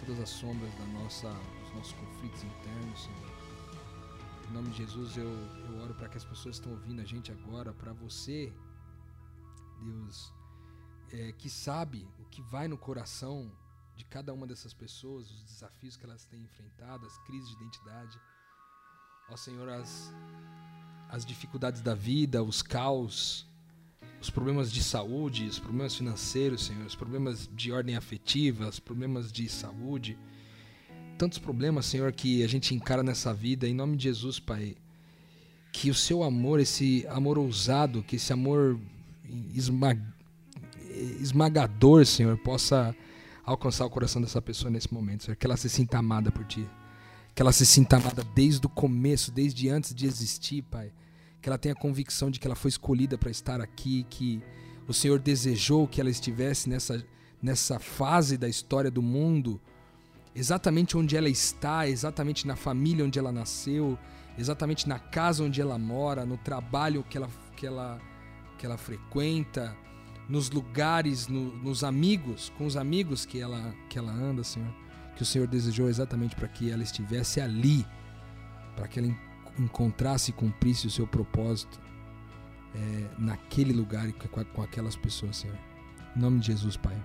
todas 0.00 0.20
as 0.20 0.28
sombras 0.28 0.72
da 0.74 0.86
nossa, 0.86 1.28
dos 1.28 1.74
nossos 1.74 1.92
conflitos 1.92 2.42
internos, 2.44 3.02
Senhor. 3.02 3.38
Em 4.48 4.52
nome 4.52 4.70
de 4.70 4.78
Jesus, 4.78 5.16
eu, 5.16 5.28
eu 5.28 5.82
oro 5.82 5.94
para 5.94 6.08
que 6.08 6.16
as 6.16 6.24
pessoas 6.24 6.58
que 6.58 6.66
estão 6.66 6.72
ouvindo 6.72 7.02
a 7.02 7.04
gente 7.04 7.30
agora, 7.30 7.72
para 7.74 7.92
você, 7.92 8.52
Deus, 9.82 10.32
é, 11.12 11.32
que 11.32 11.50
sabe 11.50 12.08
o 12.18 12.24
que 12.26 12.42
vai 12.42 12.68
no 12.68 12.78
coração 12.78 13.50
de 13.96 14.04
cada 14.04 14.32
uma 14.32 14.46
dessas 14.46 14.72
pessoas, 14.72 15.30
os 15.30 15.42
desafios 15.42 15.96
que 15.96 16.04
elas 16.04 16.24
têm 16.24 16.40
enfrentado, 16.40 17.04
as 17.06 17.18
crises 17.26 17.48
de 17.48 17.56
identidade. 17.56 18.20
Ó 19.28 19.36
Senhor, 19.36 19.68
as, 19.68 20.12
as 21.08 21.26
dificuldades 21.26 21.80
da 21.80 21.94
vida, 21.94 22.42
os 22.42 22.62
caos, 22.62 23.47
os 24.20 24.30
problemas 24.30 24.72
de 24.72 24.82
saúde, 24.82 25.46
os 25.46 25.58
problemas 25.58 25.94
financeiros, 25.94 26.66
Senhor, 26.66 26.84
os 26.84 26.96
problemas 26.96 27.48
de 27.54 27.70
ordem 27.70 27.96
afetiva, 27.96 28.68
os 28.68 28.80
problemas 28.80 29.30
de 29.30 29.48
saúde. 29.48 30.18
Tantos 31.16 31.38
problemas, 31.38 31.86
Senhor, 31.86 32.12
que 32.12 32.42
a 32.42 32.48
gente 32.48 32.74
encara 32.74 33.02
nessa 33.02 33.32
vida. 33.32 33.68
Em 33.68 33.74
nome 33.74 33.96
de 33.96 34.04
Jesus, 34.04 34.40
Pai. 34.40 34.76
Que 35.72 35.90
o 35.90 35.94
seu 35.94 36.22
amor, 36.22 36.58
esse 36.58 37.06
amor 37.08 37.38
ousado, 37.38 38.02
que 38.02 38.16
esse 38.16 38.32
amor 38.32 38.78
esmagador, 41.20 42.04
Senhor, 42.04 42.36
possa 42.38 42.94
alcançar 43.44 43.86
o 43.86 43.90
coração 43.90 44.20
dessa 44.20 44.42
pessoa 44.42 44.70
nesse 44.70 44.92
momento, 44.92 45.24
Senhor. 45.24 45.36
Que 45.36 45.46
ela 45.46 45.56
se 45.56 45.68
sinta 45.68 45.98
amada 45.98 46.32
por 46.32 46.44
Ti. 46.44 46.66
Que 47.34 47.42
ela 47.42 47.52
se 47.52 47.64
sinta 47.64 47.96
amada 47.96 48.24
desde 48.34 48.66
o 48.66 48.70
começo, 48.70 49.30
desde 49.30 49.68
antes 49.68 49.94
de 49.94 50.06
existir, 50.06 50.62
Pai 50.62 50.92
que 51.40 51.48
ela 51.48 51.58
tenha 51.58 51.74
convicção 51.74 52.30
de 52.30 52.40
que 52.40 52.46
ela 52.46 52.56
foi 52.56 52.68
escolhida 52.68 53.16
para 53.16 53.30
estar 53.30 53.60
aqui, 53.60 54.04
que 54.10 54.42
o 54.86 54.92
Senhor 54.92 55.18
desejou 55.18 55.86
que 55.86 56.00
ela 56.00 56.10
estivesse 56.10 56.68
nessa, 56.68 57.04
nessa 57.42 57.78
fase 57.78 58.36
da 58.36 58.48
história 58.48 58.90
do 58.90 59.02
mundo, 59.02 59.60
exatamente 60.34 60.96
onde 60.96 61.16
ela 61.16 61.28
está, 61.28 61.88
exatamente 61.88 62.46
na 62.46 62.56
família 62.56 63.04
onde 63.04 63.18
ela 63.18 63.30
nasceu, 63.30 63.98
exatamente 64.36 64.88
na 64.88 64.98
casa 64.98 65.44
onde 65.44 65.60
ela 65.60 65.78
mora, 65.78 66.24
no 66.24 66.36
trabalho 66.36 67.04
que 67.04 67.16
ela, 67.16 67.28
que 67.56 67.66
ela, 67.66 68.00
que 68.56 68.66
ela 68.66 68.76
frequenta, 68.76 69.76
nos 70.28 70.50
lugares, 70.50 71.26
no, 71.26 71.56
nos 71.56 71.82
amigos, 71.82 72.52
com 72.58 72.66
os 72.66 72.76
amigos 72.76 73.24
que 73.24 73.40
ela, 73.40 73.74
que 73.88 73.98
ela 73.98 74.12
anda, 74.12 74.44
Senhor. 74.44 74.72
Que 75.16 75.22
o 75.22 75.26
Senhor 75.26 75.48
desejou 75.48 75.88
exatamente 75.88 76.36
para 76.36 76.46
que 76.46 76.70
ela 76.70 76.82
estivesse 76.82 77.40
ali, 77.40 77.84
para 78.76 78.86
que 78.86 79.00
ela 79.00 79.08
encontrasse 79.62 80.30
e 80.30 80.34
cumprisse 80.34 80.86
o 80.86 80.90
seu 80.90 81.06
propósito 81.06 81.80
é, 82.74 83.06
naquele 83.18 83.72
lugar 83.72 84.08
e 84.08 84.12
com, 84.12 84.44
com 84.44 84.62
aquelas 84.62 84.96
pessoas, 84.96 85.38
Senhor. 85.38 85.58
Em 86.16 86.20
nome 86.20 86.40
de 86.40 86.48
Jesus, 86.48 86.76
Pai. 86.76 86.96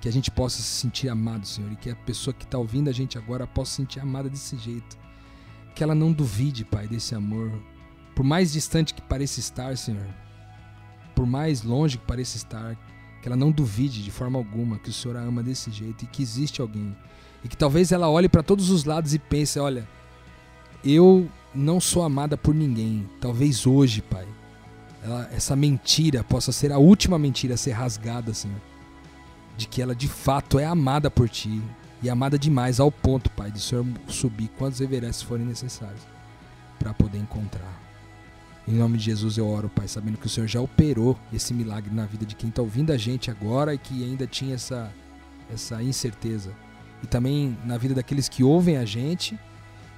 Que 0.00 0.08
a 0.08 0.12
gente 0.12 0.30
possa 0.30 0.56
se 0.56 0.80
sentir 0.80 1.08
amado, 1.08 1.46
Senhor, 1.46 1.70
e 1.72 1.76
que 1.76 1.90
a 1.90 1.96
pessoa 1.96 2.34
que 2.34 2.44
está 2.44 2.58
ouvindo 2.58 2.88
a 2.88 2.92
gente 2.92 3.16
agora 3.16 3.46
possa 3.46 3.70
se 3.70 3.76
sentir 3.76 4.00
amada 4.00 4.28
desse 4.28 4.56
jeito. 4.56 4.98
Que 5.74 5.82
ela 5.82 5.94
não 5.94 6.12
duvide, 6.12 6.64
Pai, 6.64 6.88
desse 6.88 7.14
amor. 7.14 7.52
Por 8.14 8.24
mais 8.24 8.52
distante 8.52 8.92
que 8.92 9.00
pareça 9.00 9.40
estar, 9.40 9.76
Senhor, 9.76 10.06
por 11.14 11.26
mais 11.26 11.62
longe 11.62 11.98
que 11.98 12.04
pareça 12.04 12.36
estar, 12.36 12.76
que 13.22 13.28
ela 13.28 13.36
não 13.36 13.50
duvide 13.50 14.02
de 14.02 14.10
forma 14.10 14.38
alguma 14.38 14.78
que 14.78 14.90
o 14.90 14.92
Senhor 14.92 15.16
a 15.16 15.20
ama 15.20 15.42
desse 15.42 15.70
jeito 15.70 16.04
e 16.04 16.08
que 16.08 16.22
existe 16.22 16.60
alguém. 16.60 16.94
E 17.44 17.48
que 17.48 17.56
talvez 17.56 17.92
ela 17.92 18.10
olhe 18.10 18.28
para 18.28 18.42
todos 18.42 18.70
os 18.70 18.84
lados 18.84 19.14
e 19.14 19.18
pense: 19.18 19.58
olha, 19.58 19.88
eu 20.84 21.28
não 21.54 21.80
sou 21.80 22.02
amada 22.02 22.36
por 22.36 22.54
ninguém. 22.54 23.08
Talvez 23.20 23.66
hoje, 23.66 24.02
Pai, 24.02 24.26
ela, 25.02 25.28
essa 25.32 25.54
mentira 25.54 26.24
possa 26.24 26.52
ser 26.52 26.72
a 26.72 26.78
última 26.78 27.18
mentira 27.18 27.54
a 27.54 27.58
ser 27.58 27.72
rasgada, 27.72 28.34
Senhor. 28.34 28.60
De 29.56 29.68
que 29.68 29.82
ela 29.82 29.94
de 29.94 30.08
fato 30.08 30.58
é 30.58 30.64
amada 30.64 31.10
por 31.10 31.28
Ti. 31.28 31.62
E 32.02 32.10
amada 32.10 32.36
demais 32.36 32.80
ao 32.80 32.90
ponto, 32.90 33.30
Pai, 33.30 33.50
de 33.50 33.58
o 33.58 33.60
Senhor 33.60 33.86
subir 34.08 34.48
quantos 34.58 34.80
everestes 34.80 35.22
forem 35.22 35.46
necessários 35.46 36.02
para 36.78 36.92
poder 36.92 37.18
encontrar. 37.18 37.80
Em 38.66 38.74
nome 38.74 38.98
de 38.98 39.04
Jesus 39.04 39.36
eu 39.36 39.48
oro, 39.48 39.68
Pai, 39.68 39.86
sabendo 39.86 40.18
que 40.18 40.26
o 40.26 40.28
Senhor 40.28 40.46
já 40.46 40.60
operou 40.60 41.16
esse 41.32 41.54
milagre 41.54 41.94
na 41.94 42.06
vida 42.06 42.26
de 42.26 42.34
quem 42.34 42.48
está 42.48 42.62
ouvindo 42.62 42.92
a 42.92 42.96
gente 42.96 43.30
agora 43.30 43.74
e 43.74 43.78
que 43.78 44.04
ainda 44.04 44.26
tinha 44.26 44.54
essa, 44.54 44.92
essa 45.52 45.82
incerteza. 45.82 46.52
E 47.02 47.06
também 47.06 47.56
na 47.64 47.76
vida 47.76 47.94
daqueles 47.94 48.28
que 48.28 48.42
ouvem 48.42 48.76
a 48.76 48.84
gente 48.84 49.38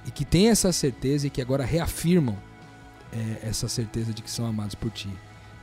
e 0.05 0.11
que 0.11 0.23
têm 0.23 0.49
essa 0.49 0.71
certeza 0.71 1.27
e 1.27 1.29
que 1.29 1.41
agora 1.41 1.65
reafirmam 1.65 2.37
é, 3.11 3.47
essa 3.47 3.67
certeza 3.67 4.13
de 4.13 4.21
que 4.21 4.29
são 4.29 4.45
amados 4.45 4.75
por 4.75 4.91
Ti. 4.91 5.09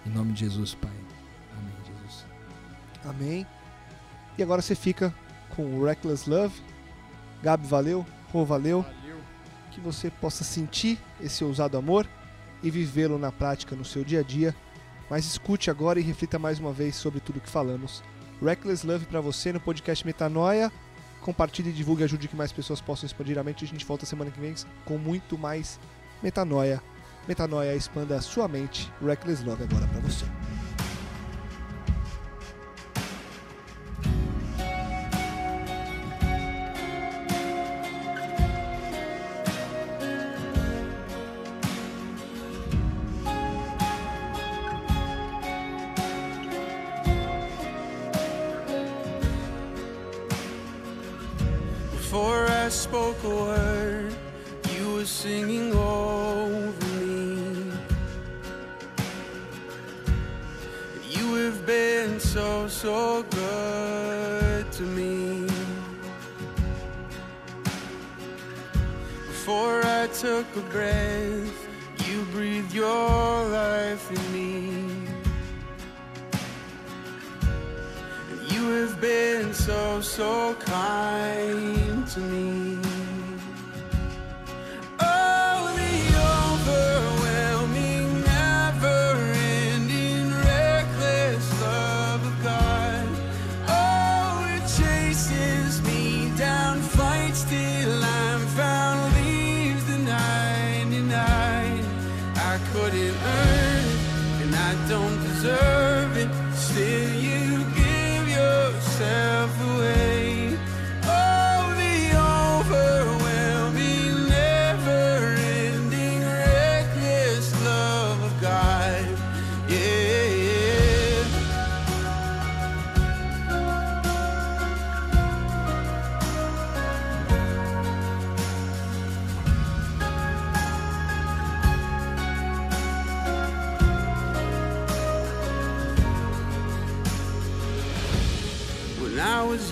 Em 0.05 0.11
nome 0.11 0.33
de 0.33 0.41
Jesus, 0.41 0.75
Pai. 0.75 0.91
Amém, 1.57 1.75
Jesus. 1.87 2.27
Amém. 3.05 3.47
E 4.37 4.43
agora 4.43 4.61
você 4.61 4.75
fica 4.75 5.15
com 5.55 5.79
o 5.79 5.85
Reckless 5.85 6.29
Love. 6.29 6.55
Gabi, 7.43 7.67
valeu. 7.67 8.05
Rô, 8.33 8.45
valeu. 8.45 8.83
valeu. 8.83 9.21
Que 9.71 9.81
você 9.81 10.11
possa 10.11 10.43
sentir 10.43 10.99
esse 11.21 11.45
ousado 11.45 11.77
amor 11.77 12.07
e 12.63 12.71
vivê-lo 12.71 13.19
na 13.19 13.31
prática 13.31 13.77
no 13.77 13.85
seu 13.85 14.03
dia 14.03 14.21
a 14.21 14.23
dia. 14.23 14.55
Mas 15.09 15.27
escute 15.27 15.71
agora 15.71 16.01
e 16.01 16.03
reflita 16.03 16.39
mais 16.39 16.59
uma 16.59 16.73
vez 16.73 16.97
sobre 16.97 17.21
tudo 17.21 17.41
que 17.41 17.51
falamos. 17.51 18.03
Reckless 18.43 18.87
Love 18.87 19.07
para 19.07 19.21
você 19.21 19.53
no 19.53 19.61
podcast 19.61 20.05
Metanoia 20.05 20.73
compartilhe, 21.23 21.73
divulgue, 21.73 22.05
ajude 22.05 22.29
que 22.29 22.37
mais 22.37 22.53
pessoas 22.53 22.81
possam 22.81 23.07
expandir 23.07 23.39
a 23.39 23.43
mente. 23.43 23.65
A 23.65 23.69
gente 23.69 23.87
volta 23.87 24.05
semana 24.05 24.31
que 24.31 24.41
vem 24.41 24.55
com 24.85 24.99
muito 24.99 25.39
mais 25.39 25.81
metanoia. 26.23 26.83
Metanoia 27.27 27.75
expanda 27.75 28.17
a 28.17 28.21
sua 28.21 28.49
mente. 28.49 28.93
Reckless 29.01 29.45
Love 29.45 29.63
agora 29.63 29.87
para 29.87 30.01
você. 30.01 30.27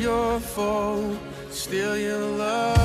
your 0.01 0.41
fault, 0.41 1.19
still 1.51 1.97
your 1.97 2.25
love. 2.39 2.80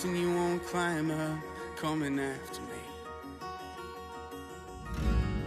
Mountain 0.00 0.16
you 0.16 0.34
won't 0.34 0.64
climb 0.64 1.10
up 1.10 1.38
coming 1.76 2.18
after 2.18 2.60
me. 2.62 2.80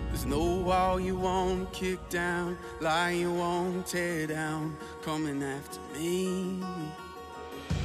There's 0.09 0.27
no 0.27 0.43
wall 0.61 0.99
you 0.99 1.15
won't 1.15 1.73
kick 1.73 1.97
down, 2.09 2.55
lie 2.79 3.11
you 3.11 3.33
won't 3.33 3.87
tear 3.87 4.27
down 4.27 4.77
coming 5.01 5.41
after 5.41 5.79
me. 5.95 6.59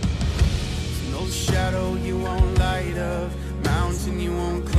There's 0.02 1.10
no 1.10 1.26
shadow 1.28 1.94
you 1.94 2.18
won't 2.18 2.58
light 2.58 2.98
up, 2.98 3.30
mountain 3.64 4.20
you 4.20 4.34
won't 4.34 4.66
climb 4.66 4.77